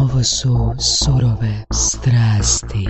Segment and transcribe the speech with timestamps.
[0.00, 2.88] Ovo su surove strasti.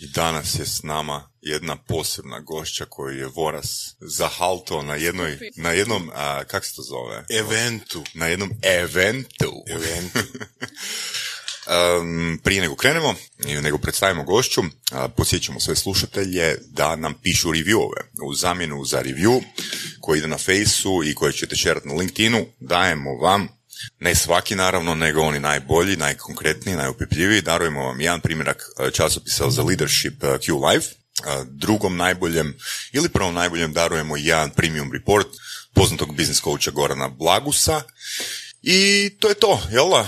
[0.00, 5.72] I danas je s nama jedna posebna gošća koju je Voras zahalto na jednoj, na
[5.72, 7.24] jednom, a, kak se to zove?
[7.30, 8.04] Eventu.
[8.14, 9.52] Na jednom eventu.
[9.66, 10.18] Eventu.
[11.66, 13.14] Um, prije nego krenemo,
[13.46, 18.00] i nego predstavimo gošću, a, podsjećamo sve slušatelje da nam pišu reviewove.
[18.22, 19.42] U zamjenu za review
[20.00, 23.48] koji ide na Faceu i koji ćete šerati na LinkedInu, dajemo vam
[24.00, 27.42] ne svaki naravno, nego oni najbolji, najkonkretniji, najupipljiviji.
[27.42, 32.54] Darujemo vam jedan primjerak e, časopisa za leadership e, Q Live, e, drugom najboljem
[32.92, 35.26] ili prvom najboljem darujemo jedan premium report
[35.74, 37.82] poznatog business coacha Gorana Blagusa
[38.62, 40.04] i to je to, jel?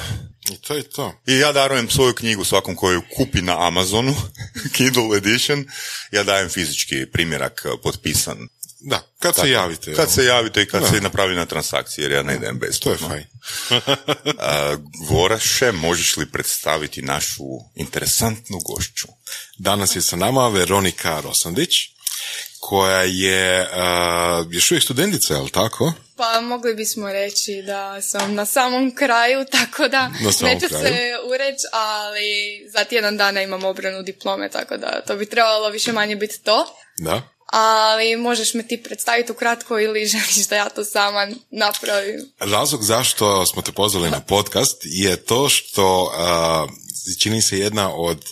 [0.50, 1.14] I to je to.
[1.26, 4.14] I ja darujem svoju knjigu svakom koju kupi na Amazonu,
[4.76, 5.64] Kindle edition,
[6.12, 8.48] ja dajem fizički primjerak e, potpisan.
[8.84, 9.94] Da, kad se javite.
[9.94, 10.88] Kad se javite i kad Da.
[10.88, 13.24] se napravi na transakciji, jer ja ne idem To je fajn.
[15.08, 19.08] Goraše, možeš li predstaviti našu interesantnu gošću?
[19.58, 21.70] Danas je sa nama Veronika Rosandić,
[22.60, 25.92] koja je uh, još uvijek studentica, je li tako?
[26.22, 30.08] Pa mogli bismo reći da sam na samom kraju, tako da
[30.42, 30.84] neću kraju.
[30.84, 35.92] se ureći, ali za tjedan dana imam obranu diplome, tako da to bi trebalo više
[35.92, 36.76] manje biti to.
[36.98, 37.22] Da.
[37.46, 42.32] Ali možeš me ti predstaviti ukratko ili želiš da ja to sama napravim?
[42.38, 46.70] Razlog zašto smo te pozvali na podcast je to što uh,
[47.18, 48.24] čini se jedna od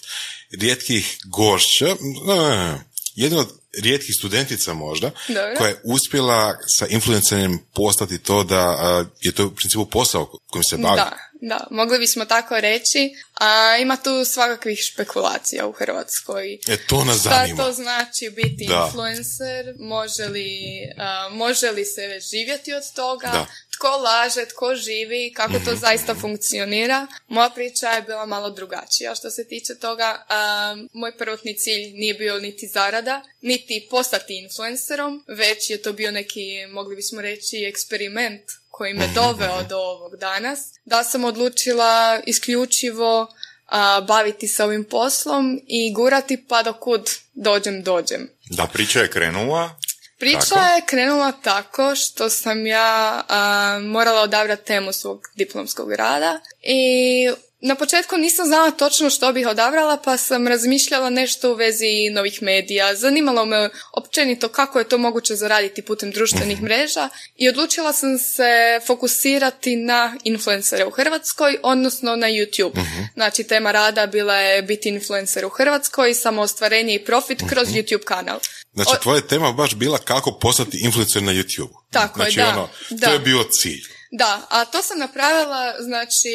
[0.61, 2.81] rijetkih gošća, uh,
[3.15, 5.55] jedna od rijetkih studentica možda, Dobro.
[5.59, 10.65] koja je uspjela sa influencerem postati to da uh, je to u principu posao kojim
[10.65, 10.97] se bavi.
[10.97, 13.11] Da, da, mogli bismo tako reći.
[13.41, 16.59] A ima tu svakakvih špekulacija u Hrvatskoj.
[16.69, 17.65] E, to nas Šta zanima.
[17.65, 18.85] to znači biti Da.
[18.87, 19.75] influencer?
[19.79, 20.51] Može li,
[20.99, 23.27] a, može li se živjeti od toga?
[23.27, 23.47] Da.
[23.81, 27.07] Tko laže, tko živi, kako to zaista funkcionira?
[27.29, 30.25] Moja priča je bila malo drugačija što se tiče toga.
[30.29, 36.11] A, moj prvotni cilj nije bio niti zarada, niti postati influencerom, već je to bio
[36.11, 40.61] neki, mogli bismo reći, eksperiment koji me doveo do ovog danas.
[40.85, 43.35] Da sam odlučila isključivo
[43.67, 48.29] a, baviti se ovim poslom i gurati pa do kud dođem, dođem.
[48.51, 49.81] Da, priča je krenula.
[50.21, 50.61] Priča Tako.
[50.61, 57.29] je krenula tako što sam ja a, morala odabrati temu svog diplomskog rada i
[57.61, 62.43] na početku nisam znala točno što bih odabrala pa sam razmišljala nešto u vezi novih
[62.43, 62.95] medija.
[62.95, 68.81] Zanimalo me općenito kako je to moguće zaraditi putem društvenih mreža i odlučila sam se
[68.87, 72.85] fokusirati na influencere u Hrvatskoj, odnosno na YouTube.
[73.15, 78.39] Znači tema rada bila je biti influencer u Hrvatskoj, samoostvarenje i profit kroz YouTube kanal.
[78.75, 81.71] Znači, tvoja tema baš bila kako postati influencer na YouTube.
[81.91, 83.07] Tako je, znači, da, ono, da.
[83.07, 84.00] to je bio cilj.
[84.11, 86.29] Da, a to sam napravila, znači,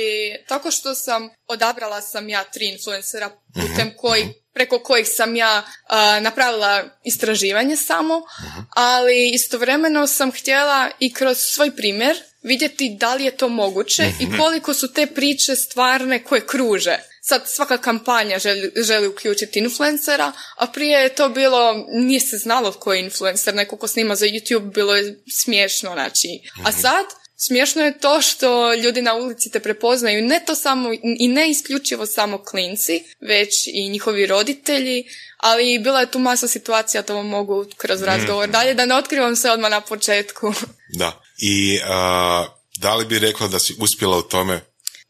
[0.48, 6.20] tako što sam, odabrala sam ja tri influencera putem koji, preko kojih sam ja a,
[6.20, 8.22] napravila istraživanje samo,
[8.70, 14.38] ali istovremeno sam htjela i kroz svoj primjer vidjeti da li je to moguće i
[14.38, 16.98] koliko su te priče stvarne koje kruže.
[17.22, 22.72] Sad svaka kampanja želi, želi uključiti influencera, a prije je to bilo, nije se znalo
[22.72, 26.28] tko je influencer, neko ko snima za YouTube, bilo je smiješno, znači.
[26.66, 27.06] A sad,
[27.38, 32.06] Smiješno je to što ljudi na ulici te prepoznaju ne to samo i ne isključivo
[32.06, 35.04] samo klinci, već i njihovi roditelji,
[35.38, 39.36] ali bila je tu masa situacija, to vam mogu kroz razgovor dalje, da ne otkrivam
[39.36, 40.54] se odmah na početku.
[41.00, 41.22] Da.
[41.42, 42.46] I a,
[42.78, 44.62] da li bi rekla da si uspjela u tome?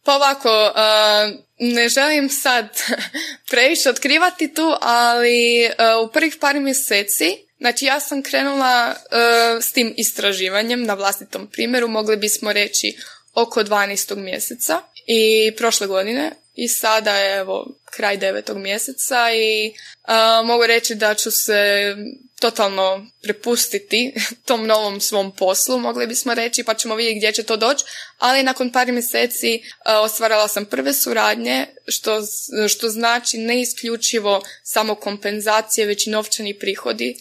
[0.04, 2.70] Pa ovako, a, ne želim sad
[3.52, 9.72] previše otkrivati tu, ali a, u prvih par mjeseci, znači ja sam krenula a, s
[9.72, 12.98] tim istraživanjem na vlastitom primjeru, mogli bismo reći
[13.34, 14.16] oko 12.
[14.16, 19.74] mjeseca i prošle godine i sada evo kraj devetog mjeseca i
[20.04, 21.96] a, mogu reći da ću se
[22.40, 24.14] totalno prepustiti
[24.48, 27.86] tom novom svom poslu, mogli bismo reći, pa ćemo vidjeti gdje će to doći,
[28.18, 32.22] ali nakon par mjeseci a, ostvarala sam prve suradnje, što,
[32.70, 37.16] što znači ne isključivo samo kompenzacije, već i novčani prihodi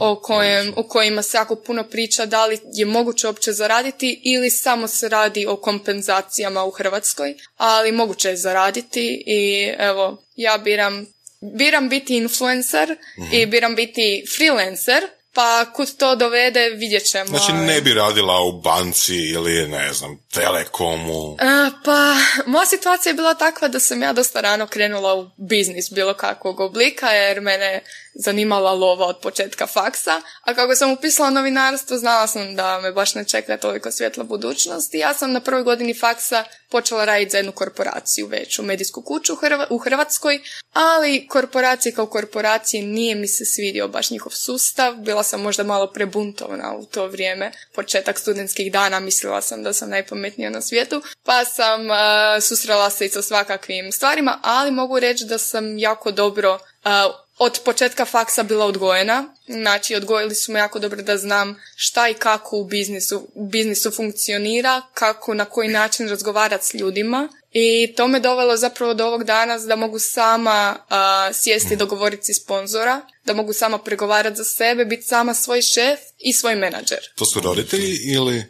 [0.00, 4.50] o, kojem, o kojima se jako puno priča da li je moguće uopće zaraditi ili
[4.50, 11.06] samo se radi o kompenzacijama u Hrvatskoj, ali moguće je zaraditi i evo, ja biram
[11.40, 12.96] biram biti influencer
[13.32, 15.02] i biram biti freelancer,
[15.34, 17.26] pa kud to dovede vidjet ćemo.
[17.26, 21.36] Znači, ne bi radila u banci ili, ne znam, telekomu.
[21.40, 22.14] A, pa,
[22.46, 26.60] moja situacija je bila takva da sam ja dosta rano krenula u biznis bilo kakvog
[26.60, 27.82] oblika, jer mene
[28.18, 33.14] zanimala lova od početka faksa, a kako sam upisala novinarstvo, znala sam da me baš
[33.14, 37.36] ne čeka toliko svjetla budućnost i ja sam na prvoj godini faksa počela raditi za
[37.36, 40.40] jednu korporaciju veću, medijsku kuću u, Hrva- u Hrvatskoj,
[40.72, 45.92] ali korporacije kao korporacije nije mi se svidio baš njihov sustav, bila sam možda malo
[45.92, 51.44] prebuntovna u to vrijeme, početak studentskih dana, mislila sam da sam najpametnija na svijetu, pa
[51.44, 56.58] sam a, susrela se i sa svakakvim stvarima, ali mogu reći da sam jako dobro
[56.84, 62.08] a, od početka faksa bila odgojena, znači odgojili su me jako dobro da znam šta
[62.08, 67.28] i kako u biznisu, u biznisu funkcionira, kako, na koji način razgovarati s ljudima.
[67.52, 73.00] I to me dovelo zapravo do ovog danas da mogu sama a, sjesti dogovoriti sponzora,
[73.24, 75.98] da mogu sama pregovarati za sebe, biti sama svoj šef
[76.28, 76.98] i svoj menadžer.
[77.16, 78.44] To su roditelji ili...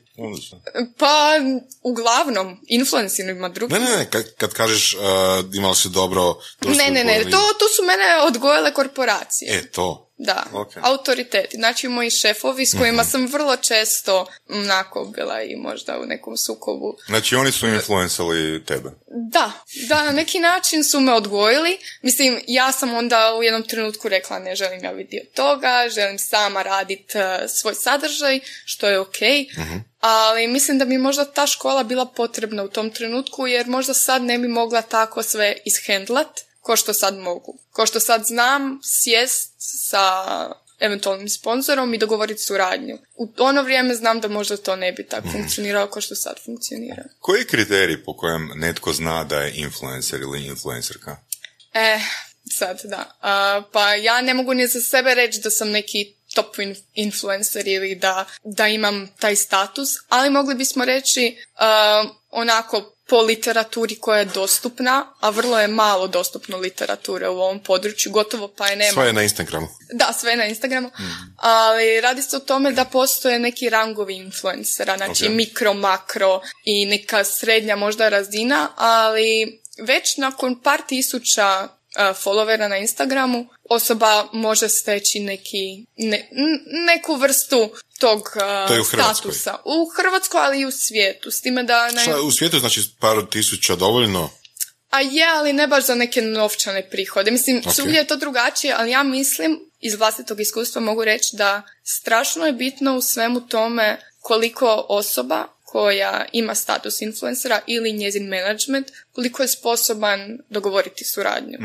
[0.98, 1.34] Pa,
[1.82, 3.74] uglavnom, influencer ima drugi.
[3.74, 5.00] Ne, ne, ne, kad, kad kažeš uh,
[5.54, 6.38] imali si dobro...
[6.64, 9.58] Ne, ne, ne, to, to su mene odgojile korporacije.
[9.58, 10.06] E, to.
[10.18, 10.72] Da, Ok.
[10.82, 11.56] autoriteti.
[11.56, 16.96] Znači moji šefovi s kojima sam vrlo često onako bila i možda u nekom sukobu.
[17.06, 18.90] Znači oni su influencali tebe.
[19.30, 19.52] Da,
[19.88, 21.78] da, na neki način su me odgojili.
[22.02, 26.18] Mislim, ja sam onda u jednom trenutku rekla ne želim ja biti dio toga, želim
[26.18, 27.12] sama raditi
[27.66, 29.16] svoj sadržaj, što je ok.
[30.00, 34.22] Ali mislim da bi možda ta škola bila potrebna u tom trenutku, jer možda sad
[34.22, 37.58] ne bi mogla tako sve ishendlat, ko što sad mogu.
[37.70, 39.54] Ko što sad znam sjest
[39.90, 40.24] sa
[40.78, 42.98] eventualnim sponzorom i dogovoriti suradnju.
[43.14, 47.02] U ono vrijeme znam da možda to ne bi tako funkcioniralo kao što sad funkcionira.
[47.18, 51.16] Koji je kriterij po kojem netko zna da je influencer ili influencerka?
[51.74, 51.98] E,
[52.58, 53.18] sad da.
[53.20, 57.68] A, pa ja ne mogu ni za sebe reći da sam neki top in- influencer
[57.68, 64.18] ili da, da imam taj status, ali mogli bismo reći a, onako po literaturi koja
[64.18, 68.92] je dostupna, a vrlo je malo dostupno literature u ovom području, gotovo pa je nema.
[68.92, 69.68] Sve je na Instagramu.
[69.92, 70.90] Da, sve na Instagramu.
[71.36, 75.30] Ali radi se o tome da postoje neki rangovi influencera, znači Ok.
[75.30, 82.76] mikro, makro i neka srednja možda razina, ali već nakon par tisuća uh, followera na
[82.76, 86.28] Instagramu osoba može steći neki, ne-
[86.86, 89.56] neku vrstu tog uh, To je u statusa.
[89.64, 91.30] U Hrvatskoj, ali i u svijetu.
[91.30, 91.90] S time da...
[91.90, 92.00] Na...
[92.00, 94.30] Šta, u svijetu znači par tisuća dovoljno?
[94.90, 97.30] A je, ali ne baš za neke novčane prihode.
[97.30, 97.74] Mislim, Ok.
[97.74, 102.52] svugdje je to drugačije, ali ja mislim, iz vlastitog iskustva mogu reći da strašno je
[102.52, 109.48] bitno u svemu tome koliko osoba koja ima status influencera ili njezin management, koliko je
[109.48, 111.58] sposoban dogovoriti suradnju.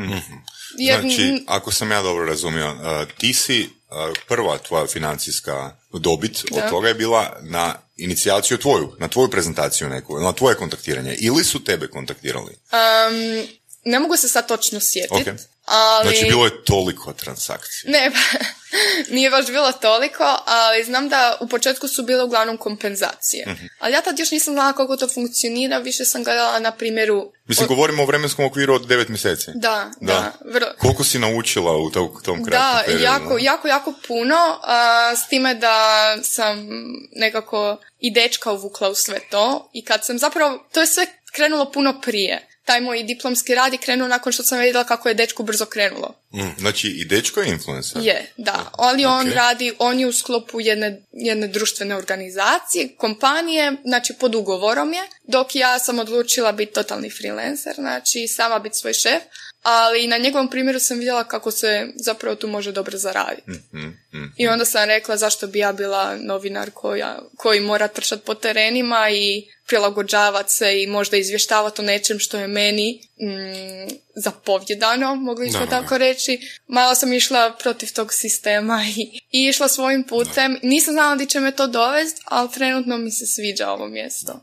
[0.78, 6.44] Jer, Znači, ako sam ja dobro razumio, uh, ti si uh, prva tvoja financijska dobit
[6.50, 6.64] Da.
[6.64, 11.14] od toga je bila na inicijaciju tvoju, na tvoju prezentaciju neku, na tvoje kontaktiranje.
[11.18, 12.52] Ili su tebe kontaktirali?
[12.52, 13.46] um,
[13.84, 15.36] ne mogu se sad točno sjetiti, Ok.
[15.72, 16.08] Ali...
[16.08, 17.90] Znači, bilo je toliko transakcija.
[17.92, 18.38] Ne, pa,
[19.14, 23.44] nije baš bilo toliko, ali znam da u početku su bile uglavnom kompenzacije.
[23.48, 23.66] Mhm.
[23.78, 27.32] Ali ja tad još nisam znala kako to funkcionira, više sam gledala na primjeru...
[27.46, 29.50] Mislim, od- govorimo o vremenskom okviru od devet mjeseci.
[29.54, 33.04] Da, da, vrlo, Koliko si naučila u tom, tom kratkom da, periodu?
[33.04, 36.68] jako, jako, jako puno, a, s time da sam
[37.12, 41.72] nekako i dečka uvukla u sve to i kad sam zapravo, to je sve krenulo
[41.72, 42.48] puno prije.
[42.64, 46.14] Taj moj diplomski rad je krenuo nakon što sam vidjela kako je dečku brzo krenulo.
[46.34, 48.02] Mm, Znači, i dečko je influencer?
[48.02, 48.70] Je, da.
[48.72, 54.92] Ali on radi, on je u sklopu jedne, jedne društvene organizacije, kompanije, znači pod ugovorom
[54.92, 59.22] je, dok ja sam odlučila biti totalni freelancer, znači sama biti svoj šef,
[59.62, 63.50] ali na njegovom primjeru sam vidjela kako se zapravo tu može dobro zaraditi.
[63.50, 64.32] Mm, mm.
[64.36, 69.10] I onda sam rekla zašto bi ja bila novinar koja, koji mora trčati po terenima
[69.10, 75.60] i prilagođavati se i možda izvještavati o nečem što je meni mm, zapovjedano, mogli smo
[75.60, 76.38] Da, da, tako reći.
[76.66, 80.58] Malo sam išla protiv tog sistema i, i išla svojim putem.
[80.62, 84.40] Nisam znala di će me to dovesti, ali trenutno mi se sviđa ovo mjesto.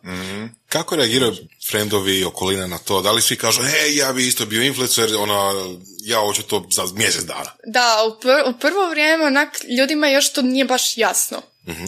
[0.70, 1.36] Kako reagiraju
[1.70, 3.02] friendovi i okolina na to?
[3.02, 5.54] Da li svi kažu, hej, ja bi isto bio influencer, ono,
[6.06, 7.52] ja hoću to za mjesec dana.
[7.66, 9.50] Da, u, pr- u prvo vrijeme onak
[9.80, 11.42] ljudima još to nije baš jasno.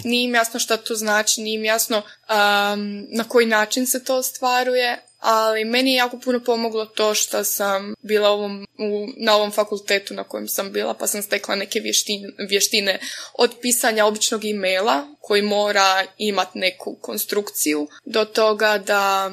[0.03, 4.15] Nije im jasno šta to znači, nije im jasno um, na koji način se to
[4.17, 9.51] ostvaruje, ali meni je jako puno pomoglo to što sam bila ovom, u, na ovom
[9.51, 12.99] fakultetu na kojem sam bila, pa sam stekla neke vještine, vještine
[13.33, 19.31] od pisanja običnog e-maila koji mora imati neku konstrukciju do toga da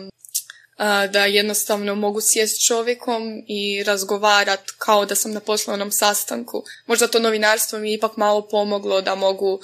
[1.12, 6.64] da jednostavno mogu sjest s čovjekom i razgovarat kao da sam na poslovnom sastanku.
[6.86, 9.60] Možda to novinarstvo mi je ipak malo pomoglo da mogu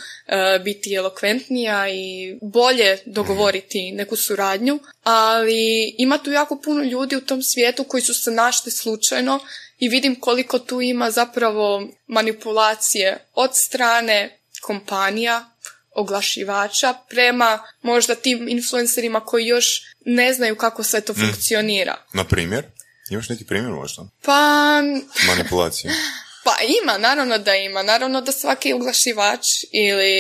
[0.65, 7.43] biti elokventnija i bolje dogovoriti neku suradnju, ali ima tu jako puno ljudi u tom
[7.43, 9.41] svijetu koji su se našli slučajno
[9.79, 15.54] i vidim koliko tu ima zapravo manipulacije od strane kompanija,
[15.95, 22.05] oglašivača prema možda tim influencerima koji još ne znaju kako sve to funkcionira.
[22.13, 22.65] Na primjer?
[23.11, 24.07] Imaš neki primjer možda?
[24.23, 24.81] Pa,
[25.27, 25.93] Manipulacije.
[26.45, 27.83] pa ima, naravno da ima.
[27.83, 30.15] Naravno da svaki oglašivač ili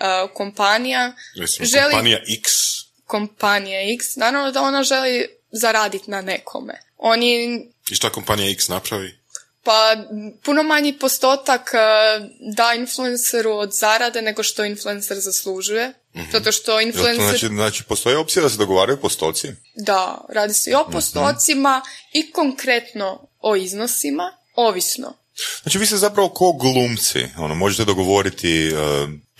[0.00, 2.50] a, kompanija Recimo, želi kompanija X.
[3.06, 6.80] kompanija X, naravno da ona želi zaraditi na nekome.
[6.96, 7.60] Oni
[7.90, 9.21] I šta kompanija X napravi?
[9.64, 9.96] Pa
[10.44, 11.78] puno manji postotak a,
[12.56, 15.92] da influenceru od zarade nego što influencer zaslužuje.
[16.32, 17.24] Zato što influencer...
[17.24, 19.48] znači, znači, postoji opcija da se dogovaraju postoci?
[19.74, 25.14] Da, radi se i o postocima i konkretno o iznosima, ovisno.
[25.62, 27.18] Znači, vi ste zapravo ko glumci.
[27.38, 28.72] Ono, možete dogovoriti e,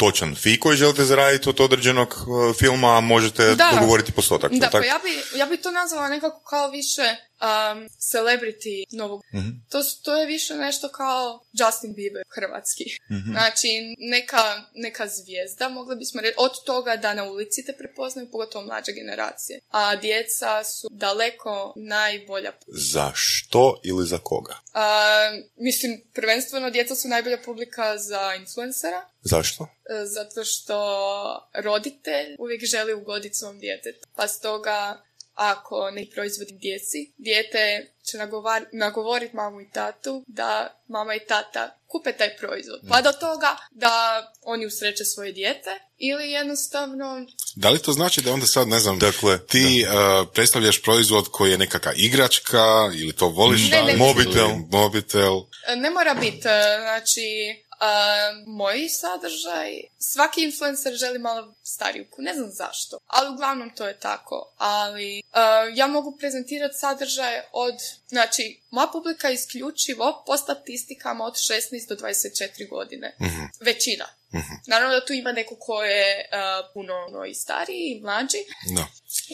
[0.03, 3.71] točan fi koji želite zaraditi od određenog e, filma, a možete Da.
[3.75, 4.53] dogovoriti postotak.
[4.53, 9.23] Da, pa ja bi, ja bi to nazvala nekako kao više um, celebrity novog.
[9.69, 12.85] To, s- to je više nešto kao Justin Bieber hrvatski.
[13.27, 13.69] Znači,
[14.01, 14.43] neka,
[14.75, 19.61] neka zvijezda, mogli bismo reći, od toga da na ulici te prepoznaju, pogotovo mlađe generacije.
[19.71, 24.55] A djeca su daleko najbolja Za što ili za koga?
[24.75, 24.85] A,
[25.57, 29.65] mislim, prvenstveno djeca su najbolja publika za influencera, Zašto?
[29.65, 30.77] e, zato što
[31.55, 34.07] roditelj uvijek želi ugoditi svom djetetu.
[34.17, 35.03] Pa stoga,
[35.35, 41.79] ako ne proizvodi djeci, dijete će nagovar- nagovoriti mamu i tatu da mama i tata
[41.87, 42.81] kupe taj proizvod.
[42.89, 43.93] Pa do toga da
[44.43, 48.99] oni usreće svoje dijete ili jednostavno Da li to znači da onda sad, ne znam,
[48.99, 49.93] Dakle, ti uh,
[50.35, 52.65] predstavljaš proizvod koji je nekakva igračka
[52.95, 54.49] ili to voliš Ne, raditi, ne, Mobitel.
[54.71, 55.37] mobitel.
[55.69, 56.41] E, Ne mora biti,
[56.81, 57.23] znači,
[57.83, 57.89] a,
[58.47, 64.55] moj sadržaj, svaki influencer želi malo stariju, ne znam zašto, ali uglavnom to je tako,
[64.57, 67.75] ali a, ja mogu prezentirati sadržaj od,
[68.09, 73.17] znači, moja publika je isključivo po statistikama od 16 do 24 godine,
[73.61, 74.07] većina.
[74.67, 78.39] Naravno da tu ima neko ko je a, puno ono, i stariji i mlađi,
[78.77, 78.87] Da.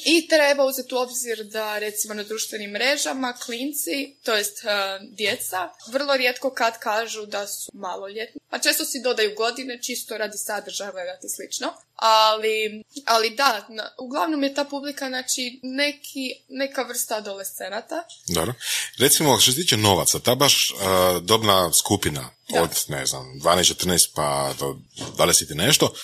[0.05, 4.69] i treba uzeti u obzir da recimo na društvenim mrežama klinci, to jest e,
[5.11, 8.41] djeca, vrlo rijetko kad kažu da su maloljetni.
[8.51, 11.75] Pa često si dodaju godine čisto radi sadržaja gledati slično.
[12.19, 18.03] Ali, ali da, na- uglavnom je ta publika znači neki, neka vrsta adolescenata.
[18.29, 18.55] Dobro.
[18.99, 20.79] Recimo, što se tiče novaca, ta baš uh,
[21.23, 22.63] dobna skupina Da.
[22.63, 24.77] od, ne znam, 12-14 pa do
[25.17, 25.95] 20 i nešto,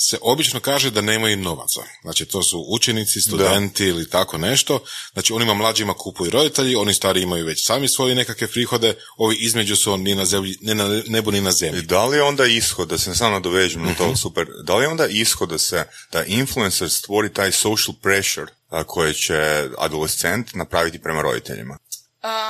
[0.00, 1.80] se obično kaže da nemaju novaca.
[2.02, 4.80] Znači, to su učenici, studenti ili tako nešto.
[5.12, 9.76] Znači, onima mlađima kupuju roditelji, oni stari imaju već sami svoje nekakve prihode, ovi između
[9.76, 11.82] su ni na, zemlji, ni na nebu ni na I zemlji.
[11.82, 14.88] da li je onda ishod, da se samo nadovežem na to, super, da li je
[14.88, 20.98] onda ishod da se, da influencer stvori taj social pressure a, koje će adolescent napraviti
[20.98, 21.78] prema roditeljima?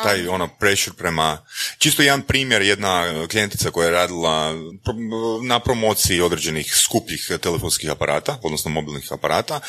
[0.02, 1.38] Taj ono pressure prema,
[1.78, 4.54] čisto jedan primjer, jedna klijentica koja je radila
[5.42, 9.60] na promociji određenih skupljih telefonskih aparata, odnosno mobilnih aparata,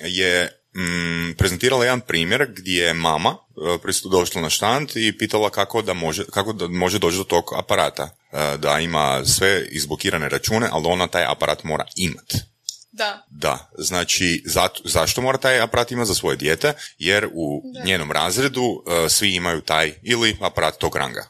[0.00, 3.36] je mm, prezentirala jedan primjer gdje je mama
[3.84, 7.44] e, došla na štand i pitala kako da može, kako da može doći do tog
[7.56, 8.16] aparata.
[8.32, 12.53] E, Da ima sve izblokirane račune, ali ona taj aparat mora imat.
[12.94, 16.72] Da, Da, znači zato, zašto mora taj aparat imati za svoje dijete?
[16.98, 21.28] Jer u njenom razredu e, svi imaju taj ili aparat tog ranga.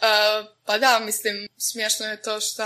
[0.00, 2.64] E, pa da, mislim, smiješno je to što,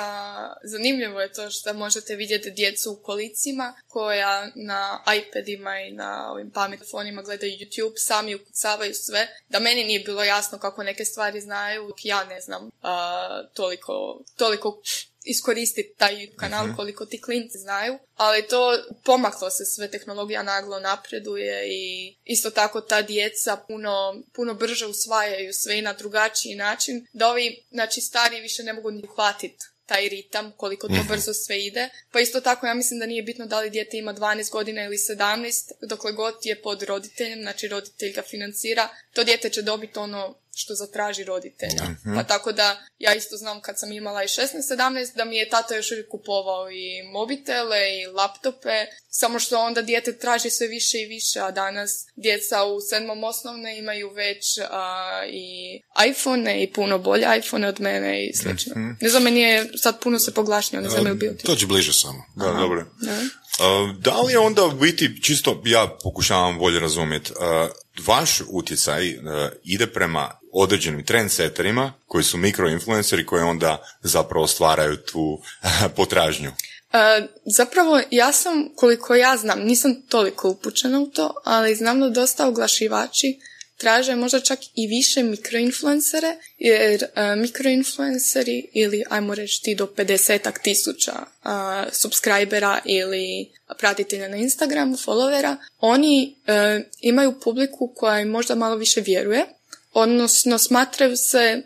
[0.64, 6.50] zanimljivo je to što možete vidjeti djecu u kolicima koja na iPadima i na ovim
[6.50, 11.40] pametnim fonima gledaju YouTube, sami ukucavaju sve, da meni nije bilo jasno kako neke stvari
[11.40, 14.80] znaju, ja ne znam a, toliko, toliko
[15.24, 21.68] iskoristiti taj kanal koliko ti klinci znaju, ali to pomaklo se sve, tehnologija naglo napreduje
[21.68, 27.28] i isto tako ta djeca puno, puno brže usvajaju sve i na drugačiji način, da
[27.28, 31.88] ovi, znači stari više ne mogu ni uhvatiti taj ritam, koliko to brzo sve ide.
[32.12, 34.96] Pa isto tako ja mislim da nije bitno da li dijete ima 12 godina ili
[34.96, 40.34] 17, dokle god je pod roditeljem, znači roditelj ga financira, to dijete će dobiti ono
[40.58, 41.84] što zatraži roditelja.
[42.16, 45.76] Pa tako da ja isto znam kad sam imala i 16-17 da mi je tata
[45.76, 51.06] još uvijek kupovao i mobitele i laptope, samo što onda dijete traži sve više i
[51.06, 57.26] više, a danas djeca u sedmom osnovne imaju već a, i iPhone i puno bolje
[57.38, 58.74] iPhone od mene i slično.
[59.00, 61.46] Ne znam, meni je sad puno se poglašnio, ne znam je bio ti.
[61.46, 62.24] Dođi bliže samo.
[62.36, 62.86] Da, dobro.
[63.00, 63.18] Da.
[63.58, 67.70] Uh, da li je onda u biti, čisto ja pokušavam bolje razumjeti, uh,
[68.06, 69.22] vaš utjecaj uh,
[69.64, 75.40] ide prema određenim trendsetterima koji su mikroinfluenceri koji onda zapravo stvaraju tu
[75.96, 76.52] potražnju.
[76.92, 82.08] E, zapravo, ja sam, koliko ja znam, nisam toliko upućena u to, ali znam da
[82.08, 83.38] dosta oglašivači
[83.78, 90.62] traže možda čak i više mikroinfluencere, jer uh, mikroinfluenceri ili ajmo reći ti do 50
[90.62, 91.50] tisuća uh,
[91.92, 99.00] subscribera ili pratitelja na Instagramu, followera, oni uh, imaju publiku koja im možda malo više
[99.00, 99.44] vjeruje,
[99.92, 101.62] odnosno smatraju se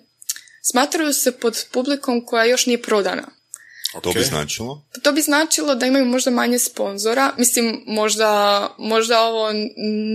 [0.62, 3.29] smatraju se pod publikom koja još nije prodana.
[4.02, 4.85] To bi značilo?
[5.02, 7.33] To bi značilo da imaju možda manje sponzora.
[7.38, 9.52] Mislim, možda, možda ovo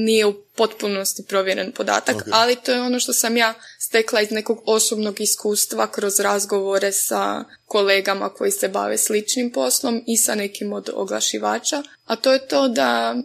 [0.05, 4.63] nije u potpunosti provjeren podatak, ali to je ono što sam ja stekla iz nekog
[4.65, 10.89] osobnog iskustva kroz razgovore sa kolegama koji se bave sličnim poslom i sa nekim od
[10.93, 11.83] oglašivača.
[12.05, 13.15] A to je to da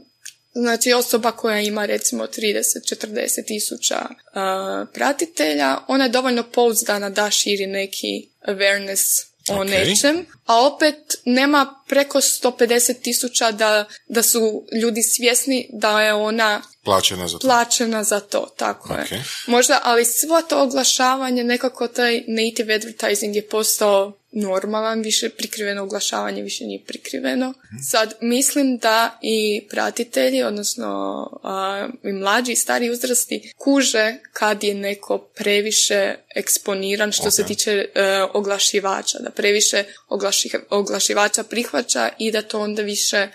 [0.55, 7.67] Znači osoba koja ima recimo 30-40 tisuća uh, pratitelja, ona je dovoljno pouzdana da širi
[7.67, 9.71] neki awareness o okay.
[9.71, 16.63] nečem, a opet nema preko 150 tisuća da, da su ljudi svjesni da je ona
[16.85, 17.47] plaćena za to.
[17.47, 19.13] Plaćena za to, tako okay.
[19.13, 19.25] je.
[19.47, 26.43] Možda, ali svo to oglašavanje, nekako taj native advertising je postao normalan, više prikriveno oglašavanje
[26.43, 27.49] više nije prikriveno.
[27.51, 27.83] Mhm.
[27.83, 30.89] Sad, mislim da i pratitelji, odnosno
[31.43, 37.71] a, i mlađi i stari uzrasti kuže kad je neko previše eksponiran što se tiče
[37.73, 43.29] e, oglašivača, da previše oglaši, oglašivača prihvaća i da to onda više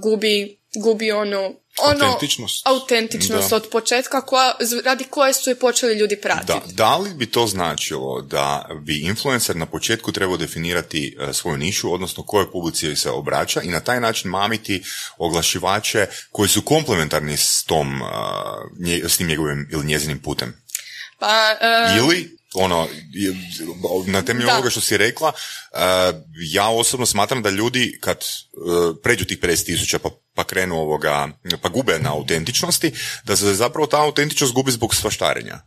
[0.00, 6.20] gubi, gubi ono ono, autentičnost, autentičnost od početka koja, radi koje su je počeli ljudi
[6.20, 6.52] pratiti.
[6.52, 11.56] Da, da li bi to značilo da bi influencer na početku trebao definirati uh, svoju
[11.56, 14.82] nišu, odnosno koje publici se obraća i na taj način mamiti
[15.18, 18.08] oglašivače koji su komplementarni s tom, uh,
[19.04, 20.54] s tim njegovim ili njezinim putem?
[21.18, 22.88] Pa, uh, ili ono,
[24.06, 25.32] na temelju ovoga što si rekla,
[26.52, 28.24] ja osobno smatram da ljudi kad
[29.02, 31.28] pređu tih 50 tisuća pa, pa krenu ovoga,
[31.62, 32.92] pa gube na autentičnosti,
[33.24, 35.58] da se zapravo ta autentičnost gubi zbog svaštarenja.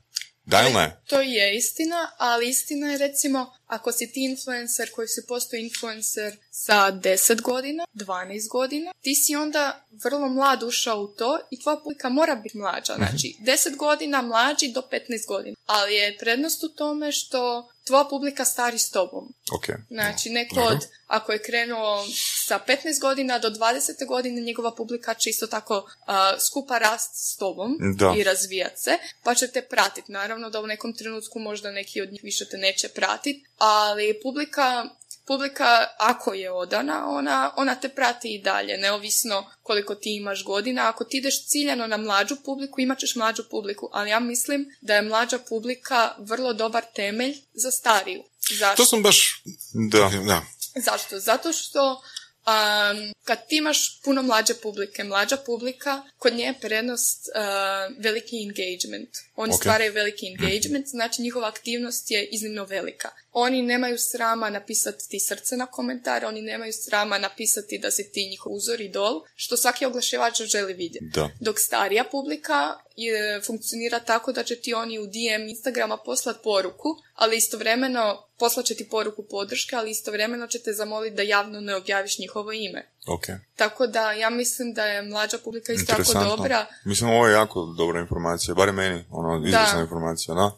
[0.46, 1.01] Da ili ne?
[1.08, 6.38] To je istina, ali istina je recimo ako si ti influencer koji si postao influencer
[6.51, 11.78] sa 10 godina, 12 godina, ti si onda vrlo mlad ušao u to i tvoja
[11.84, 12.94] publika mora biti mlađa.
[12.94, 13.03] Mhm.
[13.03, 15.55] Znači, 10 godina mlađi do 15 godina.
[15.66, 19.33] Ali je prednost u tome što tvoja publika stari s tobom.
[19.51, 19.75] Okay.
[19.89, 22.05] Znači, neko od, ako je krenuo
[22.48, 27.37] sa 15 godina do 20 godine, njegova publika će isto tako uh, skupa rast s
[27.37, 28.13] tobom da.
[28.17, 28.91] i razvijat se,
[29.24, 30.11] pa će te pratiti.
[30.11, 34.89] Naravno da u nekom trenutku možda neki od njih više te neće pratiti, ali publika
[35.25, 40.90] publika ako je odana, ona, ona te prati i dalje, neovisno koliko ti imaš godina.
[40.90, 44.96] Ako ti ideš ciljano na mlađu publiku, imat ćeš mlađu publiku, ali ja mislim da
[44.96, 48.24] je mlađa publika vrlo dobar temelj za stariju.
[48.60, 48.84] Zašto?
[48.84, 49.44] To sam baš...
[49.74, 50.12] Da.
[50.27, 50.42] da.
[50.75, 51.20] Zašto?
[51.20, 52.01] Zato što
[52.42, 58.36] Um, kad ti imaš puno mlađe publike, mlađa publika, kod nje je prednost uh, veliki
[58.44, 59.10] engagement.
[59.36, 59.58] Oni okay.
[59.58, 63.10] stvaraju veliki engagement, znači njihova aktivnost je iznimno velika.
[63.34, 68.27] Oni nemaju srama napisati ti srce na komentar, oni nemaju srama napisati da si ti
[68.30, 71.06] njihov uzor i dol, što svaki oglašivač želi vidjeti.
[71.14, 71.30] Da.
[71.40, 76.90] Dok starija publika je, funkcionira tako da će ti oni u DM Instagrama poslat poruku,
[77.14, 81.75] ali istovremeno poslat će ti poruku podrške, ali istovremeno će te zamoliti da javno ne
[81.75, 82.82] objaviš njihovo ime.
[83.06, 83.38] Okay.
[83.56, 86.66] Tako da ja mislim da je mlađa publika isto tako dobra.
[86.86, 90.51] Mislim ovo je jako dobra informacija, barem meni, ono, izvrsna informacija, da.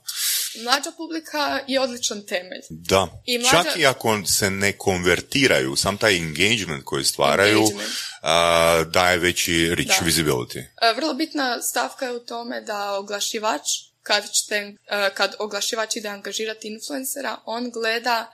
[0.63, 2.62] Mlađa publika je odličan temelj.
[2.69, 3.08] Da.
[3.26, 3.63] I mlađa...
[3.63, 7.89] Čak i ako se ne konvertiraju, sam taj engagement koji stvaraju engagement.
[8.24, 10.06] Uh, daje veći rich da.
[10.06, 10.63] visibility.
[10.96, 13.62] vrlo bitna stavka je u tome da oglašivač
[14.03, 14.73] kad, ćete,
[15.13, 18.31] kad oglašivač ide angažirati influencera, on gleda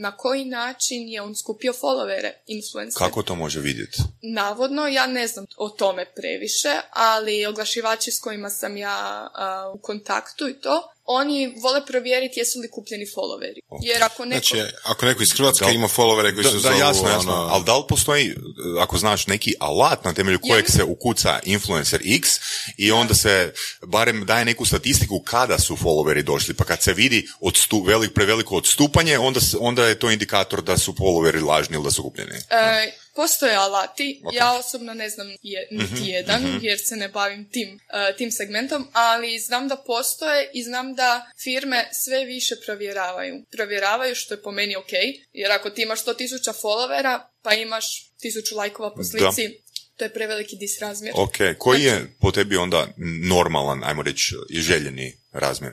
[0.00, 2.98] na koji način je on skupio followere influencer.
[2.98, 3.98] Kako to može vidjeti?
[4.22, 9.28] Navodno, ja ne znam o tome previše, ali oglašivači s kojima sam ja
[9.74, 13.60] u kontaktu i to, oni vole provjeriti jesu li kupljeni followeri.
[13.82, 14.46] Jer ako neko...
[14.46, 17.32] Znači, ako neko iz Hrvatske ima followere koji da, su da, jasno, jasno.
[17.32, 17.48] Ono...
[17.52, 18.34] Ali da li postoji,
[18.80, 22.28] ako znaš, neki alat na temelju kojeg se ukuca influencer X
[22.76, 27.28] i onda se barem daje neku statistiku kada su followeri došli, pa kad se vidi
[27.40, 31.90] odstu, velik, preveliko odstupanje, onda, onda je to indikator da su followeri lažni ili da
[31.90, 32.32] su kupljeni.
[32.50, 36.58] E, Postoje alati, ja osobno ne znam je, niti mhm, jedan, mhm.
[36.62, 41.30] jer se ne bavim tim, uh, tim segmentom, ali znam da postoje i znam da
[41.44, 43.44] firme sve više provjeravaju.
[43.52, 44.92] Provjeravaju što je po meni ok,
[45.32, 49.60] jer ako ti imaš 100.000 followera, pa imaš 1000 lajkova po slici,
[49.96, 51.14] to je preveliki disrazmjer.
[51.16, 52.86] Ok, koji je znači- po tebi onda
[53.28, 55.72] normalan, ajmo reći, željeni razmjer?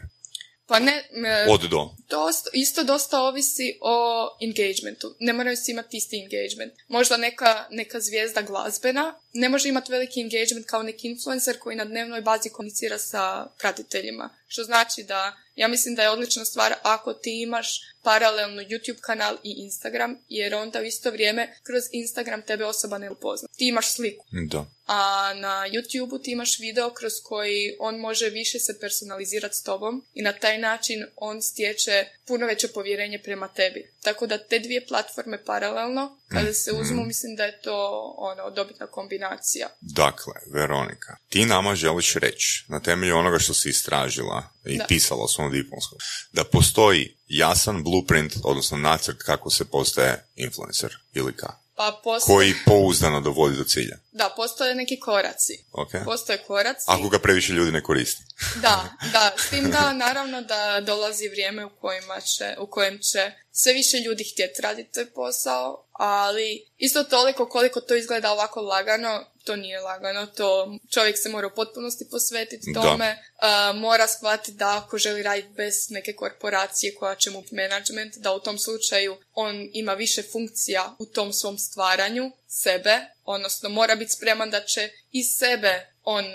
[0.72, 1.04] Pa ne,
[1.50, 1.90] Od do.
[2.10, 5.16] dosta, isto dosta ovisi o engagementu.
[5.20, 6.74] Ne moraju svi imati isti engagement.
[6.88, 11.86] Možda neka, neka zvijezda glazbena ne može imati veliki engagement kao neki influencer koji na
[11.86, 14.30] dnevnoj bazi komunicira sa pratiteljima.
[14.48, 19.36] Što znači da ja mislim da je odlična stvar ako ti imaš paralelno YouTube kanal
[19.44, 23.48] i Instagram, jer onda u isto vrijeme kroz Instagram tebe osoba ne upozna.
[23.58, 24.66] Ti imaš sliku, Da.
[24.94, 30.06] A na YouTubeu ti imaš video kroz koji on može više se personalizirati s tobom
[30.14, 33.94] i na taj način on stječe puno veće povjerenje prema tebi.
[34.04, 37.76] Tako da te dvije platforme paralelno, kada se uzmu, mislim da je to
[38.18, 39.68] ono, dobitna kombinacija.
[39.82, 44.86] Dakle, Veronika, ti nama želiš reći, na temelju onoga što si istražila i Da.
[44.88, 45.98] pisala u svom diplomskom,
[46.32, 52.54] da postoji jasan blueprint, odnosno nacrt kako se postaje influencer ili ka, Pa postoje, koji
[52.66, 53.98] pouzdano dovodi do cilja.
[54.12, 55.54] da, postoje neki koraci.
[55.72, 55.92] Ok?
[56.06, 56.86] Postoje koraci.
[56.88, 58.24] Ako ga previše ljudi ne koristi.
[58.62, 63.32] Da, da, s tim da naravno da dolazi vrijeme u, kojima će, u kojem će
[63.52, 69.26] sve više ljudi htjeti raditi taj posao, ali isto toliko koliko to izgleda ovako lagano,
[69.44, 72.82] to nije lagano, to čovjek se mora u potpunosti posvetiti Da.
[72.82, 78.18] tome, a, mora shvatiti da ako želi raditi bez neke korporacije koja će mu management,
[78.18, 83.96] da u tom slučaju on ima više funkcija u tom svom stvaranju sebe, odnosno mora
[83.96, 86.32] biti spreman da će iz sebe on uh,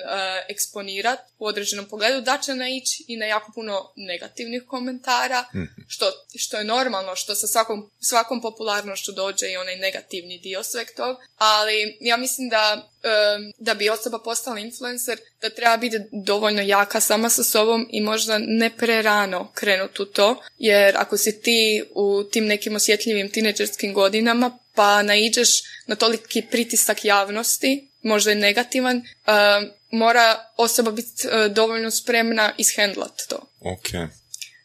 [0.49, 5.45] eksponirat u određenom pogledu, da će naići i na jako puno negativnih komentara,
[5.89, 10.87] što, što je normalno, što sa svakom, svakom popularnošću dođe i onaj negativni dio sveg
[10.97, 16.63] tog, ali ja mislim da um, da bi osoba postala influencer, da treba biti dovoljno
[16.63, 21.85] jaka sama sa sobom i možda ne prerano krenuti u to, jer ako si ti
[21.95, 25.49] u tim nekim osjetljivim tineđerskim godinama, pa naiđeš
[25.87, 33.13] na toliki pritisak javnosti, možda je negativan, um, mora osoba biti uh, dovoljno spremna ishendlat
[33.29, 33.39] to.
[33.61, 34.11] Ok.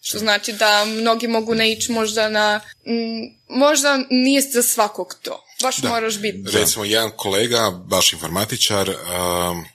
[0.01, 2.61] Što znači da mnogi mogu naići možda na...
[2.85, 5.43] mm, možda nije za svakog to.
[5.61, 5.89] Baš Da.
[5.89, 6.37] moraš biti...
[6.51, 9.65] Recimo, jedan kolega, baš informatičar, um,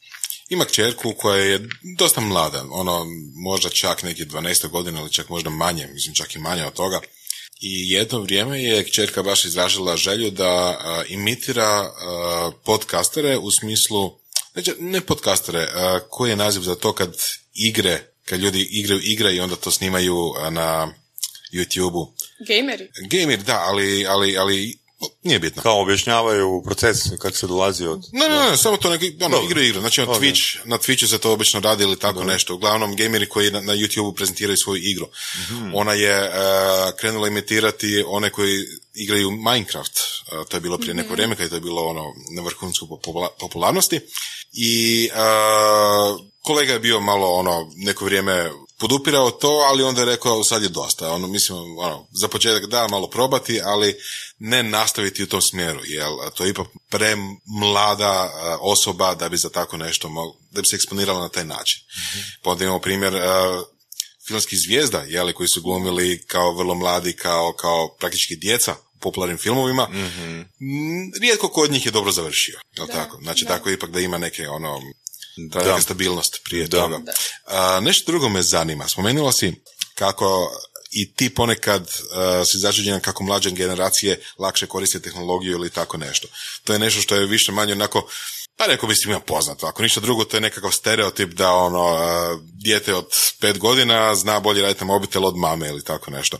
[0.49, 5.51] ima kćerku koja je dosta mlada, ono, možda čak neki 12 godina ili čak možda
[5.51, 7.01] manje, mislim čak i manje od toga.
[7.61, 11.91] I jedno vrijeme je kćerka baš izražila želju da imitira
[12.65, 14.19] podcastere u smislu,
[14.53, 15.69] znači ne podcastere,
[16.11, 17.17] koji je naziv za to kad
[17.55, 20.95] igre, kad ljudi igraju igre i onda to snimaju na
[21.53, 22.13] YouTube-u.
[22.49, 22.89] Gameri.
[23.11, 24.79] Gamer, da, ali, ali, ali
[25.23, 25.63] nije bitno.
[25.63, 28.01] Kao objašnjavaju proces kako se dolazi od...
[28.13, 29.81] Ne, ne, ne, samo to neki, ono, igra igra.
[29.81, 30.21] Znači, na, Ok.
[30.21, 32.55] Twitch, na Twitchu se to obično radi ili tako nešto.
[32.55, 35.07] Uglavnom, gameri koji na, na YouTubeu prezentiraju svoju igru.
[35.43, 35.71] Mhm.
[35.75, 36.31] Ona je e,
[36.99, 38.59] krenula imitirati one koji
[38.95, 39.99] igraju Minecraft.
[39.99, 42.05] E, to je bilo prije neko vrijeme, kad je to bilo ono,
[42.37, 44.01] na vrhuncu popula- popularnosti.
[44.53, 45.19] I e,
[46.43, 50.69] kolega je bio malo ono, neko vrijeme podupirao to, ali onda je rekao sad je
[50.69, 51.13] dosta.
[51.13, 53.95] Ono, mislim, ono, za početak da, malo probati, ali
[54.39, 59.51] ne nastaviti u tom smjeru, jer to je ipak premlada e, osoba da bi za
[59.51, 61.81] tako nešto mogla, da bi se eksponirala na taj način.
[62.43, 63.21] Pa onda imamo primjer e,
[64.27, 69.39] filmskih zvijezda, jeli, koji su glumili kao vrlo mladi, kao, kao praktički djeca u popularnim
[69.39, 69.89] filmovima.
[69.89, 73.19] Mm, Rijetko ko od njih je dobro završio, jel tako?
[73.23, 73.49] Znači, da.
[73.49, 74.81] tako ipak da ima neke, ono,
[75.53, 75.65] ta Da.
[75.69, 76.81] neka stabilnost prije Da.
[76.81, 77.01] toga.
[77.47, 78.89] A, nešto drugo me zanima.
[78.89, 79.55] Spomenula si
[79.95, 80.51] kako
[80.93, 86.29] i ti ponekad uh, si začuđena kako mlađe generacije lakše koriste tehnologiju ili tako nešto.
[86.65, 88.09] To je nešto što je više manje onako
[88.57, 89.67] pa rekao bi svima poznato.
[89.67, 93.07] Ako ništa drugo, to je nekakav stereotip da ono, uh, dijete od
[93.41, 96.39] pet godina zna bolje raditi na mobitel od mame ili tako nešto.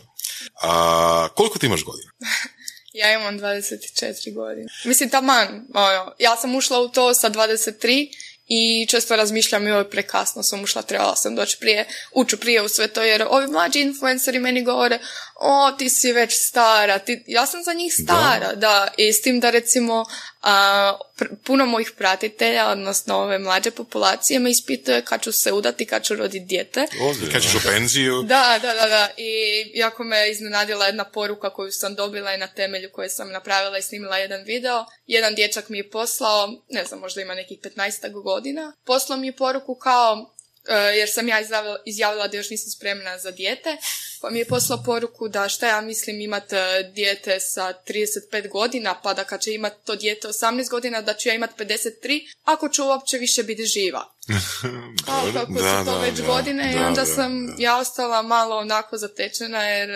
[0.61, 2.11] A, koliko ti imaš godina?
[2.93, 4.67] Ja imam 24 godine.
[4.85, 8.07] Mislim, taman, ono, ja sam ušla u to sa 23
[8.47, 12.87] i često razmišljam joj prekasno sam ušla, trebala sam doći prije, uću prije u sve
[12.87, 14.99] to, jer ovi mlađi influenceri meni govore,
[15.39, 19.39] o, ti si već stara, ti, ja sam za njih stara, da, i s tim
[19.39, 20.05] da recimo
[20.41, 25.85] a, pr- puno mojih pratitelja, odnosno ove mlađe populacije me ispituje kad ću se udati,
[25.85, 26.87] kad ću roditi dijete.
[27.31, 28.21] Kad ćeš u penziju?
[28.21, 29.09] Da, da, da, da.
[29.17, 29.31] I
[29.73, 33.81] jako me iznenadila jedna poruka koju sam dobila i na temelju koje sam napravila i
[33.81, 34.85] snimila jedan video.
[35.07, 39.35] Jedan dječak mi je poslao, ne znam, možda ima nekih 15 godina, poslao mi je
[39.35, 40.36] poruku kao,
[40.73, 41.37] jer sam ja
[41.85, 43.77] izjavila, da još nisam spremna za dijete,
[44.21, 48.99] pa mi je poslao poruku da šta ja mislim imat e, dijete sa 35 godina,
[49.03, 52.69] pa da kad će imat to dijete 18 godina, da ću ja imat 53, ako
[52.69, 54.16] ću uopće više biti živa.
[55.05, 56.25] kao kako Da, su to da, već da.
[56.25, 57.53] godine i Da, onda da, sam da.
[57.57, 59.95] ja ostala malo onako zatečena jer e,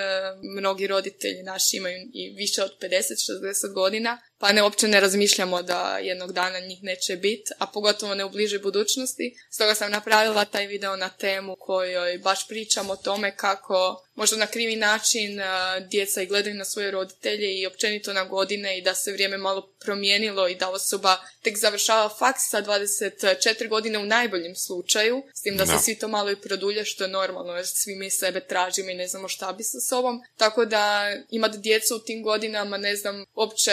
[0.59, 5.97] mnogi roditelji naši imaju i više od 50-60 godina pa ne uopće ne razmišljamo da
[5.97, 9.35] jednog dana njih neće biti, a pogotovo ne u bližoj budućnosti.
[9.49, 14.47] Stoga sam napravila taj video na temu kojoj baš pričam o tome kako možda na
[14.47, 15.41] krivi način
[15.89, 19.73] djeca i gledaju na svoje roditelje i općenito na godine i da se vrijeme malo
[19.79, 25.57] promijenilo i da osoba tek završava faks sa 24 godine u najboljem slučaju, s tim
[25.57, 25.79] da se Da.
[25.79, 29.07] svi to malo i produlje što je normalno jer svi mi sebe tražimo i ne
[29.07, 30.21] znamo šta bi sa sobom.
[30.37, 33.71] Tako da imati djecu u tim godinama, ne znam, uopće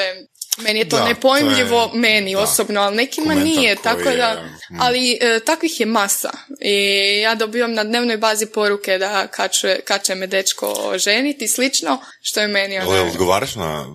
[0.61, 2.41] meni je to Da, nepojmljivo, to je- meni da.
[2.41, 4.81] osobno, ali nekima nije, tako da, je, mm.
[4.81, 6.75] ali e, takvih je masa i
[7.21, 11.49] ja dobivam na dnevnoj bazi poruke da kad će, kad će me dečko ženiti i
[11.49, 13.87] slično, što je meni Jel odgovaraš na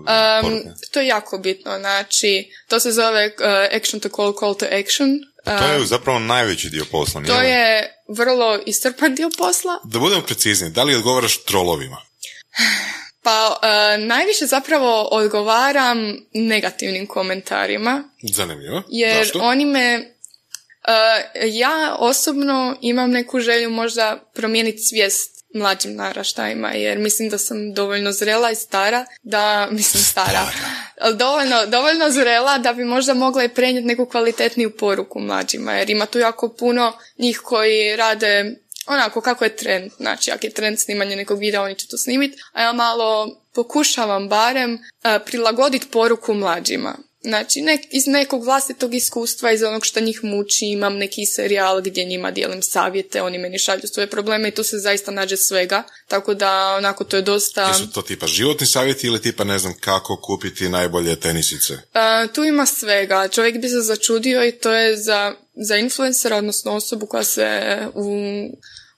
[0.43, 4.65] Um, to je jako bitno, znači, to se zove uh, action to call, call to
[4.65, 5.09] action.
[5.45, 9.79] To je zapravo najveći dio posla, to je vrlo iscrpan dio posla.
[9.83, 11.97] Da budemo precizni, da li odgovaraš trolovima?
[13.23, 18.83] Pa uh, najviše zapravo odgovaram negativnim komentarima, Zanimljivo.
[18.89, 19.39] jer Zašto?
[19.39, 20.93] oni me uh,
[21.43, 28.11] ja osobno imam neku želju možda promijeniti svijest mlađim naraštajima, jer mislim da sam dovoljno
[28.11, 30.47] zrela i stara, da, mislim stara,
[31.13, 36.05] dovoljno, dovoljno zrela da bi možda mogla i prenijeti neku kvalitetniju poruku mlađima, jer ima
[36.05, 38.55] tu jako puno njih koji rade
[38.85, 42.37] onako kako je trend, znači ako je trend snimanje nekog videa, oni će to snimiti,
[42.51, 46.97] a ja malo pokušavam barem a, prilagoditi poruku mlađima.
[47.23, 52.05] Znači, nek, iz nekog vlastitog iskustva, iz onog što njih muči, imam neki serijal gdje
[52.05, 55.83] njima dijelim savjete, oni meni šalju svoje probleme i tu se zaista nađe svega.
[56.07, 57.67] Tako da, onako, to je dosta...
[57.67, 61.73] Jesu to tipa životni savjeti ili tipa ne znam kako kupiti najbolje tenisice?
[61.93, 63.27] A, tu ima svega.
[63.27, 68.15] Čovjek bi se začudio i to je za, za influencera, odnosno osobu koja se u,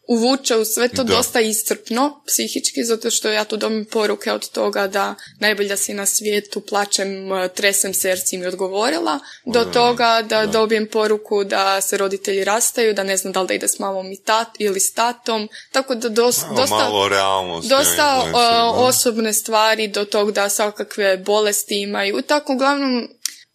[0.08, 1.16] uvuče u sve to Da.
[1.16, 6.06] dosta iscrpno psihički, zato što ja tu dobim poruke od toga da najbolja si na
[6.06, 11.98] svijetu, plačem, e, tresem se si mi odgovorila, do toga da, dobijem poruku da se
[11.98, 14.94] roditelji rastaju, da ne znam da li da ide s mamom i tat, ili s
[14.94, 16.76] tatom, tako da dos- Malo, dosta...
[16.76, 17.70] malo realnosti.
[17.70, 18.72] dosta influenceri, o, da.
[18.72, 22.22] osobne stvari do tog da svakakve bolesti imaju.
[22.22, 23.08] Tako uglavnom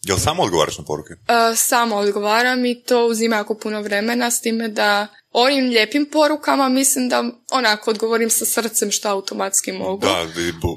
[0.03, 1.13] Jel samo odgovaraš na poruke?
[1.13, 6.69] e, samo odgovaram i to uzima jako puno vremena s time da ovim lijepim porukama
[6.69, 10.07] mislim da onako odgovorim sa srcem što automatski mogu.
[10.07, 10.27] Da,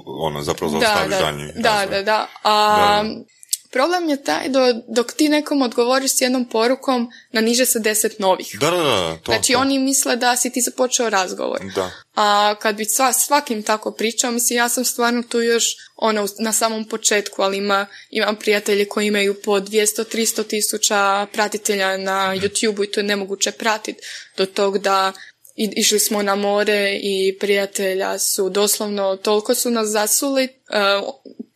[0.05, 2.27] ono, zapravo da, da, da, da, da.
[2.43, 3.23] A, Da.
[3.73, 8.57] Problem je taj do, dok ti nekom odgovoriš s jednom porukom, naniže se deset novih.
[8.59, 9.59] Da, da, da, to, znači to.
[9.59, 11.59] oni misle da si ti započeo razgovor.
[11.75, 11.91] Da.
[12.15, 16.53] A kad bi sva, svakim tako pričao, mislim, ja sam stvarno tu još ono, na
[16.53, 22.91] samom početku, ali ima, imam prijatelje koji imaju po 200-300 tisuća pratitelja na YouTube-u i
[22.91, 24.01] to je nemoguće pratiti
[24.37, 25.13] do tog da
[25.55, 31.13] i, išli smo na more i prijatelja su doslovno, toliko su nas zasuli, uh,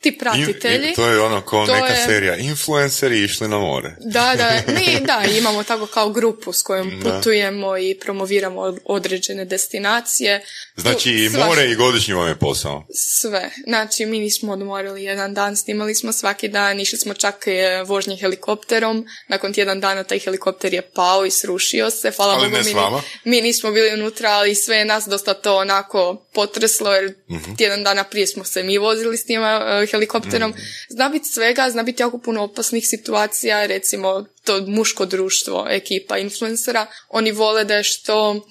[0.07, 0.87] ti pratitelji.
[0.87, 2.35] In- to je ono kao To neka je- serija.
[2.37, 3.95] Influenceri išli na more.
[4.01, 7.11] Da, da, ne, da, imamo tako kao grupu s kojom Da.
[7.11, 10.43] putujemo i promoviramo od- određene destinacije.
[10.75, 12.85] Znači, svaš- more i godišnji vam je posao.
[12.91, 13.49] Sve.
[13.63, 17.51] Znači, mi nismo odmorili jedan dan, snimali smo svaki dan, išli smo čak e,
[17.85, 19.05] vožnje helikopterom.
[19.27, 22.11] Nakon tjedan dana taj helikopter je pao i srušio se.
[22.11, 23.01] Hvala Ali Bogu, ne s mi, vama.
[23.23, 25.97] mi nismo bili unutra, ali sve je nas dosta to onako
[26.33, 27.55] potreslo, jer Mhm.
[27.55, 30.51] tjedan dana prije smo se mi vozili s tim e, helikopterom.
[30.51, 30.59] Mhm.
[30.89, 36.85] Zna biti svega, zna biti jako puno opasnih situacija, recimo to muško društvo, ekipa influencera,
[37.09, 38.47] oni vole da je što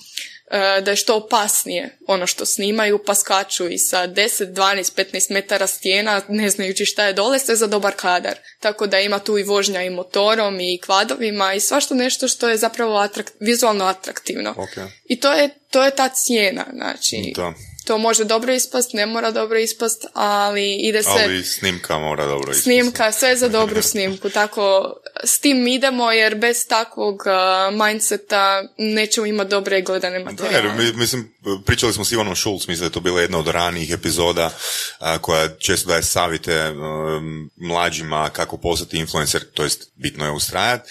[0.50, 5.32] e, da je što opasnije ono što snimaju, pa skaču i sa 10, 12, 15
[5.32, 8.38] metara stijena, ne znajući šta je dole, sve za dobar kadar.
[8.60, 12.56] Tako da ima tu i vožnja i motorom i kvadovima i svašta nešto što je
[12.56, 14.50] zapravo atrakt, vizualno atraktivno.
[14.50, 14.90] Ok.
[15.04, 17.32] I to je, to je ta cijena, znači...
[17.36, 17.54] Da.
[17.86, 21.08] To može dobro ispast, ne mora dobro ispast, ali ide se...
[21.12, 22.62] Ali snimka mora dobro ispasti.
[22.62, 24.92] Snimka, sve za dobru snimku, tako
[25.24, 30.66] s tim idemo jer bez takvog uh, mindseta nećemo imati dobre gledane Da, materijale.
[30.68, 31.34] jer mi- mislim,
[31.66, 34.50] pričali smo s Ivanom Šulc, mislim da je to bila jedna od ranijih epizoda
[34.98, 40.90] a, koja često daje savjete um, mlađima kako postati influencer, to jest bitno je ustrajati.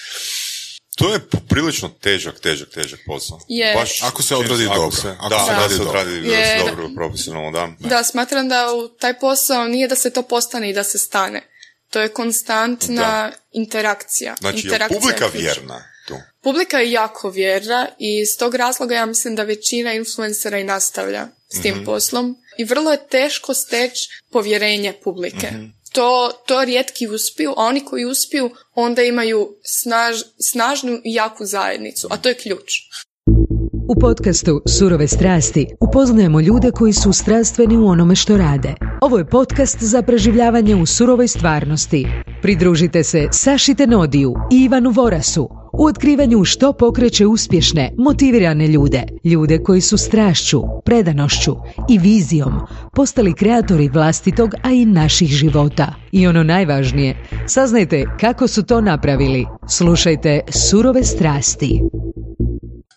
[0.95, 3.39] To je prilično težak, težak, težak posao.
[3.47, 3.75] Je.
[4.03, 4.97] Ako se odradi ako dobro.
[4.97, 6.59] Se, Ako da, se da, radi se odradi da Je.
[6.59, 7.69] dobro, profesionalno, da.
[7.79, 11.41] Da, smatram da u taj posao nije da se to postane i da se stane.
[11.89, 14.35] To je konstantna interakcija.
[14.39, 16.13] Znači, je interakcija publika je vjerna tu?
[16.41, 21.27] Publika je jako vjerna i iz tog razloga ja mislim da većina influencera i nastavlja
[21.49, 21.85] s tim Mhm.
[21.85, 25.51] poslom i vrlo je teško steći povjerenje publike.
[25.95, 30.15] To, to rijetki uspiju, a oni koji uspiju onda imaju snaž,
[30.51, 32.71] snažnu i jaku zajednicu, a to je ključ.
[33.89, 38.73] U podcastu Surove strasti upoznajemo ljude koji su strastveni u onome što rade.
[39.01, 42.07] Ovo je podcast za preživljavanje u surovoj stvarnosti.
[42.41, 49.03] Pridružite se Saši Tenodiju i Ivanu Vorasu u otkrivanju što pokreće uspješne, motivirane ljude.
[49.23, 51.55] Ljude koji su strašću, predanošću
[51.89, 52.53] i vizijom
[52.93, 55.95] postali kreatori vlastitog, a i naših života.
[56.11, 59.45] I ono najvažnije, saznajte kako su to napravili.
[59.69, 61.81] Slušajte Surove strasti.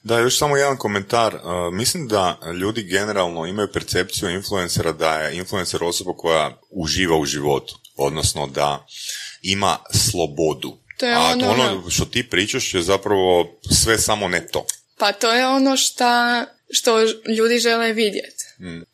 [0.02, 1.34] Da, još samo jedan komentar.
[1.34, 7.24] Uh, mislim da ljudi generalno imaju percepciju influencera da je influencer osoba koja uživa u
[7.24, 8.86] životu, odnosno da
[9.42, 10.88] ima slobodu.
[10.98, 14.66] To je A ono- ono što ti pričaš je zapravo sve samo ne to.
[14.96, 18.44] Pa to je ono šta, što ljudi žele vidjeti.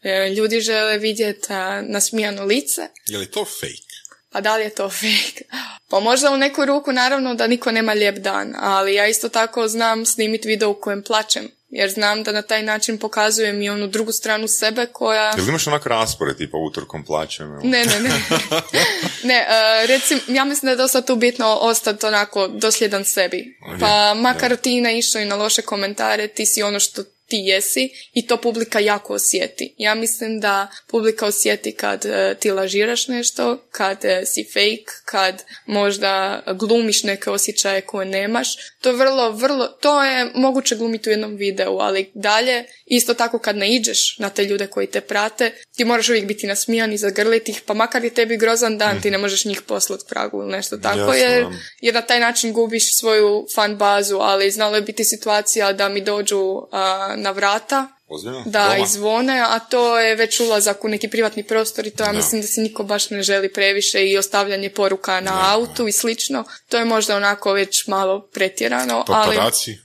[0.02, 1.48] E, Ljudi žele vidjeti
[1.82, 3.94] nasmijano lice, Je li to fake?
[4.30, 5.44] pa da li je to fake?
[5.90, 9.68] Pa možda u neku ruku naravno da niko nema lijep dan, ali ja isto tako
[9.68, 11.48] znam snimiti video u kojem plaćem.
[11.74, 15.32] Jer znam da na taj način pokazujem i onu drugu stranu sebe koja...
[15.36, 17.52] Jel imaš onak raspored tipa utorkom plaćem?
[17.52, 17.68] ili?
[17.68, 18.10] Ne, ne, ne.
[19.30, 23.58] ne, e, recim, ja mislim da je dosta tu bitno ostati onako dosljedan sebi.
[23.80, 28.26] Pa makar ti naišao i na loše komentare, ti si ono što ti jesi i
[28.26, 29.74] to publika jako osjeti.
[29.78, 35.42] Ja mislim da publika osjeti kad e, ti lažiraš nešto, kad e, si fake, kad
[35.66, 38.48] možda glumiš neke osjećaje koje nemaš.
[38.80, 43.38] To je vrlo, vrlo, to je moguće glumiti u jednom videu, ali dalje, isto tako
[43.38, 47.50] kad naiđeš na te ljude koji te prate, ti moraš uvijek biti nasmijan i zagrliti
[47.50, 50.76] ih, pa makar je tebi grozan dan, ti ne možeš njih poslati pragu ili nešto
[50.76, 51.46] tako, jer,
[51.80, 56.00] jer na taj način gubiš svoju fan bazu, ali znalo je biti situacija da mi
[56.00, 58.42] dođu a, na vrata, Ozbiljno?
[58.46, 58.84] da Doma?
[58.84, 62.46] izvone, a to je već ulazak u neki privatni prostor i to ja mislim da
[62.46, 66.44] se niko baš ne želi previše i ostavljanje poruka na autu i slično.
[66.68, 69.78] To je možda onako već malo pretjerano, ali Paparaci?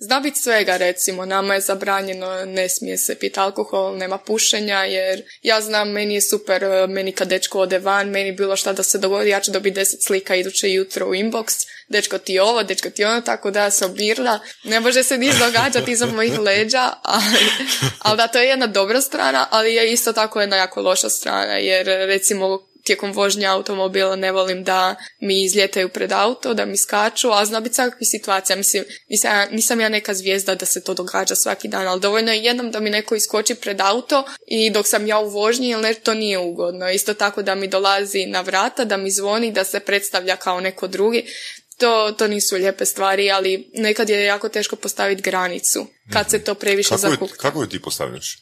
[0.00, 1.26] Zna biti svega recimo.
[1.26, 6.20] Nama je zabranjeno, ne smije se piti alkohol, nema pušenja jer ja znam, meni je
[6.20, 9.50] super, e, meni kad dečko ode van, meni bilo šta da se dogodi, ja ću
[9.50, 13.70] dobiti deset slika iduće jutro u inbox, dečko ti ovo, dečko ti ono, tako da
[13.70, 14.38] se obirla.
[14.64, 17.38] Ne može se niš događati iza mojih leđa, ali,
[18.04, 21.54] ali da, to je jedna dobra strana, ali je isto tako jedna jako loša strana,
[21.54, 27.30] jer recimo tijekom vožnje automobila ne volim da mi izljetaju pred auto, da mi skaču,
[27.32, 28.56] a zna biti svakakvih situacija.
[28.56, 32.32] Mislim, nisam, ja- nisam ja neka zvijezda da se to događa svaki dan, ali dovoljno
[32.32, 35.80] je jednom da mi neko iskoči pred auto i dok sam ja u vožnji, jer
[35.80, 36.90] ne, to nije ugodno.
[36.90, 40.86] Isto tako da mi dolazi na vrata, da mi zvoni, da se predstavlja kao neko
[40.86, 41.24] drugi.
[41.78, 46.54] To, to nisu lijepe stvari, ali nekad je jako teško postaviti granicu kad se to
[46.54, 47.36] previše zakukta.
[47.36, 48.38] kako ju ti postavljaš?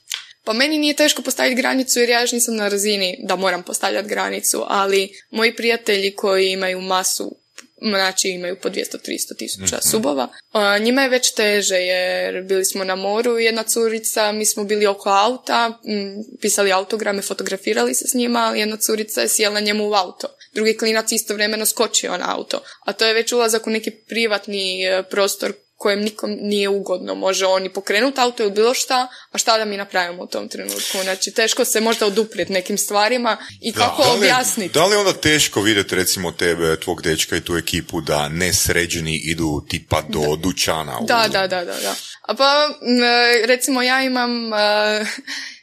[0.49, 4.09] Pa meni nije teško postaviti granicu jer ja još nisam na razini da moram postavljati
[4.09, 7.37] granicu, ali moji prijatelji koji imaju masu
[7.81, 10.29] znači imaju po 200-300 tisuća subova.
[10.53, 14.87] A, njima je već teže jer bili smo na moru, jedna curica, mi smo bili
[14.87, 15.79] oko auta,
[16.41, 20.29] pisali autograme, fotografirali se s njima, ali jedna curica je sjela njemu u auto.
[20.55, 22.63] Drugi klinac istovremeno skočio na auto.
[22.85, 27.15] A to je već ulazak u neki privatni e, prostor kojem nikom nije ugodno.
[27.17, 30.49] Može on i pokrenuti auto ili bilo šta, a šta da mi napravimo u tom
[30.49, 30.99] trenutku?
[31.03, 34.75] Znači, teško se možda oduprijeti nekim stvarima i kako Da li, objasniti.
[34.75, 39.65] da li onda teško vidjeti recimo tebe, tvog dečka i tu ekipu da nesređeni idu
[39.69, 40.99] tipa do dućana?
[40.99, 41.95] u- Da, da, da, da, da.
[42.23, 42.69] A pa,
[43.45, 45.05] recimo ja imam, e,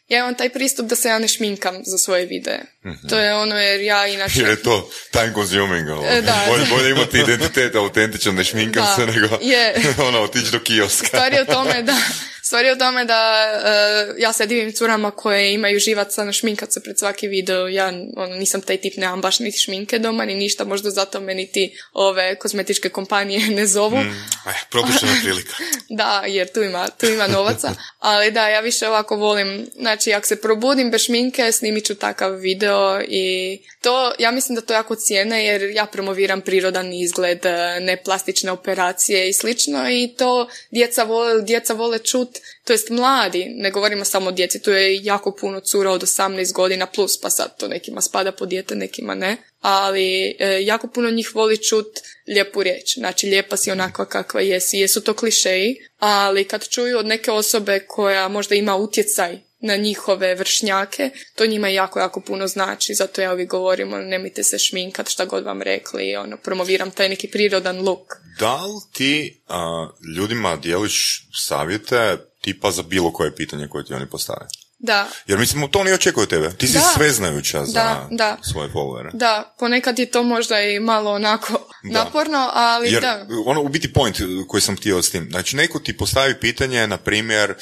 [0.08, 2.62] ja imam taj pristup da se ja ne šminkam za svoje videe.
[3.10, 4.40] To je ono jer ja inače...
[4.40, 5.90] Jer je to time consuming.
[5.90, 6.08] ono.
[6.08, 6.46] E, da.
[6.48, 9.74] Bolje, bolje imati identitet autentičan, ne šminkam Da, se, nego je.
[10.08, 11.08] ono, otići do kioska.
[11.08, 11.96] Stvar je u tome da,
[12.48, 16.74] stvar je u tome da e, ja se divim curama koje imaju živaca na šminkat
[16.74, 17.68] se pred svaki video.
[17.68, 21.34] Ja ono, nisam taj tip, nemam baš niti šminke doma, ni ništa, možda zato me
[21.34, 23.98] niti ove kozmetičke kompanije ne zovu.
[23.98, 25.54] Eh, propuštena prilika.
[25.90, 30.28] Da, jer tu ima, tu ima novaca, ali da, ja više ovako volim, znači ako
[30.28, 34.96] se probudim bez šminke, snimit ću takav video i to, ja mislim da to jako
[34.96, 41.04] cijene jer ja promoviram prirodan izgled, e, ne plastične operacije i slično i to djeca
[41.04, 42.30] vole, djeca vole čut,
[42.64, 46.54] to jest mladi, ne govorimo samo o djeci, tu je jako puno cura od 18
[46.54, 51.10] godina plus, pa sad to nekima spada po dijete, nekima ne, ali e, jako puno
[51.10, 51.88] njih voli čut
[52.28, 52.94] lijepu riječ.
[52.98, 54.78] Znači, lijepa si onakva kakva jesi.
[54.78, 60.36] Jesu to klišeji, ali kad čuju od neke osobe koja možda ima utjecaj na njihove
[60.36, 62.94] vršnjake, to njima jako, jako puno znači.
[62.94, 67.10] Zato ja uvijek govorim, ono, nemojte se šminkat, šta god vam rekli, ono, promoviram taj
[67.10, 68.14] neki prirodan look.
[68.40, 74.10] Da li ti a, ljudima dijeliš savjete tipa za bilo koje pitanje koje ti oni
[74.10, 74.46] postave?
[74.80, 75.08] Da.
[75.28, 76.50] Jer mislim, to oni očekuju tebe.
[76.58, 76.92] Ti si Da.
[76.96, 78.38] sveznajuća za Da, da.
[78.52, 79.10] svoje followere.
[79.14, 83.28] Da, ponekad je to možda i malo onako naporno, ali Jer, da.
[83.46, 84.18] ono, u biti point
[84.48, 85.28] koji sam htio s tim.
[85.32, 87.54] Znači, neko ti postavi pitanje, na primjer,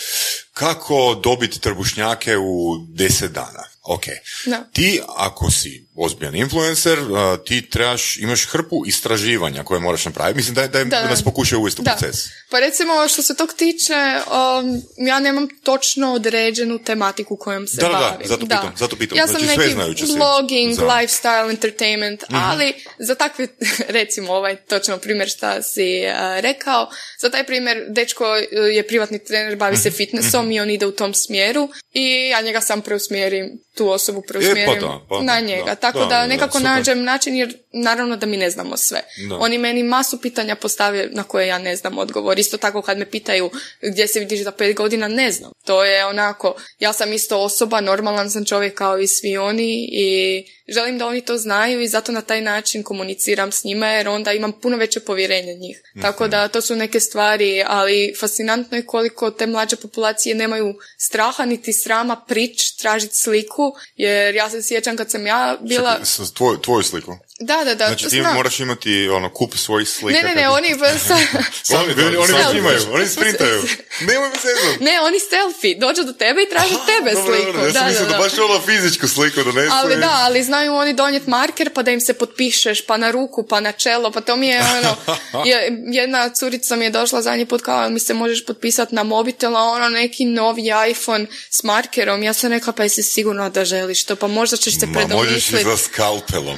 [0.54, 2.56] kako dobiti trbušnjake u
[2.88, 3.64] deset dana.
[3.84, 4.04] Ok.
[4.46, 4.64] Da.
[4.74, 7.08] Ti, ako si ozbiljan influencer, uh,
[7.46, 10.38] ti trebaš, imaš hrpu istraživanja koje moraš napraviti.
[10.38, 11.10] Mislim da, da, Da, da.
[11.10, 12.16] nas pokušaju uvesti u proces.
[12.50, 17.82] Pa recimo što se tog tiče, um, ja nemam točno određenu tematiku kojom se Da,
[17.84, 18.28] da, da, bavim.
[18.28, 19.18] zato pitam, zato pitam.
[19.18, 20.92] Ja sam Znači, neki sveznajuća si blogging, za- Mhm.
[20.92, 23.48] lifestyle, entertainment, ali za takve,
[23.90, 26.90] recimo ovaj točno primjer šta si uh, rekao,
[27.20, 28.40] za taj primjer dečko uh,
[28.72, 29.82] je privatni trener, bavi Mhm.
[29.82, 34.22] se fitnessom i on ide u tom smjeru i ja njega sam preusmjerim, tu osobu
[34.28, 35.66] preusmjerim da, pa da, na njega.
[35.66, 36.72] da, Tako da, da, da, nekako super.
[36.72, 39.02] nađem način jer naravno da mi ne znamo sve.
[39.30, 39.38] Da.
[39.38, 42.40] Oni meni masu pitanja postave na koje ja ne znam odgovor.
[42.40, 43.50] Isto tako kad me pitaju
[43.82, 45.52] gdje se vidiš za pet godina, ne znam.
[45.66, 50.44] To je onako, ja sam isto osoba, normalan sam čovjek kao i svi oni i
[50.68, 54.34] želim da oni to znaju i zato na taj način komuniciram s njima jer onda
[54.34, 55.82] imam puno veće povjerenje njih.
[56.02, 61.46] Tako da to su neke stvari, ali fascinantno je koliko te mlađe populacije nemaju straha
[61.46, 63.63] niti srama prič, tražiti sliku,
[63.96, 66.00] jer ja se sjećam kad sam ja bila...
[66.04, 67.18] S- tvoj, tvoju sliku.
[67.44, 67.88] Da, da, da.
[67.88, 68.36] Znači ti znam.
[68.36, 70.18] moraš imati ono kup svojih slika.
[70.18, 70.70] Ne, ne, ne, oni
[71.00, 71.16] sa,
[71.78, 73.64] Oni, oni, oni već imaju, oni sprintaju.
[74.02, 74.80] Nemoj me zezat.
[74.80, 77.46] ne, oni selfie, dođu do tebe i traže tebe Dobro, sliku.
[77.48, 78.24] dobro, ja sam da, mislio da, da, da.
[78.24, 79.72] baš ono fizičku sliku donesu.
[79.74, 83.12] Ali i- da, ali znaju oni donijeti marker pa da im se potpišeš, pa na
[83.12, 84.96] ruku, pa na čelo, pa to mi je ono,
[85.46, 89.58] je, jedna curica mi je došla zadnji put kao mi se možeš potpisati na mobitel,
[89.58, 94.04] a ono neki novi iPhone s markerom, ja sam rekla pa jesi sigurno da želiš
[94.04, 95.64] to, pa možda ćeš se Ma možeš i predomisliti.
[95.66, 96.58] za skalpelom.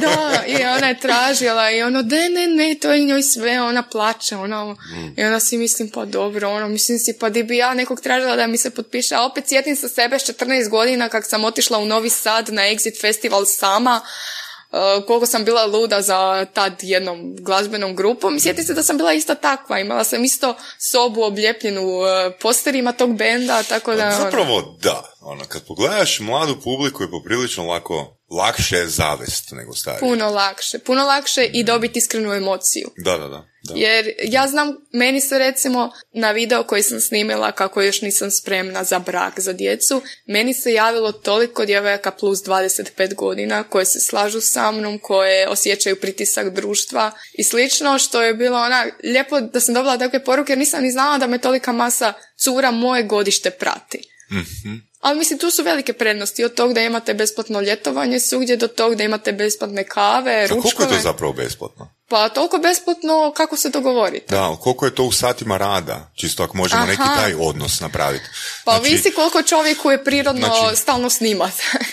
[0.00, 3.82] Da, i ona je tražila i ono, de, ne, ne, to je njoj sve, ona
[3.82, 5.20] plaće, ono, Mm.
[5.20, 8.36] i onda si mislim, pa dobro, ono, mislim si, pa di bi ja nekog tražila
[8.36, 11.78] da mi se potpiše, a opet sjetim sa sebe s 14 godina kak sam otišla
[11.78, 14.00] u Novi Sad na Exit Festival sama,
[14.72, 18.40] Uh, koliko sam bila luda za tad jednom glazbenom grupom.
[18.40, 19.78] Sjetim se da sam bila isto takva.
[19.78, 22.06] Imala sam isto sobu obljepljenu uh,
[22.40, 24.06] posterima tog benda, tako da...
[24.06, 25.11] ono, Zapravo da.
[25.24, 30.00] Ono, kad pogledaš mladu publiku je poprilično lako, lakše je zavest nego stari.
[30.00, 30.78] Puno lakše.
[30.78, 32.90] Puno lakše i dobiti iskrenu emociju.
[32.96, 33.46] Da, da, da.
[33.62, 33.74] da.
[33.74, 38.84] Jer ja znam, meni se recimo na video koji sam snimila kako još nisam spremna
[38.84, 44.40] za brak, za djecu, meni se javilo toliko djevojaka plus 25 godina koje se slažu
[44.40, 49.74] sa mnom, koje osjećaju pritisak društva i slično, što je bilo ona, lijepo da sam
[49.74, 52.12] dobila takve poruke jer nisam ni znala da me tolika masa
[52.44, 53.98] cura moje godište prati.
[55.02, 58.94] Ali mislim, tu su velike prednosti od tog da imate besplatno ljetovanje svugdje do tog
[58.94, 60.88] da imate besplatne kave, A koliko je ručkove.
[60.88, 61.88] to zapravo besplatno?
[62.08, 64.34] Pa toliko besplatno kako se dogovorite.
[64.34, 66.10] Da, koliko je to u satima rada?
[66.14, 66.90] Čisto ako možemo Aha.
[66.90, 68.24] neki taj odnos napraviti.
[68.64, 71.52] Pa Znači, ovisi koliko čovjeku je prirodno Znači- stalno snimat.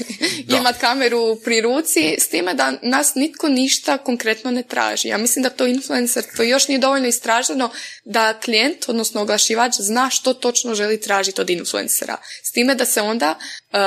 [0.59, 5.07] Imat kameru pri ruci, s time da nas nitko ništa konkretno ne traži.
[5.07, 7.69] Ja mislim da to influencer, to još nije dovoljno istraženo
[8.05, 12.17] da klijent, odnosno oglašivač, zna što točno želi tražiti od influencera.
[12.43, 13.35] S time da se onda,
[13.71, 13.77] uh,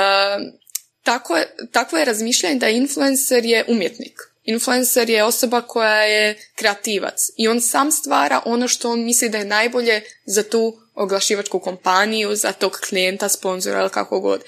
[1.03, 4.19] tako je, takvo je razmišljanje da influencer je umjetnik.
[4.43, 9.37] Influencer je osoba koja je kreativac i on sam stvara ono što on misli da
[9.37, 14.41] je najbolje za tu oglašivačku kompaniju, za tog klijenta, sponzora ili kako god.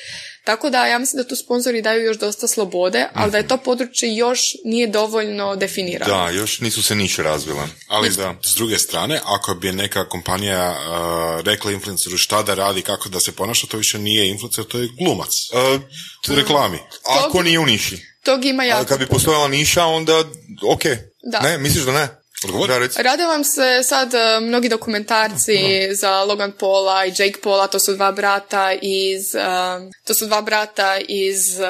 [0.44, 3.58] Tako da ja mislim da tu sponzori daju još dosta slobode, ali da je to
[3.58, 6.18] područje još nije dovoljno definirano.
[6.18, 7.64] Da, još nisu se niše razvile.
[7.88, 8.36] Ali da.
[8.44, 13.20] s druge strane, ako bi neka kompanija uh, rekla influenceru šta da radi, kako da
[13.20, 15.30] se ponaša, to više nije influencer, to je glumac.
[15.54, 15.80] E,
[16.32, 16.80] U reklami.
[17.04, 17.98] ako nije u niši.
[18.24, 20.20] Tog ima jako Ali kad bi postojala niša, onda
[20.68, 20.84] ok.
[21.32, 21.40] Da.
[21.40, 22.25] Ne, misliš da ne?
[22.46, 22.90] Odgovor?
[22.98, 25.58] Rade vam se sad e, mnogi dokumentarci
[25.92, 29.40] za Logan Paula i Jake Paula, to su dva brata iz, e,
[30.04, 31.66] to su dva brata iz, e,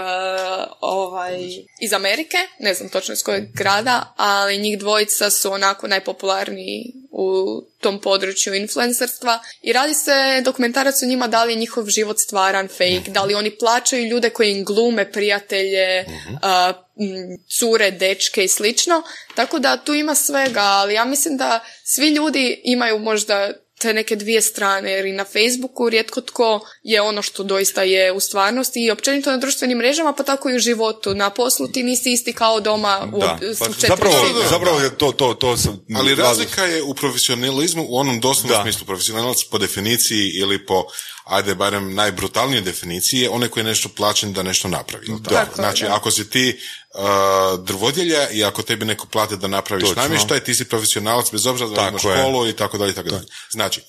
[0.81, 1.39] ovaj,
[1.81, 7.61] iz Amerike, ne znam točno iz kojeg grada, ali njih dvojica su onako najpopularniji u
[7.79, 12.67] tom području influencerstva i radi se dokumentarac o njima da li je njihov život stvaran,
[12.67, 19.03] fake, da li oni plaćaju ljude koji im glume prijatelje, m, cure, dečke i slično.
[19.35, 24.15] Tako da tu ima svega, ali ja mislim da svi ljudi imaju možda te neke
[24.15, 28.85] dvije strane, jer i na Facebooku rijetko tko je ono što doista je u stvarnosti
[28.85, 31.15] i općenito na društvenim mrežama, pa tako i u životu.
[31.15, 33.39] Na poslu ti nisi isti kao doma u, Da.
[33.59, 34.49] Pa četiri zapravo, zida.
[34.49, 35.85] zapravo je to, to, to sam...
[35.95, 38.63] Ali razlika je u profesionalizmu u onom doslovnom Da.
[38.63, 38.85] smislu.
[38.85, 40.83] Profesionalac po definiciji ili po,
[41.25, 45.05] ajde, barem najbrutalnije definiciji je onaj koji je nešto plaćen da nešto napravi.
[45.07, 45.55] jel tako?
[45.55, 45.95] Znači, da.
[45.95, 46.84] ako si ti uh,
[47.57, 51.87] drvodjelja i ako tebi neko plate da napraviš namještaj, ti si profesionalac bez obzira da
[51.87, 53.25] imaš školu i tako dalje i tako dalje.
[53.49, 53.81] Znači,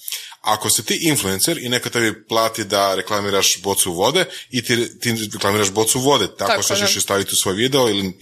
[0.46, 5.14] ako si ti influencer i neka tebi plati da reklamiraš bocu vode i ti, ti
[5.32, 6.86] reklamiraš bocu vode tako, Tako, što da.
[6.86, 8.12] ćeš je staviti u svoj video ili,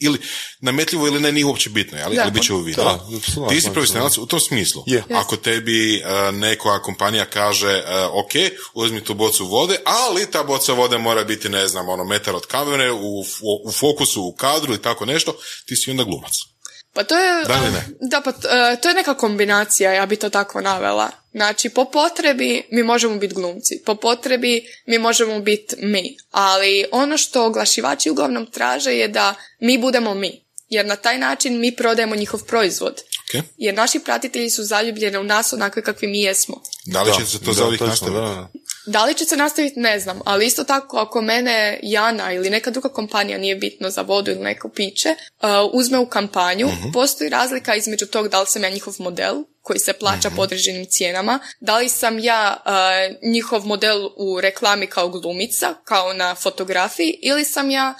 [0.00, 0.18] ili
[0.60, 2.84] nametljivo ili ne, nije uopće bitno, ali, ali bit će u video.
[2.84, 4.84] Da, ti si profesionalac u tom smislu.
[4.86, 5.04] Je.
[5.10, 8.32] Ako tebi uh, neka kompanija kaže uh, ok,
[8.74, 12.46] uzmi tu bocu vode, ali ta boca vode mora biti, ne znam, ono, metar od
[12.46, 15.36] kamere, u, fo- u fokusu, u kadru i tako nešto,
[15.66, 16.32] ti si onda glumac.
[16.92, 17.84] Pa to je, Da ne?
[18.00, 21.10] da, pa e, to je neka kombinacija, ja bi to tako navela.
[21.32, 27.16] Znači, po potrebi mi možemo biti glumci, po potrebi mi možemo biti mi, ali ono
[27.16, 32.16] što oglašivači uglavnom traže je da mi budemo mi, jer na taj način mi prodajemo
[32.16, 32.94] njihov proizvod.
[32.94, 33.44] Ok?
[33.56, 36.62] Jer naši pratitelji su zaljubljeni u nas onakve kakvi mi jesmo.
[36.86, 37.80] Da li Da, će se to da, za ovih?
[38.86, 42.70] Da, li će se nastaviti, ne znam, ali isto tako ako mene Jana ili neka
[42.70, 47.74] druga kompanija, nije bitno za vodu ili neko piće, uh, uzme u kampanju, postoji razlika
[47.74, 51.78] između tog da li sam ja njihov model koji se plaća po određenim cijenama, da
[51.78, 57.70] li sam ja uh, njihov model u reklami kao glumica, kao na fotografiji, ili sam
[57.70, 57.94] ja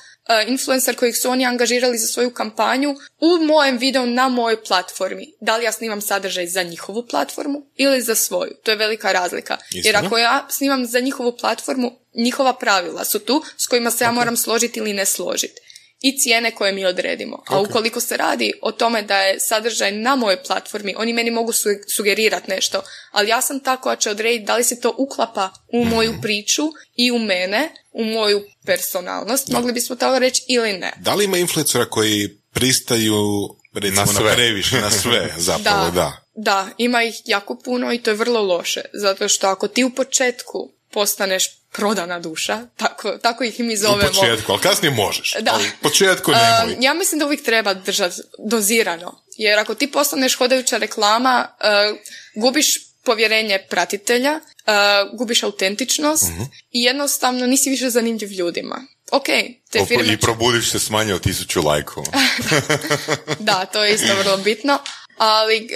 [0.48, 5.32] influencer kojeg su oni angažirali za svoju kampanju u mojem videu na mojoj platformi.
[5.40, 8.54] Da li ja snimam sadržaj za njihovu platformu ili za svoju.
[8.62, 9.58] To je velika razlika.
[9.70, 14.12] Jer ako ja snimam za njihovu platformu, njihova pravila su tu s kojima se ja
[14.12, 15.61] moram složiti ili ne složiti.
[16.02, 17.42] I cijene koje mi odredimo.
[17.46, 17.68] A Ok.
[17.68, 21.68] ukoliko se radi o tome da je sadržaj na mojoj platformi, oni meni mogu su-
[21.88, 25.84] sugerirati nešto, ali ja sam ta koja će odrediti da li se to uklapa u
[25.84, 26.62] moju priču
[26.96, 27.60] i u mene,
[27.92, 30.92] u moju personalnost, mogli bismo to reći ili ne.
[30.98, 34.34] Da li ima influencera koji pristaju recimo Na na, sve.
[34.34, 36.12] previše, na sve zapravo, da.
[36.34, 39.90] Da, ima ih jako puno i to je vrlo loše, zato što ako ti u
[39.90, 40.58] početku
[40.92, 44.10] postaneš prodana duša, tako, tako ih i mi U zovemo.
[44.10, 45.34] početku, ali kasnije možeš.
[45.40, 45.52] Da.
[45.52, 46.76] Ali u početku nemoj.
[46.80, 51.98] ja mislim da uvijek treba držati dozirano, jer ako ti postaneš hodajuća reklama, uh,
[52.36, 52.66] gubiš
[53.04, 54.72] povjerenje pratitelja, uh,
[55.18, 56.42] gubiš autentičnost Mhm.
[56.70, 58.76] i jednostavno nisi više zanimljiv ljudima.
[59.10, 59.26] Ok,
[59.70, 62.06] te firme I probudiš se s manje od tisuću lajkova.
[63.38, 64.78] Da, to je isto vrlo bitno.
[65.18, 65.68] Ali,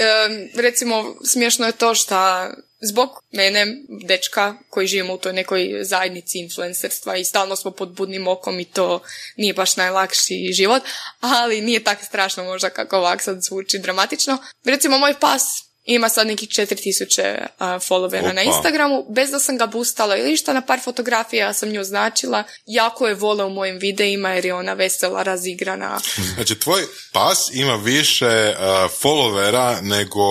[0.55, 2.49] recimo, smiješno je to što
[2.81, 3.67] zbog mene,
[4.07, 8.65] dečka, koji živimo u toj nekoj zajednici influencerstva i stalno smo pod budnim okom i
[8.65, 9.01] to
[9.37, 10.83] nije baš najlakši život,
[11.21, 14.39] ali nije tako strašno možda kako ovak sad zvuči dramatično.
[14.65, 18.43] Recimo, moj pas ima sad nekih 4000 uh, followera na.
[18.43, 22.45] Instagramu, bez da sam ga boostala ili šta, na par fotografija sam nju označila.
[22.67, 25.99] Jako je vole u mojim videima jer je ona vesela, razigrana.
[26.37, 26.83] Znači, tvoj
[27.13, 30.23] pas ima više uh, followera nego...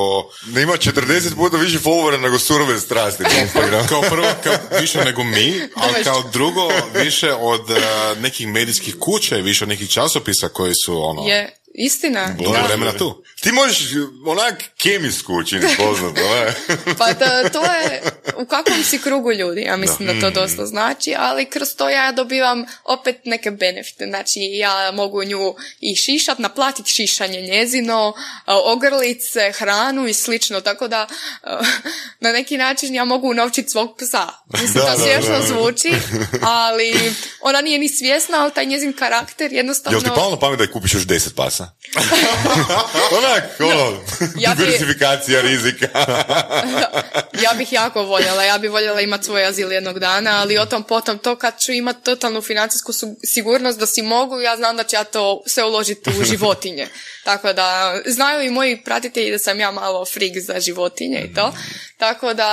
[0.48, 3.88] Ne ima 40 puta više followera nego surove strasti na Instagramu.
[3.90, 6.72] Kao prvo, kao, više nego mi, ali kao drugo,
[7.04, 11.28] više od uh, nekih medijskih kuća i više od nekih časopisa koji su ono...
[11.28, 12.36] Je, istina.
[12.54, 12.62] Da.
[12.68, 13.24] vremena tu.
[13.42, 13.88] Ti možeš
[14.26, 16.22] onak kemijsku učiniti poznato?
[17.00, 18.02] Pa to, to je
[18.38, 22.12] u kakvom si krugu ljudi, ja mislim da, to dosta znači, ali kroz to ja
[22.12, 28.14] dobivam opet neke benefite, znači ja mogu nju i šišat, naplatiti šišanje njezino,
[28.46, 31.08] a, ogrlice, hranu i slično, tako da
[31.44, 31.62] a,
[32.26, 34.28] na neki način ja mogu unovčiti svog psa.
[34.62, 35.46] Mislim, Da, to da, smiješno da.
[35.48, 35.94] zvuči,
[36.60, 39.98] ali ona nije ni svjesna, ali taj njezin karakter jednostavno...
[39.98, 41.65] Jel ti palo na pamet da je kupiš još 10 pasa?
[43.18, 43.98] Onak, ono,
[44.38, 45.88] Ja bi- diversifikacija rizika.
[47.46, 50.84] ja bih jako voljela, ja bih voljela imati svoj azil jednog dana, ali o tom
[50.84, 52.92] potom to kad ću imati totalnu financijsku
[53.24, 56.88] sigurnost da si mogu, ja znam da ću ja to sve uložiti u životinje.
[57.24, 61.54] Tako da, znaju i moji pratitelji da sam ja malo frig za životinje i to.
[61.98, 62.50] Tako da,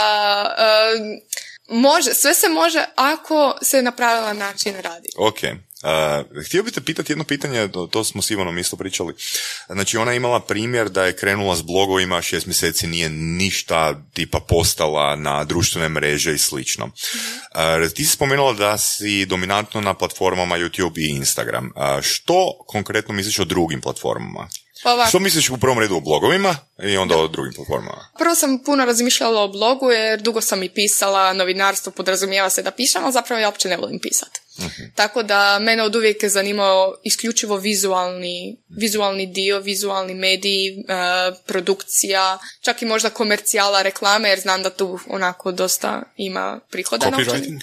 [0.59, 1.21] em,
[1.69, 5.09] može, sve se može ako se na pravilan način radi.
[5.17, 5.39] Ok.
[5.83, 9.15] Uh, htio bih te pitati jedno pitanje, to, smo s Ivanom isto pričali.
[9.69, 14.41] Znači, ona je imala primjer da je krenula s blogovima, šest mjeseci nije ništa tipa
[14.41, 16.85] postala na društvene mreže i slično.
[16.85, 21.65] Uh, ti si spomenula da si dominantno na platformama YouTube i Instagram.
[21.77, 24.49] Uh, što konkretno misliš o drugim platformama?
[24.83, 25.09] Pa ovako.
[25.09, 28.09] Što misliš u prvom redu o blogovima i onda o drugim platformama?
[28.19, 32.71] Prvo sam puno razmišljala o blogu jer dugo sam i pisala, novinarstvo podrazumijeva se da
[32.71, 34.41] pišem, ali zapravo ja uopće ne volim pisati.
[34.95, 40.75] Tako da mene od uvijek je zanimao isključivo vizualni, vizualni dio, vizualni mediji, e,
[41.47, 47.07] produkcija, čak i možda komercijala reklame jer znam da tu onako dosta ima prihoda.
[47.07, 47.61] Copywriting?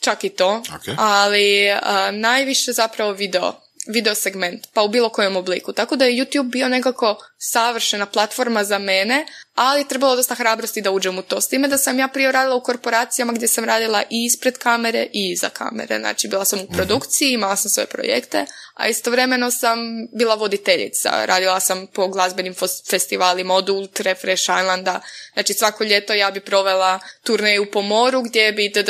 [0.00, 0.94] Čak i to, Ok.
[0.98, 3.52] ali a, najviše zapravo video.
[3.86, 5.72] Video segment, pa u bilo kojem obliku.
[5.72, 10.90] Tako da je YouTube bio nekako savršena platforma za mene, ali trebalo dosta hrabrosti da
[10.90, 11.40] uđem u to.
[11.40, 15.06] S time da sam ja prije radila u korporacijama gdje sam radila i ispred kamere
[15.12, 15.98] i iza kamere.
[15.98, 16.74] Znači bila sam u Mhm.
[16.74, 19.78] produkciji, imala sam svoje projekte, a istovremeno sam
[20.12, 21.24] bila voditeljica.
[21.24, 22.54] Radila sam po glazbenim
[22.90, 25.00] festivalima od Ultre, Fresh Islanda.
[25.32, 28.84] Znači svako ljeto ja bi provela turneju po moru gdje bi d,